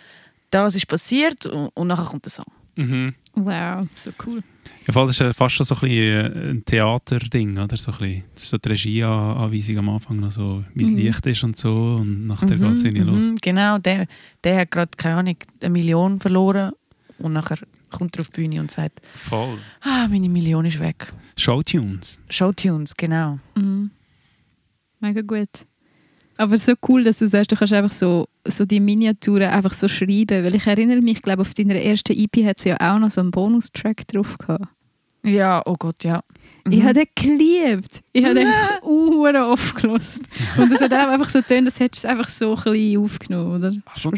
das 0.51 0.75
ist 0.75 0.87
passiert 0.87 1.47
und, 1.47 1.69
und 1.69 1.87
nachher 1.89 2.05
kommt 2.05 2.27
der 2.27 2.33
Song. 2.33 2.47
Mhm. 2.77 3.15
Wow, 3.35 3.87
so 3.95 4.11
cool. 4.25 4.43
Ja, 4.87 4.95
das 4.95 5.11
ist 5.11 5.21
ja 5.21 5.33
fast 5.33 5.57
schon 5.57 5.67
so 5.67 5.75
ein, 5.83 5.91
äh, 5.91 6.51
ein 6.51 6.65
Theaterding, 6.65 7.59
oder? 7.59 7.77
So 7.77 7.91
ein 7.91 7.99
bisschen, 7.99 8.25
das 8.35 8.45
ist 8.45 8.51
so 8.51 8.59
die 8.59 8.69
Regieanweisung 8.69 9.79
am 9.79 9.89
Anfang, 9.89 10.21
noch 10.21 10.31
so, 10.31 10.65
wie 10.75 10.85
es 10.85 10.91
mhm. 10.91 10.97
Licht 10.97 11.27
ist 11.27 11.45
und 11.45 11.57
so, 11.57 11.97
und 12.01 12.27
nachher 12.27 12.47
mhm, 12.47 12.61
geht 12.61 12.73
es 12.73 12.85
irgendwie 12.85 13.05
los. 13.05 13.25
Mhm, 13.25 13.37
genau, 13.41 13.79
der, 13.79 14.07
der 14.45 14.61
hat 14.61 14.71
gerade, 14.71 14.91
keine 14.97 15.17
Ahnung, 15.17 15.37
eine 15.61 15.71
Million 15.71 16.21
verloren 16.21 16.73
und 17.19 17.33
nachher 17.33 17.59
kommt 17.91 18.17
er 18.17 18.21
auf 18.21 18.29
die 18.29 18.41
Bühne 18.41 18.61
und 18.61 18.71
sagt 18.71 19.01
Voll. 19.15 19.59
Ah, 19.81 20.07
meine 20.09 20.29
Million 20.29 20.65
ist 20.65 20.81
weg. 20.81 21.13
Showtunes. 21.37 22.21
Showtunes, 22.29 22.97
genau. 22.97 23.39
Mhm. 23.55 23.91
Mega 25.01 25.21
gut. 25.23 25.49
Aber 26.37 26.57
so 26.57 26.75
cool, 26.89 27.03
dass 27.03 27.19
du 27.19 27.29
sagst, 27.29 27.51
du 27.51 27.57
kannst 27.57 27.73
einfach 27.73 27.91
so, 27.91 28.29
so 28.45 28.65
die 28.65 28.79
Miniaturen 28.79 29.49
einfach 29.49 29.73
so 29.73 29.89
schreiben. 29.89 30.45
Weil 30.45 30.55
ich 30.55 30.67
erinnere 30.67 31.01
mich, 31.01 31.17
ich 31.17 31.23
glaube, 31.23 31.43
auf 31.43 31.53
deiner 31.53 31.75
ersten 31.75 32.17
EP 32.17 32.45
hat 32.47 32.61
sie 32.61 32.71
ja 32.71 32.77
auch 32.77 32.99
noch 32.99 33.11
so 33.11 33.21
einen 33.21 33.33
Bonustrack 33.33 34.07
drauf 34.07 34.39
gehabt. 34.39 34.69
Ja, 35.25 35.63
oh 35.67 35.75
Gott, 35.77 36.05
ja. 36.05 36.23
Mhm. 36.65 36.73
Ich 36.73 36.83
habe 36.83 36.95
den 36.95 37.07
geliebt. 37.15 38.03
Ich 38.13 38.25
habe 38.25 38.35
den 38.35 38.47
ja. 38.47 39.47
oft 39.47 39.75
gelost. 39.77 40.23
Und 40.57 40.73
es 40.73 40.81
hat 40.81 40.93
auch 40.93 41.09
einfach 41.09 41.29
so 41.29 41.41
getan, 41.41 41.67
als 41.67 41.81
hättest 41.81 42.05
du 42.05 42.09
es 42.09 42.13
einfach 42.13 42.29
so 42.29 42.55
ein 42.55 42.63
bisschen 42.63 43.03
aufgenommen, 43.03 43.57
oder? 43.57 43.73
Also, 43.93 44.11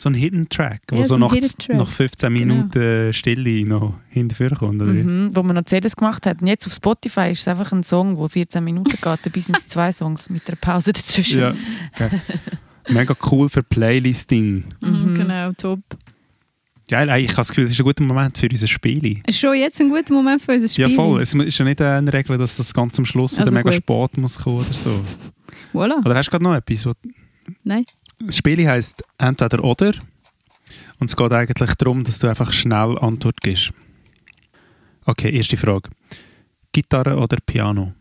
so 0.00 0.08
ein 0.08 0.14
Hidden 0.14 0.48
Track, 0.48 0.80
wo 0.90 0.96
Ja, 0.96 1.02
so, 1.04 1.08
so 1.14 1.18
nach, 1.18 1.34
nach 1.68 1.88
15 1.90 2.32
Genau. 2.34 2.54
Minuten 2.54 3.12
Stille 3.12 3.66
noch 3.66 3.94
hinterher 4.08 4.56
kommt. 4.56 4.80
Oder? 4.80 4.92
Mhm, 4.94 5.30
wo 5.34 5.42
man 5.42 5.56
noch 5.56 5.64
CDs 5.64 5.94
gemacht 5.94 6.24
hat. 6.24 6.40
Und 6.40 6.46
jetzt 6.46 6.66
auf 6.66 6.72
Spotify 6.72 7.30
ist 7.32 7.40
es 7.40 7.48
einfach 7.48 7.70
ein 7.72 7.82
Song, 7.82 8.16
der 8.16 8.28
14 8.30 8.64
Minuten 8.64 8.90
geht. 8.90 9.02
Dabei 9.02 9.40
sind 9.40 9.58
es 9.58 9.68
zwei 9.68 9.92
Songs 9.92 10.30
mit 10.30 10.48
einer 10.48 10.56
Pause 10.56 10.92
dazwischen. 10.94 11.40
Ja, 11.40 11.54
okay. 11.94 12.08
Mega 12.88 13.14
cool 13.30 13.48
für 13.50 13.62
Playlisting. 13.62 14.64
Mhm. 14.80 15.10
Mhm. 15.10 15.14
Genau, 15.14 15.52
top. 15.52 15.80
Geil, 16.88 17.08
ey, 17.08 17.22
ich 17.24 17.30
habe 17.32 17.36
das 17.42 17.48
Gefühl, 17.50 17.64
es 17.64 17.70
ist 17.72 17.78
ein 17.80 17.84
guter 17.84 18.02
Moment 18.02 18.36
für 18.36 18.48
unser 18.50 18.66
Spiel. 18.66 19.20
Ist 19.26 19.38
schon 19.38 19.54
jetzt 19.54 19.80
ein 19.80 19.90
guter 19.90 20.12
Moment 20.14 20.42
für 20.42 20.52
unser 20.52 20.66
Spiel. 20.66 20.88
Ja, 20.88 20.94
voll. 20.96 21.20
Es 21.22 21.34
ist 21.34 21.58
ja 21.58 21.64
nicht 21.64 21.80
eine 21.80 22.10
Regel, 22.12 22.36
dass 22.38 22.56
das 22.56 22.72
ganz 22.74 22.98
am 22.98 23.04
Schluss 23.04 23.34
oder 23.34 23.42
Also 23.44 23.54
mega 23.54 23.70
gut. 23.70 23.74
spät 23.74 24.16
muss 24.18 24.38
kommen 24.38 24.60
oder 24.60 24.72
so. 24.72 25.00
Voilà. 25.72 26.04
Oder 26.04 26.16
hast 26.16 26.26
du 26.26 26.30
gerade 26.32 26.42
noch 26.44 26.54
etwas? 26.56 26.88
Nein. 27.62 27.84
Das 28.20 28.36
Spiel 28.36 28.68
heisst 28.68 29.02
entweder 29.18 29.64
oder. 29.64 29.92
Und 30.98 31.08
es 31.08 31.16
geht 31.16 31.32
eigentlich 31.32 31.74
darum, 31.74 32.04
dass 32.04 32.18
du 32.18 32.28
einfach 32.28 32.52
schnell 32.52 32.98
Antwort 32.98 33.40
gibst. 33.40 33.72
Okay, 35.06 35.34
erste 35.34 35.56
Frage. 35.56 35.90
Gitarre 36.72 37.16
oder 37.16 37.38
Piano? 37.44 37.94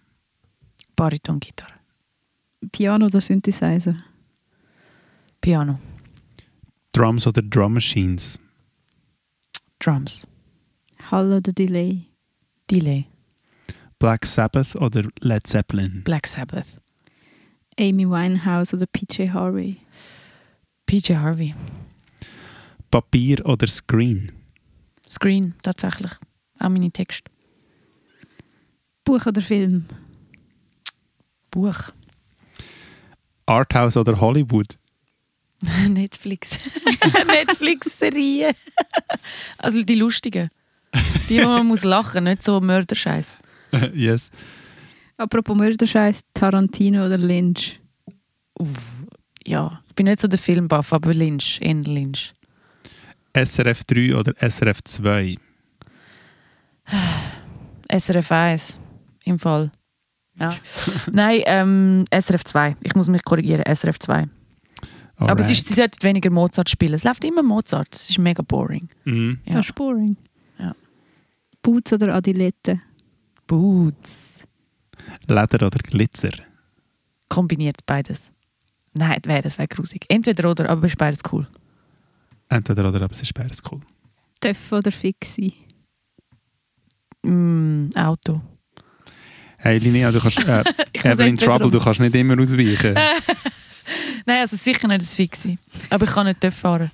Bariton-Gitarre. 0.96 1.74
Piano 2.72 3.06
oder 3.06 3.22
Synthesizer? 3.22 3.96
Piano. 5.40 5.80
Drums 6.92 7.26
oder 7.26 7.42
Drum 7.42 7.76
Machines? 7.76 8.38
Drums. 9.80 10.28
Hall 11.10 11.32
oder 11.32 11.54
Delay? 11.54 12.06
Delay. 12.70 13.06
Black 13.98 14.26
Sabbath 14.26 14.76
oder 14.76 15.04
Led 15.22 15.48
Zeppelin? 15.48 16.04
Black 16.04 16.28
Sabbath. 16.28 16.78
Amy 17.80 18.06
Winehouse 18.10 18.74
oder 18.74 18.86
PJ 18.88 19.30
Harvey? 19.30 19.78
PJ 20.86 21.14
Harvey. 21.16 21.56
Papier 22.92 23.46
oder 23.46 23.68
Screen? 23.68 24.32
Screen, 25.08 25.54
tatsächlich. 25.62 26.12
Auch 26.60 26.70
meine 26.70 26.92
Texte. 26.92 27.32
Buch 29.06 29.26
oder 29.26 29.42
Film? 29.42 29.86
Buch. 31.52 31.90
Arthouse 33.46 33.98
oder 33.98 34.20
Hollywood? 34.20 34.78
Netflix. 35.88 36.60
Netflix-Serien. 37.28 38.54
also 39.58 39.84
die 39.84 39.96
lustigen. 39.96 40.50
Die, 41.30 41.40
wo 41.44 41.48
man 41.48 41.68
muss 41.68 41.84
lachen, 41.84 42.26
nicht 42.26 42.44
so 42.44 42.60
Mörderscheiß. 42.60 43.38
yes. 43.94 44.30
Apropos 45.20 45.58
Mörderscheiß, 45.58 46.22
Tarantino 46.34 47.06
oder 47.06 47.18
Lynch? 47.18 47.78
Ja, 49.46 49.82
ich 49.86 49.94
bin 49.94 50.06
nicht 50.06 50.22
so 50.22 50.30
der 50.30 50.40
Filmbuff, 50.40 50.94
aber 50.94 51.14
Lynch, 51.14 51.60
eher 51.62 51.76
Lynch. 51.76 52.34
SRF 53.36 53.84
3 53.84 54.16
oder 54.16 54.34
SRF 54.40 54.82
2? 54.82 55.36
SRF 57.92 58.32
1 58.32 58.80
im 59.26 59.38
Fall. 59.40 59.72
Ja. 60.40 60.56
Nein, 61.12 61.42
ähm, 61.48 62.06
SRF 62.18 62.46
2. 62.46 62.78
Ich 62.82 62.96
muss 62.96 63.10
mich 63.10 63.26
korrigieren, 63.26 63.64
SRF 63.66 64.00
2. 64.00 64.26
Aber 65.18 65.42
es 65.42 65.50
ist, 65.50 65.68
sie 65.68 65.74
sollten 65.74 66.02
weniger 66.02 66.30
Mozart 66.30 66.70
spielen. 66.70 66.94
Es 66.94 67.04
läuft 67.04 67.26
immer 67.26 67.44
Mozart. 67.44 67.94
Es 67.94 68.10
ist 68.10 68.20
mega 68.20 68.42
boring. 68.42 68.88
Mhm. 69.04 69.40
Ja. 69.46 69.56
Das 69.56 69.66
ist 69.66 69.76
boring. 69.76 70.16
Ja. 70.58 70.74
Boots 71.62 71.92
oder 71.92 72.16
Adilette? 72.16 72.80
Boots. 73.48 74.29
Leder 75.28 75.66
oder 75.68 75.80
Glitzer? 75.80 76.32
Kombiniert 77.28 77.86
beides. 77.86 78.30
Nein, 78.94 79.20
wäre 79.26 79.42
das 79.44 79.58
wäre 79.58 79.68
grusig. 79.68 80.06
Entweder 80.10 80.50
oder, 80.50 80.70
aber 80.70 80.88
ist 80.88 80.98
beides 80.98 81.20
cool. 81.32 81.48
Entweder 82.50 82.88
oder, 82.90 83.02
aber 83.04 83.14
es 83.14 83.22
ist 83.22 83.34
beides 83.34 83.62
cool. 83.72 83.82
Töff 84.42 84.72
oder 84.72 84.92
Fixie? 84.92 85.54
Mm, 87.24 87.90
Auto. 87.96 88.42
Hey 89.58 89.78
Linnea, 89.78 90.12
du 90.12 90.20
kannst, 90.20 90.38
äh, 90.48 90.64
Evelyn 90.94 91.30
entweder 91.34 91.52
Trouble, 91.52 91.66
um- 91.68 91.72
du 91.72 91.80
kannst 91.80 92.00
nicht 92.00 92.16
immer 92.16 92.40
ausweichen. 92.42 92.94
Nein, 94.26 94.42
also 94.42 94.56
sicher 94.56 94.88
nicht 94.88 95.02
das 95.02 95.14
Fixie. 95.16 95.58
Aber 95.90 96.06
ich 96.06 96.12
kann 96.12 96.26
nicht 96.28 96.54
fahren. 96.54 96.92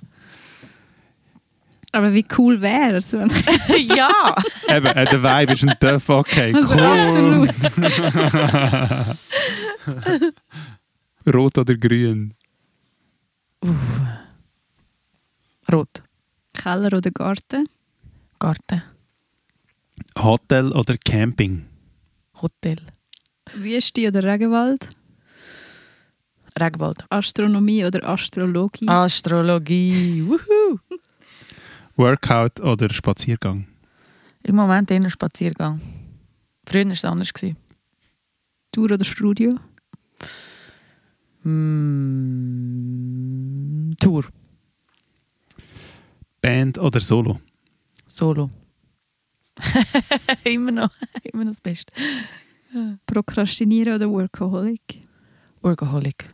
Aber 1.96 2.12
wie 2.12 2.26
cool 2.36 2.60
wäre 2.60 2.98
es? 2.98 3.12
ja! 3.96 4.36
Eben, 4.68 4.86
äh, 4.86 5.06
der 5.06 5.22
Vibe 5.22 5.52
ist 5.54 5.66
ein 5.66 5.78
Töff, 5.80 6.10
okay, 6.10 6.54
Also 6.54 6.74
cool. 6.74 7.48
absolut. 7.48 7.54
Rot 11.34 11.56
oder 11.56 11.74
grün? 11.76 12.34
Uff. 13.62 14.00
Rot. 15.72 16.02
Keller 16.52 16.92
oder 16.98 17.10
Garten? 17.10 17.66
Garten. 18.38 18.82
Hotel 20.18 20.72
oder 20.72 20.96
Camping? 20.98 21.64
Hotel. 22.42 22.76
Wüste 23.54 24.06
oder 24.06 24.22
Regenwald? 24.22 24.90
Regenwald. 26.60 27.04
Astronomie 27.08 27.86
oder 27.86 28.06
Astrologie? 28.06 28.86
Astrologie. 28.86 30.22
Wuhu. 30.26 30.78
Workout 31.96 32.60
oder 32.60 32.92
Spaziergang? 32.92 33.66
Im 34.42 34.56
Moment 34.56 34.90
eher 34.90 35.08
Spaziergang. 35.08 35.80
Früher 36.66 36.84
war 36.84 36.92
es 36.92 37.04
anders. 37.04 37.32
gewesen. 37.32 37.56
Tour 38.70 38.92
oder 38.92 39.04
Studio? 39.04 39.58
Mm, 41.42 42.30
Tour. 44.00 44.24
Band 46.42 46.78
oder 46.78 47.00
Solo? 47.00 47.40
Solo. 48.06 48.50
immer, 50.44 50.72
noch, 50.72 50.90
immer 51.32 51.44
noch 51.44 51.52
das 51.52 51.60
Beste. 51.62 51.92
Prokrastinieren 53.06 53.94
oder 53.94 54.10
Workaholic? 54.10 55.00
Workaholic. 55.62 56.28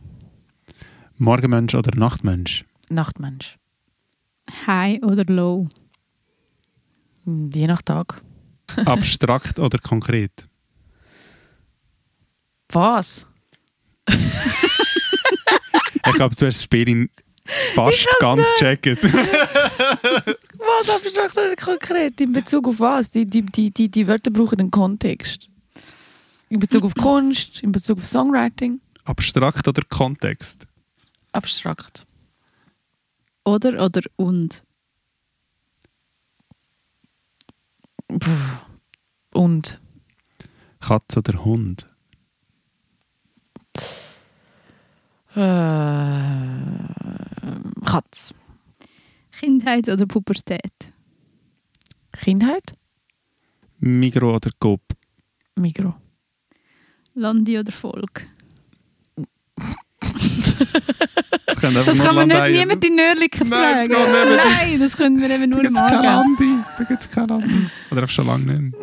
Morgenmensch 1.17 1.73
oder 1.75 1.95
Nachtmensch? 1.95 2.65
Nachtmensch. 2.89 3.57
High 4.67 5.01
oder 5.03 5.23
Low? 5.25 5.67
Mm, 7.25 7.49
Je 7.53 7.67
nach 7.67 7.81
Tag. 7.81 8.21
Abstrakt 8.85 9.59
oder 9.59 9.77
konkret? 9.79 10.47
Was? 12.69 13.25
Ich 16.05 16.13
glaube, 16.15 16.35
du 16.35 16.45
hast 16.45 16.57
das 16.57 16.63
Spiel 16.63 16.89
in 16.89 17.09
fast 17.45 18.07
ganz 18.19 18.45
gecheckt. 18.59 19.01
Was 19.03 20.89
abstrakt 20.89 21.37
oder 21.37 21.55
konkret? 21.55 22.19
In 22.19 22.33
Bezug 22.33 22.67
auf 22.67 22.79
was? 22.79 23.09
Die, 23.09 23.25
die, 23.25 23.41
die, 23.41 23.71
die, 23.71 23.89
die 23.89 24.07
Wörter 24.07 24.29
brauchen 24.31 24.59
einen 24.59 24.71
Kontext. 24.71 25.47
In 26.49 26.59
Bezug 26.59 26.83
auf 26.83 26.93
Kunst, 26.95 27.63
in 27.63 27.71
Bezug 27.71 27.99
auf 27.99 28.05
Songwriting. 28.05 28.81
Abstrakt 29.05 29.67
oder 29.67 29.81
Kontext? 29.89 30.65
Abstrakt. 31.31 32.05
Oder 33.45 33.83
oder 33.83 34.01
und? 34.15 34.63
Puh. 38.07 38.29
Und 39.33 39.81
Katz 40.79 41.17
oder 41.17 41.43
Hund? 41.43 41.87
äh, 45.35 45.39
Katz. 47.85 48.33
Kindheit 49.31 49.89
oder 49.89 50.05
Pubertät? 50.05 50.93
Kindheit? 52.11 52.75
Migro 53.79 54.35
oder 54.35 54.51
Coop? 54.59 54.81
Migro. 55.55 55.95
Landi 57.15 57.57
oder 57.59 57.71
Volk? 57.71 58.27
Das, 61.45 61.57
können 61.57 61.85
Das 61.85 61.97
kann 61.97 62.15
man 62.15 62.27
nicht 62.27 62.37
Landeien. 62.37 62.59
niemand 62.59 62.85
in 62.85 62.95
Nörliken 62.95 63.49
Nein, 63.49 63.89
das. 63.89 63.97
Nein, 63.97 64.79
das 64.79 64.97
können 64.97 65.21
wir 65.21 65.29
eben 65.29 65.51
Da 65.51 65.61
nur 65.61 65.81
Angeben. 65.81 66.03
Landi. 66.03 66.63
Da 66.77 66.83
gibt 66.83 67.01
es 67.01 67.09
kein 67.09 67.27
Landi. 67.27 67.69
Oder 67.91 68.01
einfach 68.01 68.13
schon 68.13 68.27
lange 68.27 68.45
nicht 68.45 68.61
mehr. 68.61 68.81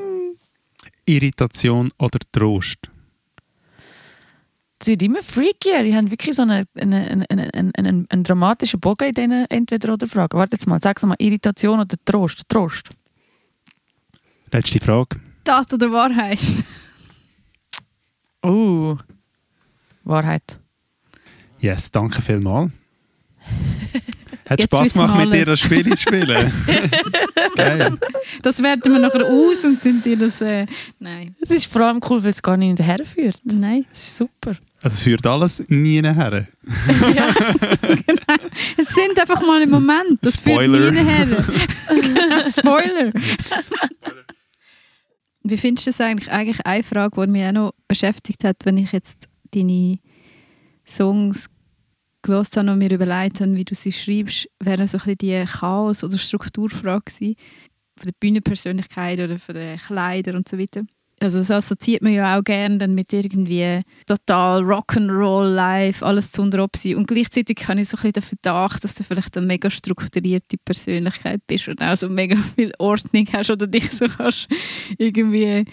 Irritation 1.07 1.91
oder 1.99 2.19
Trost? 2.33 2.79
Es 4.79 4.87
wird 4.87 5.03
immer 5.03 5.23
freakier. 5.23 5.83
Die 5.83 5.95
haben 5.95 6.11
wirklich 6.11 6.35
so 6.35 6.43
einen, 6.43 6.65
einen, 6.75 7.27
einen, 7.29 7.75
einen, 7.75 8.07
einen, 8.09 8.25
dramatischen 8.25 8.81
Bogen 8.81 9.09
in 9.09 9.15
diesen 9.15 9.51
Entweder-oder-Fragen. 9.51 10.39
Warte 10.39 10.57
jetzt 10.57 10.67
mal, 10.67 10.81
sag 10.81 11.03
mal, 11.03 11.17
Irritation 11.19 11.81
oder 11.81 11.97
Trost? 12.05 12.49
Trost. 12.49 12.89
Letzte 14.53 14.81
Frage. 14.81 15.21
Tat 15.45 15.73
oder 15.75 15.93
Wahrheit? 15.93 16.39
Uh. 18.45 18.97
Wahrheit. 20.05 20.60
Yes, 21.61 21.91
danke 21.91 22.23
vielmals. 22.23 22.73
Hat 24.51 24.61
Spass 24.63 24.93
gemacht, 24.95 25.17
mit 25.17 25.33
dir 25.33 25.45
das 25.45 25.61
Spiel 25.61 25.89
zu 25.91 25.97
spielen. 25.97 26.53
Geil. 27.55 27.97
Das 28.43 28.61
werten 28.61 28.93
wir 28.93 28.99
nachher 28.99 29.25
aus 29.25 29.65
und 29.65 29.81
tun 29.81 30.03
dir 30.05 30.17
das. 30.17 30.41
Äh, 30.41 30.67
nein. 30.99 31.37
Es 31.41 31.51
ist 31.51 31.67
vor 31.67 31.83
allem 31.83 32.01
cool, 32.11 32.21
weil 32.25 32.31
es 32.31 32.43
gar 32.43 32.57
nicht 32.57 32.67
hinterherführt. 32.69 33.39
Nein. 33.45 33.87
Das 33.91 34.03
ist 34.03 34.17
super. 34.17 34.57
Also 34.83 34.97
es 34.97 35.03
führt 35.03 35.25
alles 35.25 35.63
nie 35.69 36.03
her. 36.03 36.49
ja, 37.15 37.33
genau. 37.81 38.51
Es 38.77 38.89
sind 38.93 39.21
einfach 39.21 39.41
mal 39.47 39.63
im 39.63 39.71
Moment. 39.71 40.19
Das 40.21 40.35
Spoiler. 40.35 40.79
führt 40.79 40.95
nie 40.95 41.05
her. 41.05 41.45
Spoiler. 42.51 43.13
Wie 45.45 45.57
findest 45.59 45.87
du 45.87 45.91
das 45.91 46.01
eigentlich? 46.01 46.33
Eigentlich 46.33 46.67
eine 46.67 46.83
Frage, 46.83 47.21
die 47.21 47.31
mich 47.31 47.45
auch 47.45 47.53
noch 47.53 47.75
beschäftigt 47.87 48.43
hat, 48.43 48.57
wenn 48.65 48.79
ich 48.79 48.91
jetzt 48.91 49.29
deine 49.55 49.99
Songs 50.91 51.47
gelesen 52.23 52.57
habe 52.57 52.73
und 52.73 52.79
mir 52.79 52.91
überlegt 52.91 53.41
habe, 53.41 53.55
wie 53.55 53.65
du 53.65 53.75
sie 53.75 53.93
schreibst, 53.93 54.49
wäre 54.59 54.87
so 54.89 54.99
ein 54.99 55.05
bisschen 55.05 55.19
die 55.19 55.45
Chaos- 55.47 56.05
oder 56.05 56.19
Strukturfrage 56.19 57.05
gewesen. 57.07 57.37
Von 57.97 58.07
der 58.07 58.15
Bühnenpersönlichkeit 58.19 59.21
oder 59.21 59.39
von 59.39 59.55
den 59.55 59.79
Kleidern 59.79 60.37
und 60.37 60.49
so 60.49 60.59
weiter. 60.59 60.83
Also 61.23 61.37
das 61.37 61.51
assoziiert 61.51 62.01
man 62.03 62.15
ja 62.15 62.39
auch 62.39 62.43
gerne 62.43 62.79
dann 62.79 62.95
mit 62.95 63.13
irgendwie 63.13 63.83
total 64.07 64.63
Rock'n'Roll 64.63 65.53
live, 65.53 66.03
alles 66.03 66.33
zu 66.33 66.51
sein. 66.51 66.97
Und 66.97 67.09
gleichzeitig 67.09 67.69
habe 67.69 67.83
ich 67.83 67.91
so 67.91 67.99
ein 67.99 68.01
bisschen 68.01 68.13
den 68.15 68.23
Verdacht, 68.23 68.83
dass 68.83 68.95
du 68.95 69.05
vielleicht 69.05 69.37
eine 69.37 69.47
mega 69.47 69.69
strukturierte 69.69 70.57
Persönlichkeit 70.65 71.43
bist 71.47 71.69
und 71.69 71.83
auch 71.83 71.95
so 71.95 72.09
mega 72.09 72.37
viel 72.37 72.73
Ordnung 72.79 73.27
hast 73.35 73.51
oder 73.51 73.67
dich 73.67 73.91
so 73.91 74.07
kannst 74.07 74.49
irgendwie... 74.97 75.67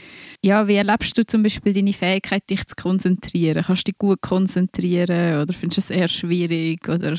Ja, 0.43 0.67
wie 0.67 0.75
erlebst 0.75 1.17
du 1.17 1.25
zum 1.25 1.43
Beispiel 1.43 1.73
deine 1.73 1.93
Fähigkeit, 1.93 2.47
dich 2.49 2.67
zu 2.67 2.75
konzentrieren? 2.75 3.63
Kannst 3.63 3.87
du 3.87 3.91
dich 3.91 3.97
gut 3.97 4.21
konzentrieren 4.21 5.41
oder 5.41 5.53
findest 5.53 5.89
du 5.89 5.93
es 5.93 5.97
eher 5.97 6.09
schwierig? 6.09 6.87
Oder 6.89 7.17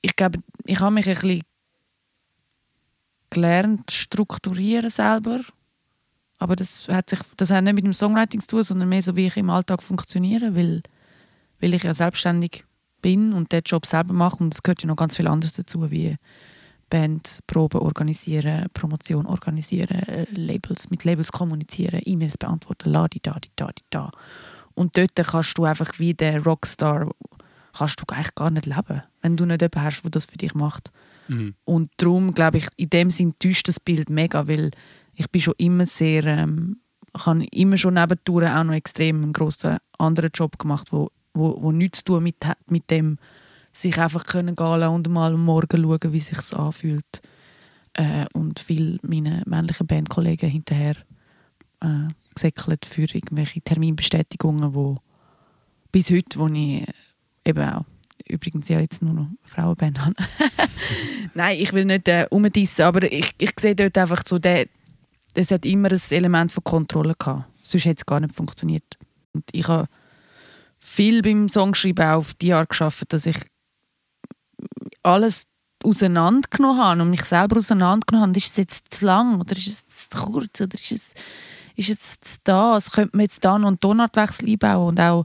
ich 0.00 0.14
glaube, 0.14 0.38
ich 0.64 0.78
habe 0.78 0.94
mich 0.94 1.08
ein 1.08 1.14
bisschen 1.14 1.42
gelernt, 3.30 3.90
strukturieren 3.90 4.90
selber 4.90 5.40
aber 6.44 6.56
das 6.56 6.88
hat, 6.88 7.08
sich, 7.08 7.20
das 7.38 7.50
hat 7.50 7.64
nicht 7.64 7.72
mit 7.72 7.86
dem 7.86 7.94
Songwriting 7.94 8.38
zu 8.38 8.48
tun, 8.48 8.62
sondern 8.62 8.90
mehr 8.90 9.00
so, 9.00 9.16
wie 9.16 9.28
ich 9.28 9.36
im 9.38 9.48
Alltag 9.48 9.82
funktioniere, 9.82 10.54
weil, 10.54 10.82
weil 11.58 11.72
ich 11.72 11.84
ja 11.84 11.94
selbstständig 11.94 12.66
bin 13.00 13.32
und 13.32 13.50
den 13.50 13.62
Job 13.64 13.86
selber 13.86 14.12
mache 14.12 14.44
und 14.44 14.52
es 14.52 14.62
gehört 14.62 14.82
ja 14.82 14.86
noch 14.86 14.96
ganz 14.96 15.16
viel 15.16 15.26
anderes 15.26 15.54
dazu, 15.54 15.90
wie 15.90 16.16
Band, 16.90 17.38
Proben 17.46 17.80
organisieren, 17.80 18.66
Promotion 18.74 19.24
organisieren, 19.24 20.00
äh, 20.00 20.26
Labels, 20.34 20.90
mit 20.90 21.04
Labels 21.04 21.32
kommunizieren, 21.32 22.02
E-Mails 22.04 22.36
beantworten, 22.36 22.90
la 22.90 23.08
di 23.08 23.20
da, 23.22 23.38
di 23.40 23.48
da, 23.56 23.68
di 23.68 23.82
da. 23.88 24.10
Und 24.74 24.98
dort 24.98 25.16
kannst 25.16 25.56
du 25.56 25.64
einfach 25.64 25.98
wie 25.98 26.12
der 26.12 26.44
Rockstar 26.44 27.10
kannst 27.72 28.00
du 28.00 28.04
eigentlich 28.12 28.34
gar 28.34 28.50
nicht 28.50 28.66
leben, 28.66 29.02
wenn 29.22 29.38
du 29.38 29.46
nicht 29.46 29.62
jemanden 29.62 29.82
hast, 29.82 30.02
der 30.02 30.10
das 30.10 30.26
für 30.26 30.36
dich 30.36 30.54
macht. 30.54 30.92
Mhm. 31.28 31.54
Und 31.64 31.90
darum 31.96 32.34
glaube 32.34 32.58
ich, 32.58 32.66
in 32.76 32.90
dem 32.90 33.08
Sinn 33.08 33.32
täuscht 33.38 33.66
das 33.66 33.80
Bild 33.80 34.10
mega, 34.10 34.46
weil 34.46 34.72
ich 35.14 35.30
bin 35.30 35.40
schon 35.40 35.54
immer 35.58 35.86
sehr, 35.86 36.24
ähm, 36.24 36.80
ich 37.16 37.26
habe 37.26 37.44
immer 37.46 37.76
schon 37.76 37.94
nebendurch 37.94 38.48
auch 38.48 38.64
noch 38.64 38.74
extrem 38.74 39.22
einen 39.22 39.32
grossen 39.32 39.78
anderen 39.98 40.30
Job 40.34 40.58
gemacht, 40.58 40.92
wo, 40.92 41.10
wo, 41.32 41.60
wo 41.60 41.72
nichts 41.72 41.98
zu 41.98 42.04
tun 42.04 42.22
mit, 42.22 42.36
mit 42.66 42.90
dem, 42.90 43.18
sich 43.72 43.98
einfach 43.98 44.24
können 44.24 44.56
gehen 44.56 44.88
und 44.88 45.08
mal 45.08 45.34
am 45.34 45.44
Morgen 45.44 45.82
schauen, 45.82 46.12
wie 46.12 46.20
sich 46.20 46.54
anfühlt. 46.54 47.22
Äh, 47.94 48.26
und 48.32 48.60
viele 48.60 48.98
meiner 49.02 49.42
männlichen 49.46 49.86
Bandkollegen 49.86 50.48
hinterher 50.48 50.96
äh, 51.80 52.08
gesäckelt 52.34 52.84
für 52.84 53.02
irgendwelche 53.02 53.60
Terminbestätigungen, 53.60 54.74
wo 54.74 54.98
bis 55.92 56.10
heute, 56.10 56.38
wo 56.38 56.48
ich 56.48 56.86
eben 57.44 57.68
auch 57.68 57.84
übrigens 58.26 58.68
ja 58.68 58.80
jetzt 58.80 59.02
nur 59.02 59.14
noch 59.14 59.28
Frauenband 59.42 60.04
habe. 60.04 60.14
Nein, 61.34 61.58
ich 61.60 61.72
will 61.72 61.84
nicht 61.84 62.08
äh, 62.08 62.26
umdissen, 62.30 62.82
aber 62.82 63.10
ich, 63.12 63.32
ich 63.38 63.52
sehe 63.58 63.76
dort 63.76 63.96
einfach 63.98 64.22
so 64.26 64.38
den, 64.38 64.66
es 65.34 65.50
hat 65.50 65.66
immer 65.66 65.90
ein 65.90 66.00
Element 66.10 66.52
von 66.52 66.64
Kontrolle 66.64 67.14
gehabt. 67.18 67.44
Sonst 67.62 67.84
hätte 67.84 68.00
es 68.00 68.06
gar 68.06 68.20
nicht 68.20 68.34
funktioniert. 68.34 68.98
Und 69.32 69.44
ich 69.52 69.66
habe 69.68 69.88
viel 70.78 71.22
beim 71.22 71.48
Songschreiben 71.48 72.04
auch 72.06 72.18
auf 72.18 72.34
die 72.34 72.52
Art 72.52 72.68
geschafft, 72.68 73.12
dass 73.12 73.26
ich 73.26 73.38
alles 75.02 75.46
auseinandergenommen 75.82 76.82
habe 76.82 77.02
und 77.02 77.10
mich 77.10 77.24
selber 77.24 77.58
auseinandergenommen 77.58 78.28
habe. 78.28 78.38
Ist 78.38 78.50
es 78.50 78.56
jetzt 78.56 78.94
zu 78.94 79.06
lang 79.06 79.40
oder 79.40 79.56
ist 79.56 79.66
es 79.66 80.08
zu 80.08 80.18
kurz 80.18 80.60
oder 80.60 80.74
ist 80.74 80.92
es, 80.92 81.14
ist 81.76 81.90
es 81.90 82.20
zu 82.20 82.38
das? 82.44 82.90
Könnte 82.90 83.16
man 83.16 83.24
jetzt 83.24 83.44
da 83.44 83.58
noch 83.58 83.68
einen 83.68 83.78
Tonartwechsel 83.78 84.48
einbauen? 84.48 84.88
Und 84.88 85.00
auch 85.00 85.24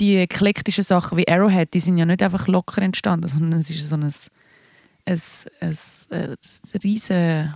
die 0.00 0.16
eklektischen 0.16 0.84
Sachen 0.84 1.18
wie 1.18 1.28
Arrowhead, 1.28 1.72
die 1.74 1.80
sind 1.80 1.98
ja 1.98 2.04
nicht 2.04 2.22
einfach 2.22 2.48
locker 2.48 2.82
entstanden, 2.82 3.28
sondern 3.28 3.60
es 3.60 3.70
ist 3.70 3.88
so 3.88 3.96
ein, 3.96 4.04
ein, 5.04 5.20
ein, 5.60 5.78
ein, 6.10 6.36
riesen 6.82 7.52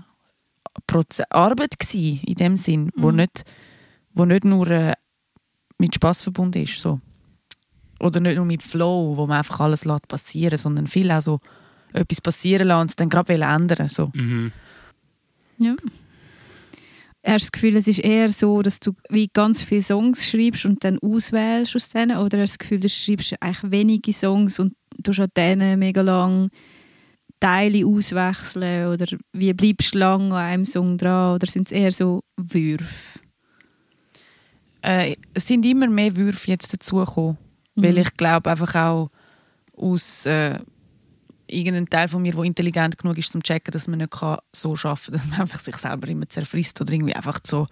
Proze 0.87 1.31
Arbeit 1.31 1.79
gewesen, 1.79 2.21
in 2.27 2.35
dem 2.35 2.57
Sinn, 2.57 2.85
mhm. 2.85 2.91
wo, 2.97 3.11
nicht, 3.11 3.45
wo 4.15 4.25
nicht 4.25 4.45
nur 4.45 4.69
äh, 4.71 4.95
mit 5.79 5.95
Spaß 5.95 6.23
verbunden 6.23 6.63
ist. 6.63 6.79
So. 6.81 7.01
Oder 8.01 8.21
nicht 8.21 8.37
nur 8.37 8.45
mit 8.45 8.63
Flow, 8.63 9.17
wo 9.17 9.27
man 9.27 9.39
einfach 9.39 9.61
alles 9.61 9.85
lässt 9.85 10.09
passieren 10.09 10.59
sondern 10.59 10.87
viel 10.87 11.11
auch 11.11 11.21
so 11.21 11.41
etwas 11.93 12.21
passieren 12.21 12.69
lassen 12.69 12.81
und 12.83 12.91
es 12.91 12.97
dann 12.97 13.09
gerade 13.09 13.35
ändern 13.35 13.89
so. 13.89 14.11
Mhm. 14.15 14.53
Ja. 15.59 15.75
Hast 17.25 17.43
du 17.43 17.47
das 17.47 17.53
Gefühl, 17.53 17.77
es 17.77 17.89
ist 17.89 17.99
eher 17.99 18.31
so, 18.31 18.63
dass 18.63 18.79
du 18.79 18.93
wie 19.09 19.27
ganz 19.27 19.63
viele 19.63 19.83
Songs 19.83 20.29
schreibst 20.29 20.65
und 20.65 20.85
dann 20.85 20.99
auswählst 21.01 21.75
aus 21.75 21.89
denen? 21.89 22.19
Oder 22.19 22.41
hast 22.41 22.55
du 22.55 22.59
das 22.59 22.59
Gefühl, 22.59 22.81
du 22.81 22.89
schreibst 22.89 23.35
eigentlich 23.41 23.73
wenige 23.73 24.13
Songs 24.13 24.61
und 24.61 24.75
du 24.99 25.11
an 25.21 25.29
denen 25.37 25.79
mega 25.79 26.03
lang 26.03 26.51
Teile 27.47 27.87
auswechseln 27.87 28.89
oder 28.89 29.07
wie 29.33 29.53
bleibst 29.53 29.95
du 29.95 29.99
lange 29.99 30.35
an 30.35 30.45
einem 30.45 30.65
Song 30.65 30.99
dran 30.99 31.37
oder 31.37 31.47
sind 31.47 31.69
es 31.69 31.73
eher 31.73 31.93
so 31.93 32.25
Würfe? 32.37 33.21
Äh, 34.83 35.15
es 35.33 35.47
sind 35.47 35.65
immer 35.65 35.87
mehr 35.87 36.17
Würfe 36.17 36.51
jetzt 36.51 36.73
dazugekommen, 36.73 37.39
mhm. 37.77 37.83
weil 37.85 37.99
ich 37.99 38.17
glaube 38.17 38.51
einfach 38.51 38.75
auch 38.75 39.11
aus 39.77 40.27
äh, 40.27 40.59
irgendeinem 41.47 41.89
Teil 41.89 42.09
von 42.09 42.21
mir, 42.21 42.33
der 42.33 42.43
intelligent 42.43 42.99
genug 42.99 43.17
ist, 43.17 43.31
zum 43.31 43.45
zu 43.45 43.53
checken, 43.53 43.71
dass 43.71 43.87
man 43.87 43.99
nicht 43.99 44.11
kann 44.11 44.39
so 44.53 44.75
arbeiten 44.75 45.05
kann, 45.05 45.13
dass 45.13 45.29
man 45.29 45.41
einfach 45.43 45.61
sich 45.61 45.77
selber 45.77 46.09
immer 46.09 46.29
zerfrisst 46.29 46.81
oder 46.81 46.93
irgendwie 46.93 47.15
einfach 47.15 47.39
so 47.47 47.69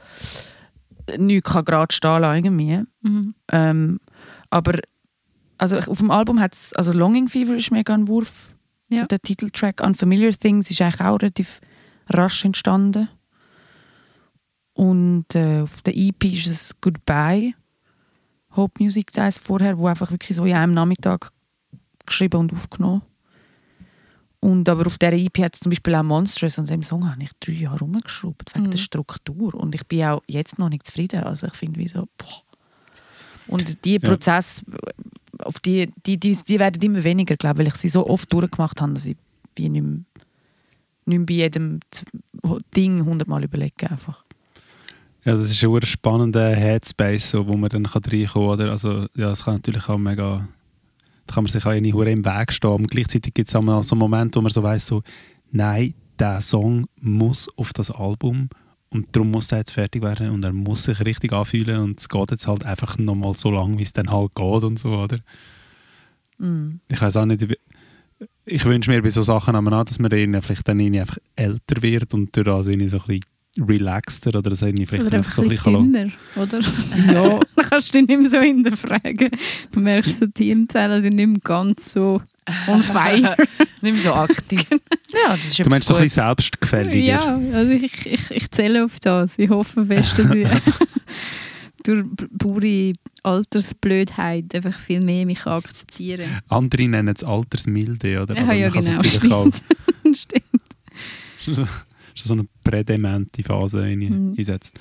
nichts 1.18 1.50
kann 1.50 1.64
gerade 1.64 1.92
stehen 1.92 2.20
lassen, 2.20 2.44
irgendwie. 2.44 2.82
Mhm. 3.02 3.34
Ähm, 3.50 4.00
aber 4.50 4.78
also 5.58 5.78
auf 5.78 5.98
dem 5.98 6.12
Album 6.12 6.38
hat 6.38 6.54
es, 6.54 6.72
also 6.74 6.92
Longing 6.92 7.26
Fever 7.26 7.56
ist 7.56 7.72
mega 7.72 7.92
ein 7.92 8.06
Wurf 8.06 8.53
ja. 8.88 9.06
Der 9.06 9.20
Titeltrack 9.20 9.80
Unfamiliar 9.80 10.32
Things 10.32 10.70
ist 10.70 10.80
eigentlich 10.82 11.00
auch 11.00 11.20
relativ 11.20 11.60
rasch 12.10 12.44
entstanden. 12.44 13.08
Und 14.74 15.34
äh, 15.34 15.62
auf 15.62 15.82
der 15.82 15.96
EP 15.96 16.24
ist 16.24 16.46
es 16.46 16.80
Goodbye. 16.80 17.54
Hope 18.56 18.82
Music 18.82 19.12
das 19.12 19.38
vorher, 19.38 19.78
wo 19.78 19.86
einfach 19.86 20.10
wirklich 20.10 20.36
so 20.36 20.44
in 20.44 20.54
einem 20.54 20.74
Nachmittag 20.74 21.32
geschrieben 22.06 22.40
und 22.40 22.52
aufgenommen. 22.52 23.02
Und 24.40 24.68
aber 24.68 24.86
auf 24.86 24.98
dieser 24.98 25.14
EP 25.14 25.38
hat 25.38 25.54
es 25.54 25.60
zum 25.60 25.70
Beispiel 25.70 25.94
auch 25.94 26.02
Monstrous 26.02 26.58
und 26.58 26.68
dem 26.68 26.82
Song 26.82 27.10
habe 27.10 27.22
ich 27.22 27.30
drei 27.40 27.52
Jahre 27.52 27.78
rumgeschraubt 27.78 28.54
wegen 28.54 28.66
mhm. 28.66 28.70
der 28.72 28.78
Struktur 28.78 29.54
und 29.54 29.74
ich 29.74 29.86
bin 29.86 30.04
auch 30.04 30.22
jetzt 30.26 30.58
noch 30.58 30.68
nicht 30.68 30.86
zufrieden. 30.86 31.24
Also 31.24 31.46
ich 31.46 31.54
finde 31.54 31.80
wie 31.80 31.88
so, 31.88 32.06
boah. 32.18 32.42
Und 33.46 33.84
die 33.84 33.98
Prozess, 33.98 34.62
auf 35.44 35.60
die, 35.60 35.92
die, 36.06 36.18
die, 36.18 36.36
die 36.36 36.58
werden 36.58 36.82
immer 36.82 37.04
weniger, 37.04 37.36
glaube 37.36 37.60
weil 37.60 37.68
ich 37.68 37.76
sie 37.76 37.88
so 37.88 38.06
oft 38.06 38.32
durchgemacht 38.32 38.80
habe, 38.80 38.94
dass 38.94 39.06
ich 39.06 39.16
wie 39.56 39.68
nicht 39.68 39.82
mehr, 39.82 40.00
nicht 41.06 41.18
mehr 41.18 41.26
bei 41.26 41.34
jedem 41.34 41.80
Ding 42.76 43.04
hundertmal 43.04 43.44
überlege 43.44 43.90
einfach. 43.90 44.24
Ja, 45.24 45.32
das 45.32 45.50
ist 45.50 45.64
ein 45.64 45.86
spannender 45.86 46.54
Headspace, 46.54 47.30
so, 47.30 47.46
wo 47.46 47.56
man 47.56 47.70
dann 47.70 47.86
reinkommen 47.86 48.58
kann. 48.58 48.68
Also, 48.68 49.06
ja, 49.14 49.28
das 49.28 49.44
kann 49.44 49.54
natürlich 49.54 49.88
auch 49.88 49.98
mega... 49.98 50.46
Da 51.26 51.34
kann 51.34 51.44
man 51.44 51.50
sich 51.50 51.64
auch 51.64 51.72
nicht 51.72 51.94
im 51.94 52.24
Weg 52.26 52.52
stehen. 52.52 52.70
Und 52.70 52.90
gleichzeitig 52.90 53.32
gibt 53.32 53.48
es 53.48 53.56
auch 53.56 53.82
so 53.82 53.96
Momente, 53.96 54.36
wo 54.36 54.42
man 54.42 54.52
so 54.52 54.62
weiss, 54.62 54.86
so, 54.86 55.02
nein, 55.50 55.94
der 56.18 56.42
Song 56.42 56.86
muss 57.00 57.48
auf 57.56 57.72
das 57.72 57.90
Album 57.90 58.50
und 58.94 59.14
darum 59.14 59.30
muss 59.30 59.52
er 59.52 59.58
jetzt 59.58 59.72
fertig 59.72 60.02
werden 60.02 60.30
und 60.30 60.44
er 60.44 60.52
muss 60.52 60.84
sich 60.84 61.04
richtig 61.04 61.32
anfühlen 61.32 61.80
und 61.80 62.00
es 62.00 62.08
geht 62.08 62.30
jetzt 62.30 62.46
halt 62.46 62.64
einfach 62.64 62.96
nochmal 62.98 63.34
so 63.34 63.50
lang, 63.50 63.76
wie 63.78 63.82
es 63.82 63.92
dann 63.92 64.10
halt 64.10 64.34
geht 64.34 64.62
und 64.62 64.78
so, 64.78 64.90
oder? 64.90 65.18
Mm. 66.38 66.80
Ich 66.88 67.00
weiß 67.00 67.16
auch 67.16 67.26
nicht, 67.26 67.46
ich 68.46 68.64
wünsche 68.64 68.90
mir 68.90 69.02
bei 69.02 69.10
so 69.10 69.22
Sachen 69.22 69.56
auch, 69.56 69.84
dass 69.84 69.98
man 69.98 70.10
dann 70.10 70.42
vielleicht 70.42 70.68
dann 70.68 70.80
einfach 70.80 71.18
älter 71.36 71.82
wird 71.82 72.14
und 72.14 72.34
durch 72.36 72.44
das 72.46 72.66
so 72.66 72.72
ein 72.72 72.78
bisschen 72.78 73.20
relaxter 73.60 74.30
oder 74.30 74.50
das 74.50 74.60
vielleicht 74.60 75.04
oder 75.04 75.18
einfach 75.18 75.30
so 75.30 75.42
ein 75.42 75.48
bisschen 75.48 75.92
dünner, 75.92 76.12
oder? 76.36 76.60
Ja. 77.12 77.38
dann 77.56 77.66
kannst 77.70 77.94
du 77.94 77.98
dich 77.98 78.08
nicht 78.08 78.20
mehr 78.20 78.30
so 78.30 78.40
hinterfragen. 78.40 79.30
Du 79.70 79.80
merkst, 79.80 80.18
so 80.18 80.26
die 80.26 80.46
Hirnzellen 80.46 81.02
sind 81.02 81.16
nicht 81.16 81.28
mehr 81.28 81.40
ganz 81.42 81.92
so 81.92 82.20
on 82.66 82.82
fire. 82.82 83.36
nicht 83.80 83.94
mehr 83.94 84.02
so 84.02 84.12
aktiv. 84.12 84.64
ja, 84.70 85.30
das 85.30 85.44
ist 85.44 85.58
du 85.58 85.68
meinst 85.68 85.86
so 85.86 85.94
ein 85.94 86.02
bisschen 86.02 86.22
selbstgefälliger? 86.24 86.96
Ja, 86.96 87.40
also 87.52 87.70
ich, 87.72 88.06
ich, 88.06 88.30
ich 88.30 88.50
zähle 88.50 88.84
auf 88.84 88.98
das. 89.00 89.38
Ich 89.38 89.50
hoffe 89.50 89.84
fest, 89.86 90.18
dass 90.18 90.30
ich 90.30 90.48
durch 91.84 92.04
pure 92.38 92.92
Altersblödheit 93.22 94.54
einfach 94.54 94.78
viel 94.78 95.00
mehr 95.00 95.26
mich 95.26 95.46
akzeptieren 95.46 96.26
kann. 96.26 96.58
Andere 96.58 96.88
nennen 96.88 97.14
es 97.14 97.22
Altersmilde, 97.22 98.22
oder? 98.22 98.36
Ja, 98.36 98.52
ja 98.52 98.68
genau, 98.70 99.02
stimmt. 99.02 99.62
stimmt. 100.16 101.70
so 102.14 102.32
eine 102.32 102.46
prädemente 102.62 103.42
Phase 103.42 103.82
mhm. 103.82 104.34
einsetzt. 104.36 104.78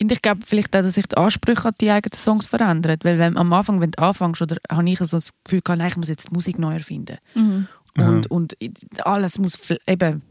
Und 0.00 0.12
ich 0.12 0.20
glaube 0.20 0.42
vielleicht 0.44 0.76
auch, 0.76 0.82
dass 0.82 0.94
sich 0.94 1.06
die 1.06 1.16
Ansprüche 1.16 1.68
an 1.68 1.74
die 1.80 1.90
eigenen 1.90 2.18
Songs 2.18 2.46
verändern. 2.46 2.98
Weil 3.02 3.18
wenn, 3.18 3.36
am 3.36 3.52
Anfang, 3.52 3.80
wenn 3.80 3.92
du 3.92 4.02
anfängst, 4.02 4.42
oder 4.42 4.56
habe 4.70 4.88
ich 4.88 4.98
so 4.98 5.16
das 5.16 5.30
Gefühl 5.44 5.62
gehabt, 5.62 5.78
nein, 5.78 5.88
ich 5.88 5.96
muss 5.96 6.08
jetzt 6.08 6.28
die 6.30 6.34
Musik 6.34 6.58
neu 6.58 6.74
erfinden. 6.74 7.16
Mhm. 7.34 7.68
Und, 7.96 8.30
und 8.30 8.56
alles 9.04 9.38
muss 9.38 9.58
eben 9.86 10.22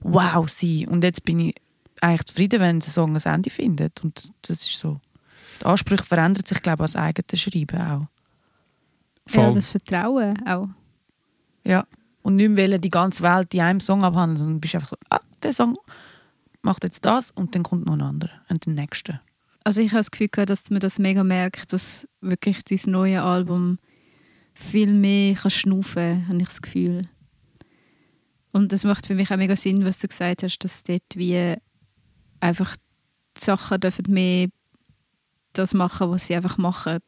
wow 0.00 0.48
sein. 0.48 0.88
Und 0.88 1.02
jetzt 1.04 1.24
bin 1.24 1.38
ich 1.38 1.54
eigentlich 2.02 2.26
zufrieden, 2.26 2.60
wenn 2.60 2.80
der 2.80 2.90
Song 2.90 3.16
ein 3.16 3.32
Ende 3.32 3.48
findet. 3.48 4.04
Und 4.04 4.28
das 4.42 4.62
ist 4.62 4.78
so. 4.78 4.98
Die 5.60 5.66
Ansprüche 5.66 6.04
verändern 6.04 6.44
sich, 6.44 6.60
glaube 6.60 6.82
ich, 6.84 6.94
als 6.94 6.96
eigenes 6.96 7.40
Schreiben 7.40 7.80
auch. 7.80 8.06
Ja, 9.30 9.50
das 9.52 9.68
Vertrauen 9.68 10.36
auch. 10.46 10.68
Ja. 11.64 11.86
Und 12.22 12.36
nicht 12.36 12.50
mehr 12.50 12.78
die 12.78 12.90
ganze 12.90 13.22
Welt 13.22 13.54
in 13.54 13.60
einem 13.60 13.80
Song 13.80 14.02
abhandeln, 14.02 14.36
sondern 14.36 14.56
du 14.56 14.60
bist 14.60 14.74
einfach 14.74 14.90
so, 14.90 14.96
ah, 15.10 15.20
der 15.42 15.52
Song 15.52 15.74
macht 16.64 16.84
jetzt 16.84 17.04
das 17.04 17.30
und 17.30 17.54
dann 17.54 17.62
kommt 17.62 17.86
noch 17.86 17.94
ein 17.94 18.02
anderer 18.02 18.32
und 18.48 18.66
der 18.66 18.72
nächste. 18.72 19.20
Also 19.64 19.80
ich 19.80 19.88
habe 19.88 20.00
das 20.00 20.10
Gefühl 20.10 20.28
gehabt, 20.28 20.50
dass 20.50 20.70
man 20.70 20.80
das 20.80 20.98
mega 20.98 21.24
merkt, 21.24 21.72
dass 21.72 22.06
wirklich 22.20 22.64
dieses 22.64 22.86
neue 22.86 23.22
Album 23.22 23.78
viel 24.54 24.92
mehr 24.92 25.34
kann 25.34 25.50
schnaufen, 25.50 26.28
habe 26.28 26.38
ich 26.38 26.48
das 26.48 26.62
Gefühl. 26.62 27.08
Und 28.52 28.72
das 28.72 28.84
macht 28.84 29.06
für 29.06 29.14
mich 29.14 29.32
auch 29.32 29.36
mega 29.36 29.56
Sinn, 29.56 29.84
was 29.84 29.98
du 29.98 30.06
gesagt 30.06 30.42
hast, 30.42 30.58
dass 30.58 30.84
dort 30.84 31.02
wie 31.14 31.54
einfach 32.40 32.76
die 33.36 33.44
Sachen 33.44 33.80
dürfen 33.80 34.04
mehr 34.08 34.48
das 35.54 35.74
machen, 35.74 36.10
was 36.10 36.26
sie 36.26 36.36
einfach 36.36 36.58
machen. 36.58 37.00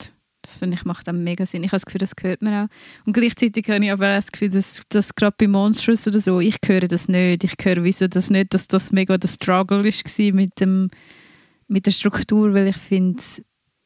Das 0.47 0.57
finde 0.57 0.76
ich 0.76 0.84
macht 0.84 1.09
auch 1.09 1.12
mega 1.12 1.44
Sinn. 1.44 1.64
Ich 1.64 1.70
habe 1.70 1.76
das 1.76 1.86
Gefühl, 1.86 1.99
das 1.99 2.12
hört 2.20 2.40
man 2.40 2.55
auch. 2.55 2.68
Und 3.05 3.12
gleichzeitig 3.12 3.68
habe 3.68 3.84
ich 3.84 3.90
aber 3.90 4.12
auch 4.12 4.16
das 4.16 4.30
Gefühl, 4.30 4.51
dass, 4.51 4.82
dass 4.88 5.14
gerade 5.14 5.34
bei 5.38 5.49
Monstrous 5.49 6.07
oder 6.07 6.20
so, 6.20 6.40
ich 6.40 6.57
höre 6.64 6.86
das 6.88 7.09
nicht. 7.09 7.44
Ich 7.44 7.55
höre 7.62 7.82
wieso 7.82 8.07
das 8.07 8.30
nicht, 8.30 8.55
dass 8.55 8.68
das 8.68 8.92
mega 8.92 9.18
der 9.18 9.28
Struggle 9.28 9.84
war 9.84 10.32
mit, 10.34 10.61
dem, 10.61 10.90
mit 11.66 11.86
der 11.86 11.90
Struktur, 11.90 12.55
weil 12.55 12.68
ich 12.68 12.76
finde, 12.76 13.22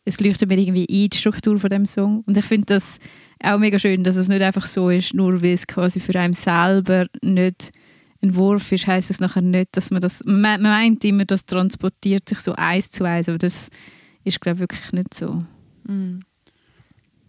es 0.05 0.21
leuchtet 0.21 0.49
mir 0.49 0.59
irgendwie 0.59 0.87
ein, 1.05 1.11
die 1.11 1.17
Struktur 1.17 1.59
von 1.59 1.71
dem 1.71 1.87
Song. 1.87 2.23
Und 2.27 2.37
ich 2.37 2.45
finde 2.45 2.67
das 2.67 2.99
auch 3.43 3.59
mega 3.59 3.79
schön, 3.79 4.05
dass 4.05 4.17
es 4.17 4.29
nicht 4.29 4.43
einfach 4.43 4.67
so 4.67 4.91
ist, 4.91 5.15
nur 5.15 5.43
weil 5.43 5.55
es 5.55 5.67
quasi 5.67 5.99
für 5.99 6.19
einen 6.19 6.35
selber 6.35 7.07
nicht 7.23 7.73
ein 8.23 8.37
Wurf 8.37 8.71
ist, 8.73 8.87
heisst 8.87 9.11
es 9.11 9.21
nachher 9.21 9.41
nicht, 9.41 9.71
dass 9.73 9.91
man 9.91 10.03
das, 10.03 10.23
man 10.27 10.61
meint 10.61 11.03
immer, 11.05 11.25
das 11.25 11.47
transportiert 11.47 12.29
sich 12.29 12.41
so 12.41 12.53
eins 12.53 12.91
zu 12.91 13.05
eins, 13.05 13.31
aber 13.31 13.39
das 13.39 13.71
ist 14.25 14.41
glaube 14.43 14.57
ich 14.57 14.61
wirklich 14.61 14.93
nicht 14.93 15.15
so. 15.15 15.43
Mm 15.85 16.21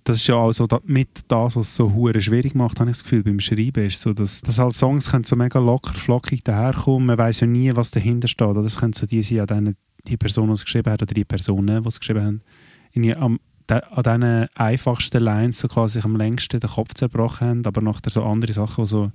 das 0.04 0.18
ist 0.18 0.28
ja 0.28 0.36
auch 0.36 0.52
so 0.52 0.68
mit 0.86 1.10
das, 1.28 1.56
was 1.56 1.68
es 1.68 1.76
so 1.76 1.94
hure 1.94 2.20
schwierig 2.22 2.56
macht, 2.56 2.80
habe 2.80 2.90
ich 2.90 2.98
das 2.98 3.04
Gefühl, 3.04 3.24
beim 3.24 3.40
Schreiben 3.40 3.86
ist 3.86 4.02
so, 4.02 4.14
dass, 4.14 4.42
dass 4.42 4.58
halt 4.58 4.76
Songs 4.76 5.12
können 5.12 5.24
so 5.24 5.36
mega 5.36 5.60
locker, 5.60 5.94
flockig 5.94 6.44
daherkommen, 6.44 7.06
man 7.06 7.18
weiß 7.18 7.42
ja 7.42 7.48
nie, 7.48 7.76
was 7.76 7.92
dahinter 7.92 8.28
steht, 8.28 8.48
oder 8.48 8.64
das 8.64 8.80
könnte 8.80 9.00
so 9.00 9.06
die 9.06 9.22
sein, 9.22 9.50
an 9.50 9.76
die 10.08 10.18
Person, 10.18 10.48
die 10.48 10.54
es 10.54 10.66
geschrieben 10.66 10.92
hat, 10.92 11.04
oder 11.04 11.14
die 11.14 11.26
Personen, 11.26 11.84
die 11.84 11.88
es 11.88 12.00
geschrieben 12.00 12.26
haben, 12.26 12.42
in, 12.94 13.16
am, 13.16 13.40
de, 13.70 13.82
an 13.84 14.04
diesen 14.22 14.48
einfachsten 14.56 15.24
Lines 15.24 15.60
so 15.60 15.68
quasi 15.68 15.94
sich 15.94 16.06
am 16.06 16.16
längsten 16.16 16.60
den 16.60 16.70
Kopf 16.70 16.94
zerbrochen 16.96 17.48
haben, 17.48 17.66
aber 17.66 17.82
nachher 17.82 18.10
so 18.10 18.24
andere 18.24 18.54
Sachen, 18.54 18.86
die 18.86 18.90
so 18.90 19.12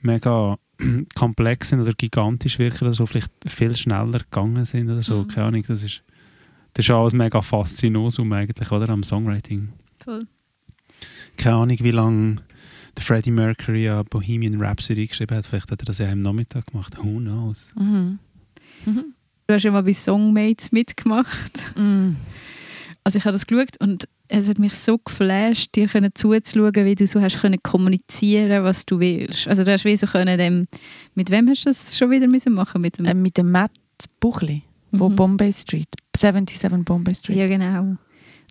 mega 0.00 0.56
komplex 1.14 1.70
sind 1.70 1.80
oder 1.80 1.92
gigantisch 1.92 2.58
wirken 2.58 2.84
oder 2.84 2.94
so, 2.94 3.06
vielleicht 3.06 3.32
viel 3.46 3.76
schneller 3.76 4.20
gegangen 4.20 4.64
sind 4.64 4.90
oder 4.90 5.02
so, 5.02 5.22
mhm. 5.22 5.28
keine 5.28 5.46
Ahnung, 5.48 5.64
das 5.66 5.82
ist 5.82 6.02
das 6.74 6.86
ist 6.86 6.90
alles 6.90 7.12
mega 7.12 7.42
faszinosum 7.42 8.32
eigentlich, 8.32 8.70
oder? 8.70 8.88
Am 8.88 9.02
Songwriting. 9.02 9.68
Voll. 10.02 10.26
Keine 11.36 11.56
Ahnung, 11.56 11.78
wie 11.80 11.90
lange 11.90 12.36
der 12.96 13.02
Freddie 13.02 13.30
Mercury 13.30 13.84
ja 13.84 14.02
Bohemian 14.02 14.60
Rhapsody 14.60 15.06
geschrieben 15.06 15.36
hat. 15.36 15.46
Vielleicht 15.46 15.70
hat 15.70 15.82
er 15.82 15.86
das 15.86 15.98
ja 15.98 16.10
am 16.10 16.20
Nachmittag 16.20 16.66
gemacht. 16.66 16.96
Who 16.98 17.18
knows? 17.18 17.70
Mhm. 17.74 18.18
Mhm. 18.84 19.14
Du 19.46 19.54
hast 19.54 19.62
ja 19.62 19.70
mal 19.70 19.82
bei 19.82 19.94
Songmates 19.94 20.72
mitgemacht. 20.72 21.76
Mhm. 21.76 22.16
Also 23.04 23.18
ich 23.18 23.24
habe 23.24 23.32
das 23.32 23.46
geschaut 23.46 23.76
und 23.80 24.08
es 24.28 24.48
hat 24.48 24.58
mich 24.58 24.74
so 24.74 24.96
geflasht, 24.98 25.74
dir 25.74 25.88
zuzuschauen, 26.14 26.84
wie 26.86 26.94
du 26.94 27.06
so 27.06 27.20
hast 27.20 27.40
können 27.40 27.62
kommunizieren, 27.62 28.64
was 28.64 28.86
du 28.86 29.00
willst. 29.00 29.48
Also 29.48 29.64
du 29.64 29.72
hast 29.72 29.84
wie 29.84 29.96
so 29.96 30.06
können 30.06 30.38
dem, 30.38 30.68
mit 31.14 31.30
wem 31.30 31.48
hast 31.48 31.66
du 31.66 31.70
das 31.70 31.98
schon 31.98 32.10
wieder 32.10 32.28
müssen 32.28 32.54
machen? 32.54 32.80
Mit 32.80 32.98
dem, 32.98 33.04
äh, 33.04 33.14
mit 33.14 33.36
dem 33.36 33.50
Matt 33.50 33.72
Buchli 34.20 34.62
von 34.96 35.12
mhm. 35.12 35.16
Bombay 35.16 35.52
Street. 35.52 35.88
77 36.16 36.84
Bombay 36.84 37.14
Street. 37.14 37.36
Ja, 37.36 37.48
genau. 37.48 37.96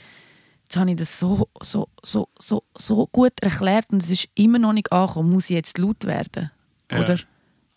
jetzt 0.65 0.77
habe 0.77 0.91
ich 0.91 0.97
das 0.97 1.19
so, 1.19 1.49
so, 1.63 1.89
so, 2.03 2.29
so, 2.39 2.63
so 2.77 3.07
gut 3.13 3.33
erklärt 3.41 3.87
und 3.91 4.03
es 4.03 4.11
ist 4.11 4.29
immer 4.35 4.59
noch 4.59 4.73
nicht 4.73 4.91
angekommen, 4.93 5.31
muss 5.31 5.51
ich 5.51 5.57
jetzt 5.57 5.79
laut 5.79 6.05
werden? 6.05 6.51
Ja. 6.91 7.01
Oder? 7.01 7.19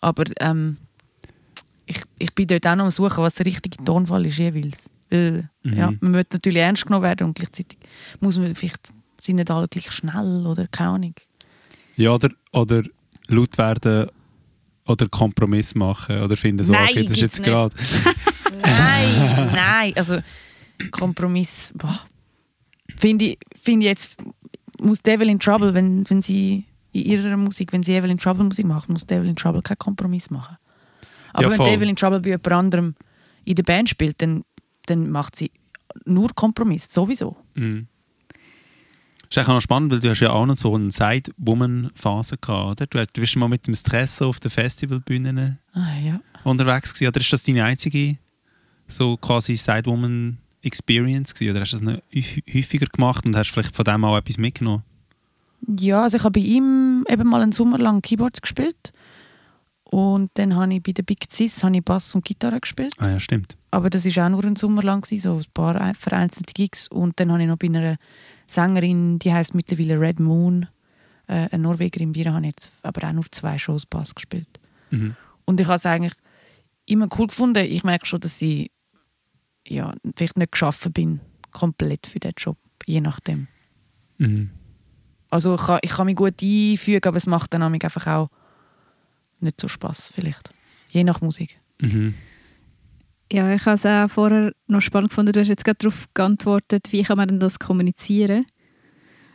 Aber 0.00 0.24
ähm, 0.40 0.78
ich, 1.88 2.02
ich 2.18 2.34
bin 2.34 2.46
dort 2.46 2.66
auch 2.66 2.76
noch 2.76 2.84
am 2.84 2.90
Suchen, 2.90 3.24
was 3.24 3.34
der 3.36 3.46
richtige 3.46 3.82
Tonfall 3.84 4.26
ist 4.26 4.38
jeweils. 4.38 4.90
Weil, 5.10 5.48
mhm. 5.62 5.76
ja, 5.76 5.92
man 6.00 6.12
wird 6.12 6.32
natürlich 6.32 6.58
ernst 6.58 6.86
genommen 6.86 7.04
werden 7.04 7.26
und 7.26 7.34
gleichzeitig 7.34 7.78
muss 8.20 8.38
man 8.38 8.54
vielleicht 8.54 8.90
sind 9.20 9.36
nicht 9.36 9.50
alle 9.50 9.66
gleich 9.66 9.90
schnell 9.90 10.46
oder 10.46 10.68
keine 10.68 10.90
Ahnung. 10.90 11.14
Ja, 11.96 12.12
oder, 12.12 12.30
oder 12.52 12.82
laut 13.26 13.58
werden 13.58 14.08
oder 14.86 15.08
Kompromiss 15.08 15.74
machen 15.74 16.22
oder 16.22 16.36
finden 16.36 16.64
so, 16.64 16.72
nein, 16.72 16.88
okay, 16.90 17.02
das 17.02 17.12
ist 17.12 17.22
jetzt 17.22 17.42
gerade... 17.42 17.74
nein, 18.62 19.50
nein, 19.52 19.92
also 19.96 20.18
Kompromiss, 20.92 21.74
finde 22.96 23.24
ich, 23.24 23.38
find 23.60 23.82
ich 23.82 23.88
jetzt, 23.88 24.22
muss 24.80 25.02
Devil 25.02 25.28
in 25.28 25.40
Trouble, 25.40 25.74
wenn, 25.74 26.08
wenn 26.08 26.22
sie 26.22 26.64
in 26.92 27.02
ihrer 27.02 27.36
Musik, 27.36 27.72
wenn 27.72 27.82
sie 27.82 27.94
Evelyn 27.94 28.18
Trouble 28.18 28.44
Musik 28.44 28.66
macht, 28.66 28.88
muss 28.88 29.04
Devil 29.04 29.28
in 29.28 29.36
Trouble 29.36 29.62
keinen 29.62 29.78
Kompromiss 29.78 30.30
machen. 30.30 30.56
Aber 31.32 31.50
ja, 31.50 31.58
wenn 31.58 31.64
Devil 31.64 31.88
in 31.88 31.96
Trouble 31.96 32.20
bei 32.20 32.30
jemand 32.30 32.52
anderem 32.52 32.94
in 33.44 33.54
der 33.54 33.62
Band 33.62 33.88
spielt, 33.88 34.20
dann, 34.22 34.44
dann 34.86 35.10
macht 35.10 35.36
sie 35.36 35.50
nur 36.04 36.30
Kompromiss, 36.34 36.92
sowieso. 36.92 37.36
Mhm. 37.54 37.86
Das 39.30 39.44
ist 39.44 39.48
auch 39.48 39.54
noch 39.54 39.60
spannend, 39.60 39.92
weil 39.92 40.00
du 40.00 40.08
hast 40.08 40.20
ja 40.20 40.30
auch 40.30 40.46
noch 40.46 40.56
so 40.56 40.74
eine 40.74 40.90
Side-Woman-Phase 40.90 42.38
gehabt, 42.38 42.80
oder? 42.80 42.86
Du, 42.86 43.06
du 43.12 43.20
bist 43.20 43.36
mal 43.36 43.48
mit 43.48 43.66
dem 43.66 43.74
Stress 43.74 44.22
auf 44.22 44.40
den 44.40 44.50
Festivalbühnen 44.50 45.58
ah, 45.74 45.98
ja. 46.02 46.20
unterwegs 46.44 46.94
gewesen. 46.94 47.08
Oder 47.08 47.20
ist 47.20 47.32
das 47.32 47.42
deine 47.42 47.64
einzige 47.64 48.16
so 48.86 49.18
quasi 49.18 49.56
Side-Woman-Experience 49.56 51.34
gewesen? 51.34 51.50
Oder 51.50 51.60
hast 51.60 51.72
du 51.72 51.76
das 51.76 51.82
noch 51.82 52.00
häufiger 52.54 52.86
gemacht 52.86 53.26
und 53.26 53.36
hast 53.36 53.50
vielleicht 53.50 53.76
von 53.76 53.84
dem 53.84 54.04
auch 54.04 54.16
etwas 54.16 54.38
mitgenommen? 54.38 54.82
Ja, 55.78 56.02
also 56.04 56.16
ich 56.16 56.24
habe 56.24 56.40
bei 56.40 56.46
ihm 56.46 57.04
eben 57.08 57.28
mal 57.28 57.42
einen 57.42 57.52
Sommer 57.52 57.78
lang 57.78 58.00
Keyboards 58.00 58.40
gespielt. 58.40 58.92
Und 59.90 60.30
dann 60.34 60.54
habe 60.54 60.74
ich 60.74 60.82
bei 60.82 60.92
der 60.92 61.02
Big 61.02 61.26
Cis 61.32 61.64
habe 61.64 61.76
ich 61.76 61.82
Bass 61.82 62.14
und 62.14 62.22
Gitarre 62.22 62.60
gespielt. 62.60 62.94
Ah 62.98 63.08
ja, 63.08 63.20
stimmt. 63.20 63.56
Aber 63.70 63.88
das 63.88 64.04
war 64.04 64.26
auch 64.26 64.30
nur 64.30 64.44
ein 64.44 64.54
Sommer 64.54 64.82
lang, 64.82 65.00
gewesen, 65.00 65.22
so 65.22 65.36
ein 65.36 65.52
paar 65.54 65.94
vereinzelte 65.94 66.52
Gigs. 66.52 66.88
Und 66.88 67.18
dann 67.18 67.32
habe 67.32 67.42
ich 67.42 67.48
noch 67.48 67.56
bei 67.56 67.68
einer 67.68 67.96
Sängerin, 68.46 69.18
die 69.18 69.32
heißt 69.32 69.54
mittlerweile 69.54 69.98
Red 69.98 70.20
Moon, 70.20 70.66
äh, 71.26 71.48
eine 71.50 71.62
Norwegerin, 71.62 72.12
bei 72.12 72.20
ihr 72.20 72.34
habe 72.34 72.42
ich 72.42 72.52
jetzt 72.52 72.72
aber 72.82 73.08
auch 73.08 73.12
nur 73.12 73.24
zwei 73.30 73.56
Shows 73.56 73.86
Bass 73.86 74.14
gespielt. 74.14 74.60
Mhm. 74.90 75.16
Und 75.46 75.58
ich 75.58 75.66
habe 75.66 75.76
es 75.76 75.86
eigentlich 75.86 76.14
immer 76.84 77.08
cool 77.18 77.28
gefunden. 77.28 77.64
Ich 77.64 77.82
merke 77.82 78.04
schon, 78.04 78.20
dass 78.20 78.42
ich 78.42 78.70
ja, 79.66 79.94
vielleicht 80.16 80.36
nicht 80.36 80.52
geschaffen 80.52 80.92
bin, 80.92 81.20
komplett 81.50 82.06
für 82.06 82.20
diesen 82.20 82.34
Job, 82.36 82.58
je 82.84 83.00
nachdem. 83.00 83.48
Mhm. 84.18 84.50
Also 85.30 85.54
ich 85.54 85.62
kann, 85.62 85.78
ich 85.82 85.90
kann 85.90 86.06
mich 86.06 86.16
gut 86.16 86.42
einfügen, 86.42 87.08
aber 87.08 87.16
es 87.16 87.26
macht 87.26 87.54
dann 87.54 87.62
einfach 87.62 88.06
auch 88.06 88.28
nicht 89.40 89.60
so 89.60 89.68
Spaß 89.68 90.10
vielleicht. 90.14 90.50
Je 90.90 91.04
nach 91.04 91.20
Musik. 91.20 91.60
Mhm. 91.80 92.14
Ja, 93.30 93.54
ich 93.54 93.64
habe 93.66 93.76
es 93.76 93.84
auch 93.84 94.08
vorher 94.08 94.52
noch 94.66 94.80
spannend 94.80 95.10
gefunden. 95.10 95.32
Du 95.32 95.40
hast 95.40 95.48
jetzt 95.48 95.64
gerade 95.64 95.78
darauf 95.78 96.06
geantwortet, 96.14 96.88
wie 96.92 97.02
kann 97.02 97.18
man 97.18 97.28
denn 97.28 97.40
das 97.40 97.58
kommunizieren? 97.58 98.46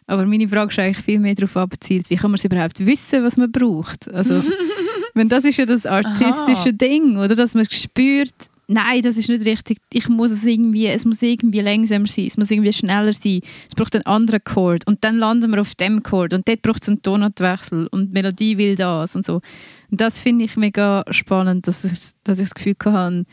Aber 0.08 0.26
meine 0.26 0.48
Frage 0.48 0.72
ist 0.72 0.80
eigentlich 0.80 1.06
viel 1.06 1.20
mehr 1.20 1.36
darauf 1.36 1.56
abgezielt, 1.56 2.10
wie 2.10 2.16
kann 2.16 2.32
man 2.32 2.36
es 2.36 2.46
überhaupt 2.46 2.86
wissen, 2.86 3.24
was 3.24 3.38
man 3.38 3.52
braucht? 3.52 4.12
Also, 4.12 4.44
wenn 5.14 5.30
das 5.30 5.46
ist 5.46 5.58
ja 5.58 5.66
das 5.66 5.86
artistische 5.86 6.70
Aha. 6.70 6.72
Ding, 6.72 7.18
oder? 7.18 7.36
Dass 7.36 7.54
man 7.54 7.70
spürt, 7.70 8.34
nein, 8.68 9.02
das 9.02 9.18
ist 9.18 9.30
nicht 9.30 9.46
richtig. 9.46 9.80
Ich 9.92 10.10
muss 10.10 10.32
es 10.32 10.46
irgendwie, 10.46 10.88
es 10.88 11.06
muss 11.06 11.22
irgendwie 11.22 11.62
langsamer 11.62 12.08
sein, 12.08 12.28
es 12.28 12.38
muss 12.38 12.52
irgendwie 12.52 12.74
schneller 12.74 13.14
sein. 13.14 13.42
Es 13.68 13.76
braucht 13.76 13.96
einen 13.96 14.06
anderen 14.06 14.44
Chord 14.44 14.88
und 14.88 15.04
dann 15.04 15.18
landen 15.18 15.52
wir 15.52 15.62
auf 15.62 15.76
dem 15.76 16.04
Chord 16.04 16.34
und 16.34 16.48
dort 16.48 16.62
braucht 16.62 16.84
es 16.84 16.90
einen 16.90 17.02
Tonartwechsel 17.02 17.88
und 17.88 18.10
die 18.10 18.14
Melodie 18.14 18.58
will 18.58 18.76
das 18.76 19.16
und 19.16 19.26
so. 19.26 19.42
Und 19.92 20.02
das 20.02 20.20
finde 20.20 20.46
ich 20.46 20.58
mega 20.58 21.04
spannend, 21.10 21.68
dass 21.68 21.84
ich, 21.84 21.92
dass 22.24 22.40
ich 22.40 22.46
das 22.46 22.56
Gefühl 22.56 22.76
hatte, 22.86 23.26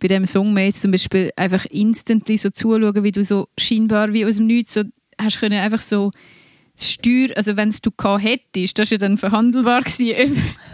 bei 0.00 0.08
dem 0.08 0.26
Song 0.26 0.52
mir 0.52 0.66
jetzt 0.66 0.82
zum 0.82 0.92
Beispiel 0.92 1.30
einfach 1.36 1.64
instantly 1.66 2.36
so 2.36 2.50
zuschauen, 2.50 3.02
wie 3.02 3.12
du 3.12 3.24
so 3.24 3.48
scheinbar 3.58 4.12
wie 4.12 4.24
aus 4.24 4.36
dem 4.36 4.46
Nichts 4.46 4.74
so 4.74 4.82
hast 5.20 5.40
können 5.40 5.58
einfach 5.58 5.80
so 5.80 6.12
Steuer, 6.80 7.28
also 7.36 7.56
wenn 7.56 7.68
es 7.68 7.80
du 7.80 7.90
gehabt 7.90 8.22
hättest, 8.22 8.78
das 8.78 8.90
war 8.90 8.96
ja 8.96 8.98
dann 8.98 9.18
verhandelbar 9.18 9.82
ob 9.98 10.30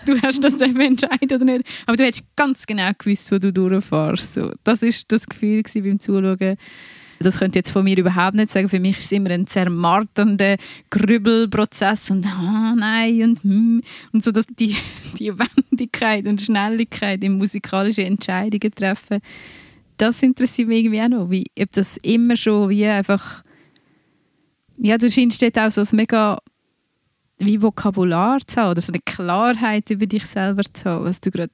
du 0.06 0.22
hast 0.22 0.42
das 0.44 0.60
eben 0.60 0.96
oder 1.32 1.44
nicht. 1.44 1.64
Aber 1.86 1.96
du 1.96 2.04
hättest 2.04 2.24
ganz 2.36 2.66
genau 2.66 2.90
gewusst, 2.96 3.30
wo 3.32 3.38
du 3.38 3.52
durchfährst. 3.52 4.34
So, 4.34 4.52
das 4.64 4.82
ist 4.82 5.10
das 5.10 5.26
Gefühl 5.26 5.62
beim 5.62 5.98
Zuschauen. 5.98 6.56
Das 7.20 7.38
könnte 7.38 7.58
ich 7.58 7.64
jetzt 7.64 7.70
von 7.70 7.84
mir 7.84 7.96
überhaupt 7.96 8.34
nicht 8.34 8.50
sagen. 8.50 8.68
Für 8.68 8.80
mich 8.80 8.98
ist 8.98 9.06
es 9.06 9.12
immer 9.12 9.30
ein 9.30 9.46
zermarternder 9.46 10.56
Grübelprozess 10.90 12.10
und 12.10 12.26
ah, 12.26 12.74
nein 12.76 13.22
und 13.22 13.42
hm. 13.42 13.82
und 14.12 14.24
so 14.24 14.30
dass 14.30 14.46
die, 14.46 14.76
die 15.18 15.32
Wendigkeit 15.38 16.26
und 16.26 16.42
Schnelligkeit 16.42 17.22
im 17.24 17.38
musikalischen 17.38 18.04
Entscheidungen 18.04 18.74
treffen. 18.74 19.20
Das 19.96 20.22
interessiert 20.22 20.68
mich 20.68 20.84
irgendwie 20.84 21.02
auch 21.02 21.08
noch, 21.08 21.30
wie, 21.30 21.46
ob 21.58 21.72
das 21.72 21.96
immer 21.98 22.36
schon 22.36 22.68
wie 22.68 22.84
einfach 22.84 23.43
ja, 24.78 24.98
du 24.98 25.10
scheinst 25.10 25.42
dort 25.42 25.58
auch 25.58 25.70
so 25.70 25.80
ein 25.80 25.96
mega 25.96 26.38
wie 27.38 27.60
Vokabular 27.60 28.38
zu 28.46 28.60
haben 28.60 28.70
oder 28.70 28.80
so 28.80 28.92
eine 28.92 29.00
Klarheit 29.04 29.90
über 29.90 30.06
dich 30.06 30.26
selber 30.26 30.62
zu 30.72 30.84
haben, 30.84 31.04
was 31.04 31.20
du 31.20 31.30
gerade 31.30 31.52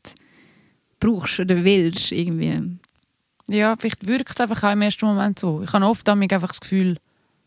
brauchst 0.98 1.40
oder 1.40 1.64
willst 1.64 2.12
irgendwie. 2.12 2.78
Ja, 3.48 3.74
vielleicht 3.76 4.06
wirkt 4.06 4.32
es 4.34 4.40
einfach 4.40 4.62
auch 4.62 4.72
im 4.72 4.82
ersten 4.82 5.06
Moment 5.06 5.38
so. 5.38 5.62
Ich 5.62 5.72
habe 5.72 5.86
oft 5.86 6.06
damit 6.06 6.32
einfach 6.32 6.48
das 6.48 6.60
Gefühl, 6.60 6.98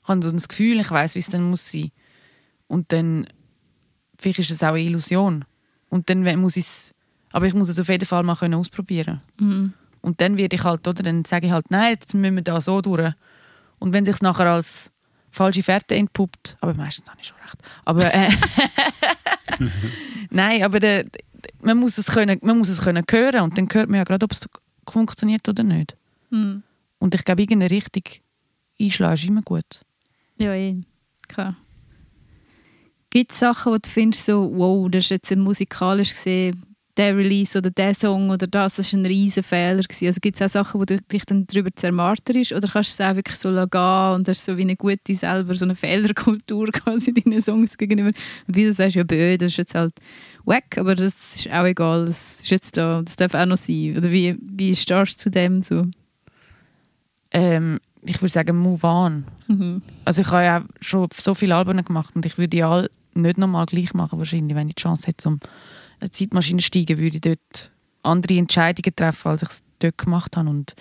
ich 0.02 0.08
habe 0.08 0.24
so 0.24 0.32
das 0.32 0.48
Gefühl, 0.48 0.80
ich 0.80 0.92
weiß, 0.92 1.16
wie 1.16 1.20
es 1.20 1.28
dann 1.28 1.50
muss 1.50 1.72
sein. 1.72 1.92
Und 2.68 2.92
dann, 2.92 3.28
vielleicht 4.18 4.40
ist 4.40 4.52
es 4.52 4.64
auch 4.64 4.70
eine 4.70 4.82
Illusion. 4.82 5.46
Und 5.90 6.10
dann 6.10 6.24
muss 6.40 6.58
ich 6.58 6.66
es, 6.66 6.94
aber 7.32 7.46
ich 7.46 7.54
muss 7.54 7.70
es 7.70 7.80
auf 7.80 7.88
jeden 7.88 8.06
Fall 8.06 8.24
mal 8.24 8.36
können 8.36 8.56
ausprobieren. 8.56 9.22
Mhm. 9.40 9.74
Und 10.02 10.20
dann 10.20 10.38
werde 10.38 10.56
ich 10.56 10.64
halt, 10.64 10.88
oder, 10.88 11.04
dann 11.04 11.24
sage 11.24 11.48
ich 11.48 11.54
halt, 11.54 11.72
nein, 11.72 11.92
jetzt 11.92 12.14
müssen 12.14 12.36
wir 12.36 12.44
da 12.44 12.60
so 12.60 12.82
durch. 12.82 13.14
Und 13.80 13.94
wenn 13.94 14.04
sich 14.04 14.22
nachher 14.22 14.48
als 14.48 14.92
falsche 15.34 15.64
Fährte 15.64 15.96
entpuppt, 15.96 16.58
aber 16.62 16.74
meistens 16.76 17.10
habe 17.10 17.20
ich 17.20 17.28
schon 17.28 17.38
recht. 17.38 17.58
Aber 17.86 18.14
äh, 18.14 18.30
nein, 20.30 20.64
aber 20.64 20.80
der, 20.80 21.06
man 21.62 21.78
muss 21.78 21.98
es 21.98 22.12
können, 22.12 22.40
man 22.44 22.58
muss 22.60 22.70
es 22.70 22.82
können 22.82 23.04
hören 23.10 23.42
und 23.42 23.58
dann 23.58 23.68
hört 23.72 23.90
man 23.90 23.98
ja 23.98 24.04
gerade, 24.04 24.24
ob 24.24 24.32
es 24.32 24.42
funktioniert 24.88 25.48
oder 25.50 25.64
nicht. 25.64 25.98
Mhm. 26.30 26.64
Und 27.00 27.16
ich 27.16 27.26
glaube, 27.26 27.42
irgendeine 27.42 27.72
Richtung 27.72 28.04
einschlagen 28.80 29.14
ist 29.16 29.26
immer 29.26 29.42
gut. 29.42 29.82
Ja, 30.38 30.54
eh. 30.54 30.84
Klar. 31.28 31.58
Gibt 33.10 33.32
es 33.32 33.40
Sachen, 33.40 33.74
wo 33.74 33.78
du 33.78 33.90
findest, 33.90 34.26
so, 34.26 34.52
wow, 34.56 34.90
das 34.90 35.06
ist 35.06 35.10
jetzt 35.10 35.36
musikalisch 35.36 36.12
gesehen, 36.12 36.73
der 36.98 37.18
Release 37.18 37.58
oder 37.58 37.72
der 37.72 37.96
Song 37.96 38.30
oder 38.30 38.46
das, 38.46 38.76
das 38.76 38.94
war 38.94 39.00
ein 39.00 39.06
riesen 39.06 39.44
Fehler. 39.44 39.82
Gewesen. 39.82 40.06
Also 40.06 40.20
gibt 40.22 40.40
es 40.40 40.42
auch 40.42 40.50
Sachen, 40.50 40.80
wo 40.80 40.86
du 40.86 41.02
dich 41.02 41.26
dann 41.26 41.48
darüber 41.48 41.70
zermarterst 41.76 42.54
oder 42.54 42.68
kannst 42.68 43.00
du 43.00 43.04
es 43.04 43.10
auch 43.10 43.16
wirklich 43.16 43.38
so 43.38 43.50
gehen 43.50 44.14
und 44.16 44.28
hast 44.28 44.46
so 44.46 44.58
wie 44.58 44.62
eine 44.62 44.76
gute 44.76 45.16
selber, 45.16 45.56
so 45.56 45.66
eine 45.66 45.76
Fehlerkultur 45.76 46.68
quasi 46.72 47.14
deinen 47.14 47.42
Songs 47.42 47.78
gegenüber. 47.78 48.12
Und 48.48 48.56
wie 48.56 48.66
du 48.66 48.74
sagst, 48.74 48.96
ja, 48.96 49.04
bö, 49.04 49.38
das 49.38 49.52
ist 49.52 49.58
jetzt 49.58 49.76
halt 49.76 49.94
weg, 50.46 50.78
aber 50.78 50.96
das 50.96 51.36
ist 51.36 51.52
auch 51.52 51.66
egal, 51.66 52.06
das 52.06 52.42
ist 52.42 52.50
jetzt 52.50 52.78
da, 52.78 53.02
das 53.02 53.16
darf 53.16 53.34
auch 53.34 53.46
noch 53.46 53.58
sein. 53.58 53.98
Oder 53.98 54.12
wie, 54.12 54.38
wie 54.40 54.76
stehst 54.76 55.20
du 55.20 55.24
zu 55.24 55.30
dem 55.32 55.62
so? 55.62 55.86
Ähm, 57.32 57.80
ich 58.06 58.22
würde 58.22 58.32
sagen, 58.32 58.58
move 58.58 58.86
on. 58.86 59.26
Mhm. 59.48 59.82
Also 60.06 60.22
ich 60.22 60.28
habe 60.28 60.44
ja 60.44 60.66
schon 60.82 61.08
so 61.16 61.34
viele 61.34 61.56
Alben 61.56 61.84
gemacht 61.84 62.16
und 62.16 62.26
ich 62.26 62.38
würde 62.38 62.50
die 62.50 62.64
alle 62.64 62.90
nicht 63.16 63.38
nochmal 63.38 63.66
gleich 63.66 63.94
machen 63.94 64.20
wahrscheinlich, 64.20 64.56
wenn 64.56 64.70
ich 64.70 64.76
die 64.76 64.82
Chance 64.82 65.08
hätte, 65.08 65.30
um 65.30 65.40
eine 66.04 66.12
Zeitmaschine 66.12 66.62
steigen, 66.62 66.98
würde 66.98 67.16
ich 67.16 67.22
dort 67.22 67.72
andere 68.04 68.38
Entscheidungen 68.38 68.96
treffen, 68.96 69.30
als 69.30 69.42
ich 69.42 69.50
es 69.50 69.64
dort 69.80 69.98
gemacht 69.98 70.36
habe 70.38 70.50
und 70.50 70.74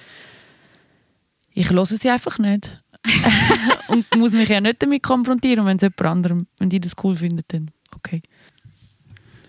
ich 1.54 1.70
höre 1.70 1.86
sie 1.86 2.10
einfach 2.10 2.38
nicht. 2.38 2.82
und 3.88 4.16
muss 4.16 4.32
mich 4.32 4.48
ja 4.48 4.60
nicht 4.60 4.82
damit 4.82 5.02
konfrontieren, 5.02 5.60
und 5.60 5.66
wenn 5.66 5.76
es 5.76 5.82
jemand 5.82 6.02
anderem, 6.02 6.46
wenn 6.58 6.70
die 6.70 6.80
das 6.80 6.94
cool 7.02 7.14
findet, 7.14 7.52
dann 7.52 7.70
okay. 7.94 8.22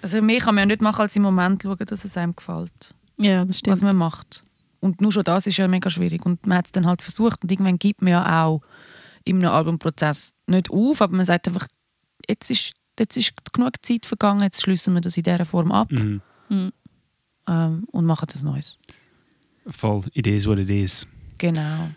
Also 0.01 0.21
mehr 0.21 0.39
kann 0.39 0.55
man 0.55 0.63
ja 0.63 0.65
nicht 0.65 0.81
machen, 0.81 1.01
als 1.01 1.15
im 1.15 1.23
Moment 1.23 1.63
schauen, 1.63 1.77
dass 1.85 2.03
es 2.03 2.17
einem 2.17 2.35
gefällt, 2.35 2.93
Ja, 3.17 3.45
das 3.45 3.59
stimmt. 3.59 3.71
was 3.71 3.81
man 3.83 3.95
macht. 3.95 4.43
Und 4.79 4.99
nur 4.99 5.13
schon 5.13 5.23
das 5.23 5.47
ist 5.47 5.55
ja 5.57 5.67
mega 5.67 5.89
schwierig. 5.89 6.25
Und 6.25 6.45
man 6.45 6.57
hat 6.57 6.65
es 6.65 6.71
dann 6.73 6.85
halt 6.85 7.01
versucht 7.01 7.41
und 7.43 7.51
irgendwann 7.51 7.79
gibt 7.79 8.01
man 8.01 8.11
ja 8.11 8.43
auch 8.43 8.61
in 9.23 9.37
einem 9.37 9.53
Albumprozess 9.53 10.33
nicht 10.47 10.69
auf, 10.69 11.01
aber 11.01 11.15
man 11.15 11.25
sagt 11.25 11.47
einfach, 11.47 11.67
jetzt 12.27 12.51
ist, 12.51 12.73
jetzt 12.99 13.17
ist 13.17 13.33
genug 13.53 13.73
Zeit 13.81 14.05
vergangen, 14.05 14.41
jetzt 14.41 14.61
schließen 14.61 14.93
wir 14.93 15.01
das 15.01 15.17
in 15.17 15.23
dieser 15.23 15.45
Form 15.45 15.71
ab 15.71 15.91
Mhm. 15.91 16.21
Mhm. 16.49 16.71
ähm, 17.47 17.83
und 17.91 18.05
machen 18.05 18.27
das 18.31 18.43
Neues. 18.43 18.77
Voll, 19.67 20.03
it 20.13 20.27
is 20.27 20.45
what 20.45 20.59
it 20.59 20.69
is. 20.69 21.07
Genau. 21.37 21.89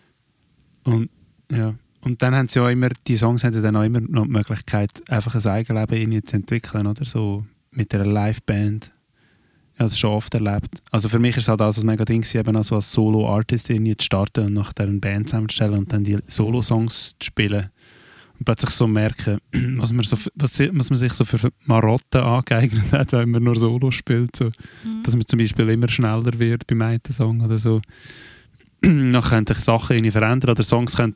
Und, 0.85 1.11
ja. 1.51 1.75
und 2.03 2.23
dann 2.23 2.35
haben 2.35 2.49
sie 2.49 2.61
ja 2.61 2.71
immer, 2.71 2.89
die 3.07 3.17
Songs 3.17 3.43
haben 3.45 3.55
ja 3.55 3.61
dann 3.61 3.77
auch 3.77 3.83
immer 3.83 4.01
noch 4.01 4.25
die 4.25 4.31
Möglichkeit, 4.31 5.03
einfach 5.11 5.35
ein 5.35 5.47
Eigenleben 5.47 5.99
irgendwie 5.99 6.23
zu 6.23 6.37
entwickeln, 6.37 6.87
oder? 6.87 7.05
So 7.05 7.45
mit 7.73 7.95
einer 7.95 8.07
Liveband. 8.07 8.93
Ich 9.75 9.81
habe 9.81 9.91
das 9.91 9.99
schon 9.99 10.11
oft 10.11 10.33
erlebt. 10.33 10.83
Also 10.91 11.09
für 11.11 11.19
mich 11.19 11.37
ist 11.37 11.45
es 11.45 11.49
halt 11.49 11.61
auch 11.61 11.77
ein 11.77 11.85
mega 11.85 12.05
Ding, 12.05 12.25
eben 12.35 12.57
auch 12.57 12.65
so 12.65 12.77
als 12.77 12.91
Solo-Artist 12.93 13.67
zu 13.67 13.95
starten 14.01 14.47
und 14.47 14.55
nachher 14.55 14.85
eine 14.87 14.99
Band 14.99 15.29
zusammenzustellen 15.29 15.75
und 15.75 15.93
dann 15.93 16.03
die 16.03 16.19
Solo-Songs 16.27 17.17
zu 17.19 17.27
spielen. 17.27 17.69
Und 18.39 18.45
plötzlich 18.45 18.70
so 18.70 18.87
merken, 18.87 19.39
was 19.78 19.93
man, 19.93 20.05
so, 20.05 20.16
was, 20.34 20.59
was 20.59 20.91
man 20.91 20.97
sich 20.99 21.12
so 21.12 21.24
für 21.24 21.51
Marotten 21.64 22.20
angeeignet 22.20 22.93
hat, 22.93 23.12
wenn 23.12 23.30
man 23.30 23.43
nur 23.43 23.59
Solo 23.59 23.91
spielt. 23.91 24.37
So. 24.37 24.47
Mhm. 24.84 25.03
Dass 25.03 25.14
man 25.14 25.26
zum 25.26 25.39
Beispiel 25.39 25.68
immer 25.70 25.89
schneller 25.89 26.39
wird 26.39 26.66
beim 26.66 26.82
einen 26.82 27.01
Song 27.11 27.41
oder 27.41 27.59
so. 27.59 27.80
Dann 28.82 29.12
können 29.12 29.47
sich 29.47 29.59
Sachen 29.59 29.97
irgendwie 29.97 30.11
verändern 30.11 30.51
oder 30.51 30.62
Songs 30.62 30.97
können 30.97 31.14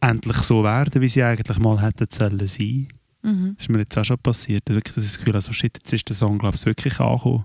endlich 0.00 0.38
so 0.38 0.62
werden, 0.62 1.02
wie 1.02 1.08
sie 1.08 1.22
eigentlich 1.22 1.58
mal 1.58 1.82
hätten 1.82 2.06
sollen 2.10 2.46
sein. 2.46 2.88
Mhm. 3.22 3.54
Das 3.54 3.64
ist 3.64 3.70
mir 3.70 3.78
jetzt 3.78 3.98
auch 3.98 4.04
schon 4.04 4.18
passiert. 4.18 4.68
Wirklich 4.68 4.94
das 4.94 5.18
Gefühl, 5.18 5.34
also 5.34 5.52
shit, 5.52 5.76
jetzt 5.76 5.92
ist 5.92 6.08
der 6.08 6.16
Song, 6.16 6.38
glaube 6.38 6.56
ich, 6.56 6.66
wirklich 6.66 7.00
angekommen. 7.00 7.44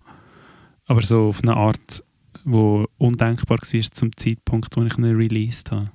Aber 0.86 1.02
so 1.02 1.30
auf 1.30 1.42
eine 1.42 1.56
Art, 1.56 2.04
wo 2.44 2.88
undenkbar 2.98 3.58
war 3.60 3.82
zum 3.92 4.16
Zeitpunkt, 4.16 4.76
wo 4.76 4.84
ich 4.84 4.98
ihn 4.98 5.06
released 5.06 5.72
habe. 5.72 5.92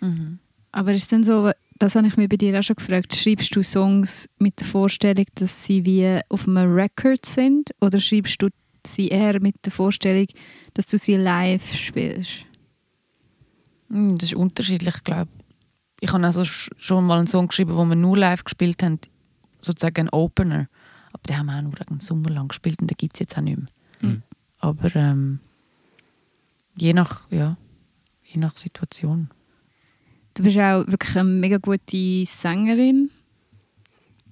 Mhm. 0.00 0.38
Aber 0.72 0.92
ist 0.94 1.02
es 1.02 1.08
denn 1.08 1.24
so, 1.24 1.50
das 1.78 1.94
habe 1.96 2.06
ich 2.06 2.16
mir 2.16 2.28
bei 2.28 2.36
dir 2.36 2.58
auch 2.58 2.62
schon 2.62 2.76
gefragt, 2.76 3.14
schreibst 3.16 3.54
du 3.56 3.62
Songs 3.62 4.28
mit 4.38 4.60
der 4.60 4.66
Vorstellung, 4.66 5.24
dass 5.34 5.64
sie 5.64 5.84
wie 5.84 6.20
auf 6.28 6.46
einem 6.46 6.72
Record 6.72 7.24
sind 7.26 7.70
oder 7.80 8.00
schreibst 8.00 8.40
du 8.42 8.48
sie 8.86 9.08
eher 9.08 9.40
mit 9.40 9.56
der 9.64 9.72
Vorstellung, 9.72 10.26
dass 10.74 10.86
du 10.86 10.98
sie 10.98 11.16
live 11.16 11.74
spielst? 11.74 12.44
Mm, 13.88 14.14
Das 14.16 14.30
ist 14.30 14.34
unterschiedlich, 14.34 15.02
glaube 15.04 15.28
ich. 15.36 16.06
Ich 16.08 16.12
habe 16.12 16.24
also 16.24 16.42
sch- 16.42 16.70
schon 16.76 17.04
mal 17.06 17.18
einen 17.18 17.26
Song 17.26 17.48
geschrieben, 17.48 17.74
wo 17.74 17.84
wir 17.84 17.96
nur 17.96 18.16
live 18.16 18.44
gespielt 18.44 18.82
haben, 18.82 18.98
sozusagen 19.60 20.06
ein 20.06 20.08
Opener. 20.10 20.68
Aber 21.12 21.22
den 21.28 21.36
haben 21.38 21.46
wir 21.46 21.58
auch 21.58 21.62
nur 21.62 21.74
einen 21.90 22.00
Sommer 22.00 22.30
lang 22.30 22.48
gespielt 22.48 22.80
und 22.80 22.88
den 22.90 22.96
gibt 22.96 23.16
es 23.16 23.20
jetzt 23.20 23.36
auch 23.36 23.42
nicht 23.42 23.58
mehr. 23.58 23.68
Mhm. 24.00 24.22
Aber 24.60 24.94
ähm, 24.96 25.40
je, 26.76 26.92
nach, 26.94 27.30
ja, 27.30 27.56
je 28.24 28.40
nach 28.40 28.56
Situation. 28.56 29.28
Du 30.34 30.42
bist 30.42 30.56
auch 30.56 30.86
wirklich 30.86 31.16
eine 31.16 31.28
mega 31.28 31.58
gute 31.58 32.24
Sängerin. 32.24 33.10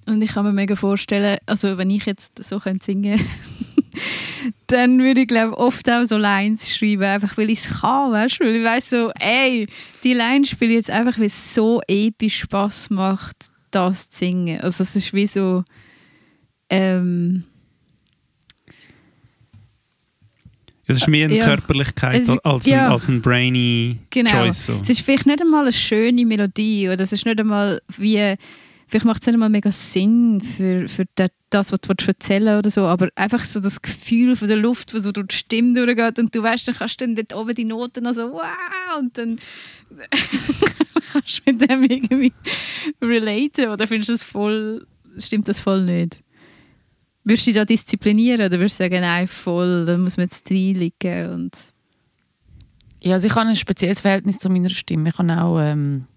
Und 0.05 0.21
ich 0.21 0.31
kann 0.31 0.45
mir 0.45 0.53
mega 0.53 0.75
vorstellen, 0.75 1.37
also 1.45 1.77
wenn 1.77 1.89
ich 1.91 2.05
jetzt 2.05 2.43
so 2.43 2.59
könnte 2.59 2.85
singen 2.85 3.19
dann 4.67 4.99
würde 4.99 5.21
ich 5.21 5.27
glaube 5.27 5.57
oft 5.57 5.89
auch 5.89 6.05
so 6.05 6.17
Lines 6.17 6.73
schreiben, 6.73 7.03
einfach 7.03 7.37
weil 7.37 7.49
ich 7.49 7.59
es 7.59 7.81
kann, 7.81 8.11
weißt 8.11 8.39
du? 8.39 8.45
Weil 8.45 8.55
ich 8.55 8.65
weiss 8.65 8.89
so, 8.89 9.11
ey, 9.19 9.67
die 10.03 10.13
Lines 10.13 10.49
spiele 10.49 10.71
ich 10.71 10.77
jetzt 10.77 10.91
einfach, 10.91 11.17
weil 11.17 11.27
es 11.27 11.53
so 11.53 11.81
episch 11.87 12.39
Spaß 12.39 12.89
macht, 12.91 13.47
das 13.71 14.09
zu 14.09 14.19
singen. 14.19 14.61
Also 14.61 14.83
es 14.83 14.95
ist 14.95 15.13
wie 15.13 15.27
so, 15.27 15.63
ähm, 16.69 17.43
Es 20.89 20.97
ist 20.97 21.07
mehr 21.07 21.25
eine 21.25 21.37
Ja. 21.37 21.45
Körperlichkeit 21.45 22.23
ist- 22.23 22.45
als, 22.45 22.65
ja. 22.65 22.87
ein, 22.87 22.91
als 22.91 23.07
ein 23.07 23.21
brainy 23.21 23.97
Genau. 24.09 24.29
Choice. 24.31 24.65
So. 24.65 24.79
Es 24.81 24.89
ist 24.89 25.01
vielleicht 25.01 25.25
nicht 25.27 25.41
einmal 25.41 25.61
eine 25.63 25.71
schöne 25.73 26.25
Melodie 26.25 26.89
oder 26.89 27.01
es 27.01 27.13
ist 27.13 27.25
nicht 27.25 27.39
einmal 27.39 27.81
wie, 27.97 28.35
vielleicht 28.87 29.05
macht 29.05 29.21
es 29.21 29.27
nicht 29.27 29.35
einmal 29.35 29.49
mega 29.49 29.71
Sinn 29.71 30.41
für, 30.41 30.87
für 30.87 31.05
das, 31.15 31.71
was 31.71 31.79
du 31.79 31.93
erzählen 32.07 32.57
oder 32.57 32.69
so, 32.69 32.81
aber 32.81 33.09
einfach 33.15 33.43
so 33.43 33.59
das 33.59 33.81
Gefühl 33.81 34.35
von 34.35 34.47
der 34.47 34.57
Luft, 34.57 34.93
was 34.93 35.03
so 35.03 35.11
durch 35.11 35.27
die 35.27 35.35
Stimme 35.35 35.73
durchgeht 35.85 36.17
und 36.19 36.33
du 36.35 36.41
weißt, 36.43 36.67
dann 36.67 36.75
kannst 36.75 36.99
du 37.01 37.05
dann 37.05 37.15
dort 37.15 37.35
oben 37.35 37.53
die 37.55 37.65
Noten 37.65 38.03
noch 38.03 38.13
so 38.13 38.31
wow 38.31 38.97
und 38.99 39.17
dann 39.17 39.35
kannst 41.13 41.41
du 41.45 41.51
mit 41.51 41.69
dem 41.69 41.83
irgendwie 41.83 42.33
relaten 43.01 43.69
oder 43.69 43.87
findest 43.87 44.09
du 44.09 44.13
das 44.13 44.23
voll, 44.23 44.85
stimmt 45.17 45.47
das 45.47 45.59
voll 45.59 45.83
nicht? 45.83 46.21
Würdest 47.29 47.45
du 47.45 47.51
dich 47.51 47.59
da 47.59 47.65
disziplinieren 47.65 48.41
oder 48.41 48.57
würdest 48.57 48.79
du 48.79 48.85
sagen, 48.85 49.01
nein, 49.01 49.27
voll, 49.27 49.85
da 49.85 49.95
muss 49.99 50.17
man 50.17 50.25
jetzt 50.25 50.49
reinliegen 50.49 51.29
und 51.29 51.55
Ja, 53.03 53.13
also 53.13 53.27
ich 53.27 53.35
habe 53.35 53.49
ein 53.49 53.55
spezielles 53.55 54.01
Verhältnis 54.01 54.39
zu 54.39 54.49
meiner 54.49 54.69
Stimme. 54.69 55.09
Ich 55.09 55.17
habe 55.19 55.39
auch 55.39 55.59
ähm, 55.59 56.07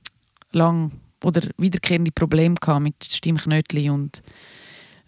lang 0.53 0.91
oder 1.23 1.43
wiederkehrende 1.59 2.13
Probleme 2.13 2.55
gehabt 2.55 2.83
mit 2.83 3.05
Stimmknötchen 3.05 3.91
und 3.91 4.23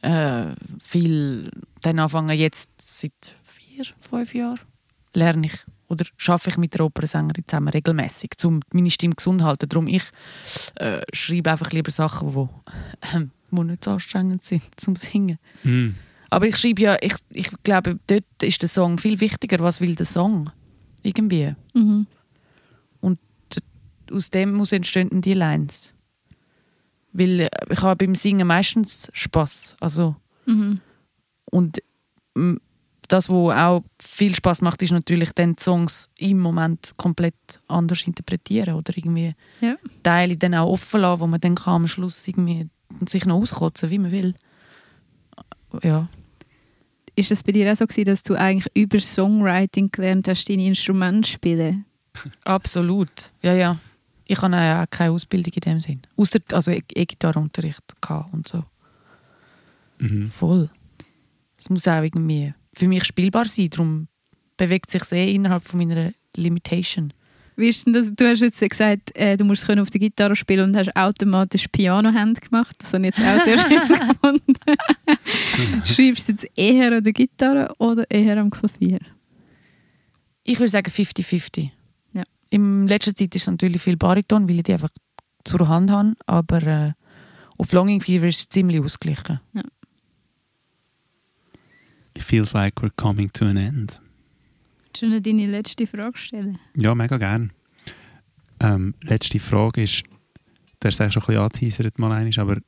äh, 0.03 0.53
viel 0.83 1.51
dann 1.81 1.99
anfangen 1.99 2.39
jetzt 2.39 2.69
seit 2.77 3.37
vier, 3.43 3.87
fünf 3.99 4.35
Jahren 4.35 4.61
lerne 5.15 5.47
ich 5.47 5.57
oder 5.89 6.05
schaffe 6.19 6.51
ich 6.51 6.59
mit 6.59 6.75
der 6.75 6.85
Opernsängerin 6.85 7.45
zusammen 7.47 7.69
regelmäßig, 7.69 8.33
um 8.45 8.61
meine 8.75 8.91
Stimme 8.91 9.15
gesund 9.15 9.41
zu 9.41 9.47
halten. 9.47 9.71
Darum 9.71 9.89
ich 9.89 10.05
äh, 10.75 11.01
schreibe 11.15 11.53
einfach 11.53 11.71
lieber 11.71 11.91
Sachen, 11.91 12.31
die 12.31 13.29
wo 13.57 13.63
nicht 13.63 13.85
so 13.85 13.93
anstrengend 13.93 14.43
sind 14.43 14.63
zum 14.77 14.97
Singen. 14.97 15.39
Mm. 15.63 15.91
Aber 16.31 16.47
ich 16.47 16.57
schreibe 16.57 16.83
ja, 16.83 16.97
ich, 17.01 17.15
ich 17.31 17.49
glaube, 17.63 17.99
dort 18.07 18.25
ist 18.43 18.61
der 18.63 18.69
Song 18.69 18.99
viel 18.99 19.21
wichtiger. 19.21 19.59
Was 19.61 19.81
will 19.81 19.95
der 19.95 20.07
Song? 20.07 20.51
Irgendwie 21.03 21.55
mhm. 21.75 22.07
aus 24.11 24.31
dem 24.31 24.53
muss 24.55 24.73
entstehen 24.73 25.09
dann 25.11 25.21
die 25.21 25.35
Lines. 25.35 25.95
Weil 27.13 27.41
äh, 27.41 27.49
ich 27.71 27.81
habe 27.83 28.05
beim 28.05 28.15
Singen 28.15 28.47
meistens 28.47 29.09
Spaß. 29.13 29.77
Also, 29.81 30.17
Mhm. 30.47 30.81
und 31.47 31.81
das, 33.09 33.29
was 33.29 33.57
auch 33.57 33.85
viel 34.01 34.35
Spaß 34.35 34.63
macht, 34.63 34.83
ist 34.83 34.93
natürlich 34.93 35.33
dann 35.33 35.57
die 35.57 35.63
Songs 35.63 36.09
im 36.19 36.41
Moment 36.41 36.95
komplett 36.97 37.35
anders 37.69 38.07
interpretieren 38.07 38.75
oder 38.75 38.97
irgendwie 38.97 39.35
Ja. 39.61 39.77
Teile 40.03 40.37
dann 40.37 40.55
auch 40.55 40.71
offen 40.73 41.01
lassen, 41.01 41.21
wo 41.21 41.27
man 41.27 41.41
dann 41.41 41.55
kann 41.55 41.75
am 41.75 41.87
Schluss 41.87 42.27
irgendwie 42.27 42.69
sich 43.07 43.27
noch 43.27 43.41
auskotzen, 43.41 43.91
wie 43.91 43.99
man 43.99 44.11
will. 44.13 44.35
Ja. 45.83 46.09
Ist 47.17 47.31
das 47.31 47.43
bei 47.43 47.53
dir 47.53 47.73
auch 47.73 47.77
so 47.77 47.87
gewesen, 47.87 48.07
dass 48.07 48.23
du 48.23 48.35
eigentlich 48.35 48.67
über 48.75 48.99
Songwriting 49.01 49.91
gelernt 49.91 50.29
hast, 50.29 50.49
deine 50.49 50.67
Instrumente 50.67 51.29
zu 51.29 51.33
spielen? 51.35 51.85
Absolut, 52.45 53.33
ja, 53.43 53.55
ja. 53.55 53.79
Ich 54.27 54.41
habe 54.41 54.55
ja 54.57 54.83
auch 54.83 54.91
keine 54.91 55.13
Ausbildung 55.13 55.53
in 55.53 55.61
dem 55.61 55.81
Sinn. 55.81 56.03
Außer 56.17 56.39
also 56.53 56.71
E- 56.71 56.83
E-Gitarrenunterricht 56.95 57.83
und 58.33 58.49
so. 58.49 58.65
Mhm. 59.99 60.31
Voll. 60.31 60.71
Es 61.59 61.69
muss 61.69 61.87
auch 61.87 62.03
irgendwie 62.03 62.55
für 62.75 62.89
mich 62.89 63.05
spielbar 63.05 63.45
sein. 63.45 63.69
Darum 63.71 64.09
bewegt 64.57 64.91
sich 64.91 65.05
sehr 65.05 65.29
innerhalb 65.29 65.63
von 65.63 65.79
meiner 65.79 66.13
Limitation. 66.37 67.13
Wie 67.57 67.69
ist 67.69 67.87
denn 67.87 67.93
das? 67.93 68.13
Du 68.15 68.29
hast 68.29 68.41
jetzt 68.41 68.61
gesagt, 68.61 69.17
äh, 69.17 69.37
du 69.37 69.45
musst 69.45 69.67
können 69.67 69.81
auf 69.81 69.91
der 69.91 70.01
Gitarre 70.01 70.35
spielen 70.35 70.71
und 70.71 70.77
hast 70.77 70.95
automatisch 70.97 71.69
Piano-Hand 71.69 72.41
gemacht. 72.41 72.75
Das 72.79 72.93
habe 72.93 73.07
ich 73.07 73.17
jetzt 73.17 73.27
auch 73.27 73.45
sehr 73.45 73.59
schön 73.59 74.09
gefunden. 74.09 74.55
Schreibst 75.85 76.29
du 76.29 76.33
jetzt 76.33 76.47
eher 76.57 76.97
an 76.97 77.05
der 77.05 77.13
Gitarre 77.13 77.73
oder 77.79 78.11
eher 78.11 78.39
am 78.39 78.51
Klavier? 78.51 78.99
Ich 80.43 80.59
würde 80.59 80.69
sagen 80.71 80.91
50-50. 80.91 81.71
Ja. 82.13 82.25
In 82.51 82.89
letzter 82.89 83.15
Zeit 83.15 83.35
ist 83.35 83.43
es 83.43 83.47
natürlich 83.47 83.81
viel 83.81 83.97
Bariton, 83.97 84.49
weil 84.49 84.57
ich 84.57 84.65
die 84.65 84.73
einfach 84.73 84.91
zur 85.45 85.69
Hand 85.69 85.91
habe. 85.91 86.15
Aber 86.27 86.63
äh, 86.63 86.93
auf 87.57 87.73
Longing 87.73 88.01
Fever 88.01 88.27
ist 88.27 88.39
es 88.39 88.49
ziemlich 88.49 88.81
ausgeglichen. 88.81 89.41
It 92.17 92.23
feels 92.23 92.53
like 92.53 92.81
we're 92.83 92.91
coming 92.97 93.31
to 93.33 93.45
an 93.45 93.57
end. 93.57 94.01
Du 94.99 95.09
noch 95.09 95.21
deine 95.21 95.47
letzte 95.47 95.87
Frage 95.87 96.17
stellen? 96.17 96.59
Ja, 96.77 96.95
mega 96.95 97.19
gern. 97.19 97.53
Ähm, 98.61 98.95
letzte 99.03 99.41
Frage 99.41 99.83
ist, 99.83 100.05
du 100.81 100.87
hast 100.87 100.95
es 100.95 101.01
eigentlich 101.01 101.15
schon 101.15 101.23
ein 101.23 101.27
bisschen 101.27 101.43
angeteasert 101.43 101.99
mal 101.99 102.13
einmal, 102.13 102.39
aber 102.39 102.61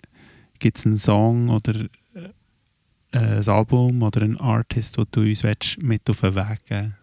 gibt 0.59 0.77
es 0.77 0.87
einen 0.87 0.97
Song 0.97 1.49
oder 1.51 1.87
äh, 2.14 3.18
ein 3.18 3.49
Album 3.49 4.03
oder 4.03 4.22
einen 4.22 4.39
Artist, 4.39 4.97
den 4.97 5.07
du 5.11 5.20
uns 5.20 5.45
willst, 5.45 5.81
mit 5.83 6.09
auf 6.11 6.20
den 6.20 6.35
Weg 6.35 6.64
geben 6.66 6.97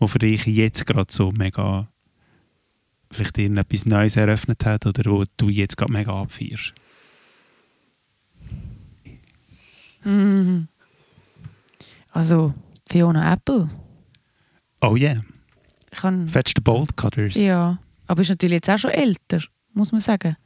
wo 0.00 0.06
für 0.06 0.18
dich 0.18 0.46
jetzt 0.46 0.86
gerade 0.86 1.12
so 1.12 1.30
mega 1.30 1.86
vielleicht 3.12 3.36
irgendetwas 3.38 3.86
Neues 3.86 4.16
eröffnet 4.16 4.64
hat 4.64 4.86
oder 4.86 5.10
wo 5.10 5.24
du 5.36 5.48
jetzt 5.50 5.76
gerade 5.76 5.92
mega 5.92 6.20
abfeierst? 6.20 6.72
Mhm. 10.02 10.68
Also 12.12 12.54
Fiona 12.88 13.34
Apple. 13.34 13.68
Oh 14.80 14.96
yeah, 14.96 15.22
Ich 15.92 15.98
Fetch 16.00 16.52
the 16.56 16.60
Bolt 16.62 16.96
Cutters. 16.96 17.34
ja, 17.34 17.78
aber 18.06 18.22
ist 18.22 18.28
natürlich 18.30 18.54
jetzt 18.56 18.70
auch 18.70 18.78
schon 18.78 18.90
älter, 18.90 19.40
muss 19.74 19.92
man 19.92 20.00
sagen. 20.00 20.36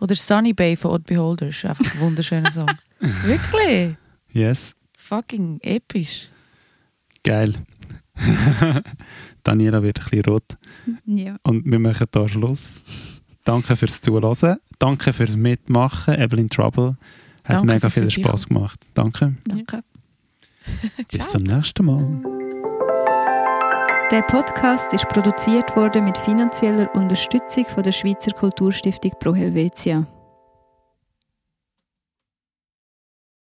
Oder 0.00 0.14
Sunny 0.14 0.52
Bay 0.52 0.76
von 0.76 0.92
Odd 0.92 1.04
Beholder 1.06 1.48
ist 1.48 1.64
einfach 1.64 1.84
ein 1.94 2.00
wunderschöner 2.00 2.52
Song. 2.52 2.70
Wirklich? 3.24 3.96
Yes, 4.32 4.74
Fucking 4.98 5.58
episch. 5.62 6.28
geil. 7.24 7.54
Daniela 9.44 9.82
wird 9.82 9.98
ein 10.00 10.04
bisschen 10.10 10.24
rot. 10.24 10.56
Ja. 11.06 11.36
Und 11.44 11.64
wir 11.64 11.78
machen 11.78 12.06
hier 12.12 12.28
Schluss. 12.28 12.62
Danke 13.44 13.76
fürs 13.76 14.00
Zuhören. 14.00 14.58
Danke 14.78 15.12
fürs 15.12 15.36
Mitmachen. 15.36 16.14
Evelyn 16.14 16.48
Trouble. 16.48 16.96
Hat 17.44 17.56
Danke 17.60 17.66
mega 17.66 17.88
viel. 17.88 18.10
Spaß 18.10 18.48
gemacht. 18.48 18.80
Danke. 18.94 19.34
Danke. 19.46 19.82
Bis 21.10 21.30
zum 21.30 21.44
nächsten 21.44 21.84
Mal. 21.86 22.22
Der 24.10 24.22
Podcast 24.22 24.94
ist 24.94 25.06
produziert 25.10 25.76
worden 25.76 26.06
mit 26.06 26.16
finanzieller 26.16 26.94
Unterstützung 26.94 27.66
von 27.66 27.82
der 27.82 27.92
Schweizer 27.92 28.30
Kulturstiftung 28.30 29.12
Pro 29.18 29.34
Helvetia. 29.34 30.06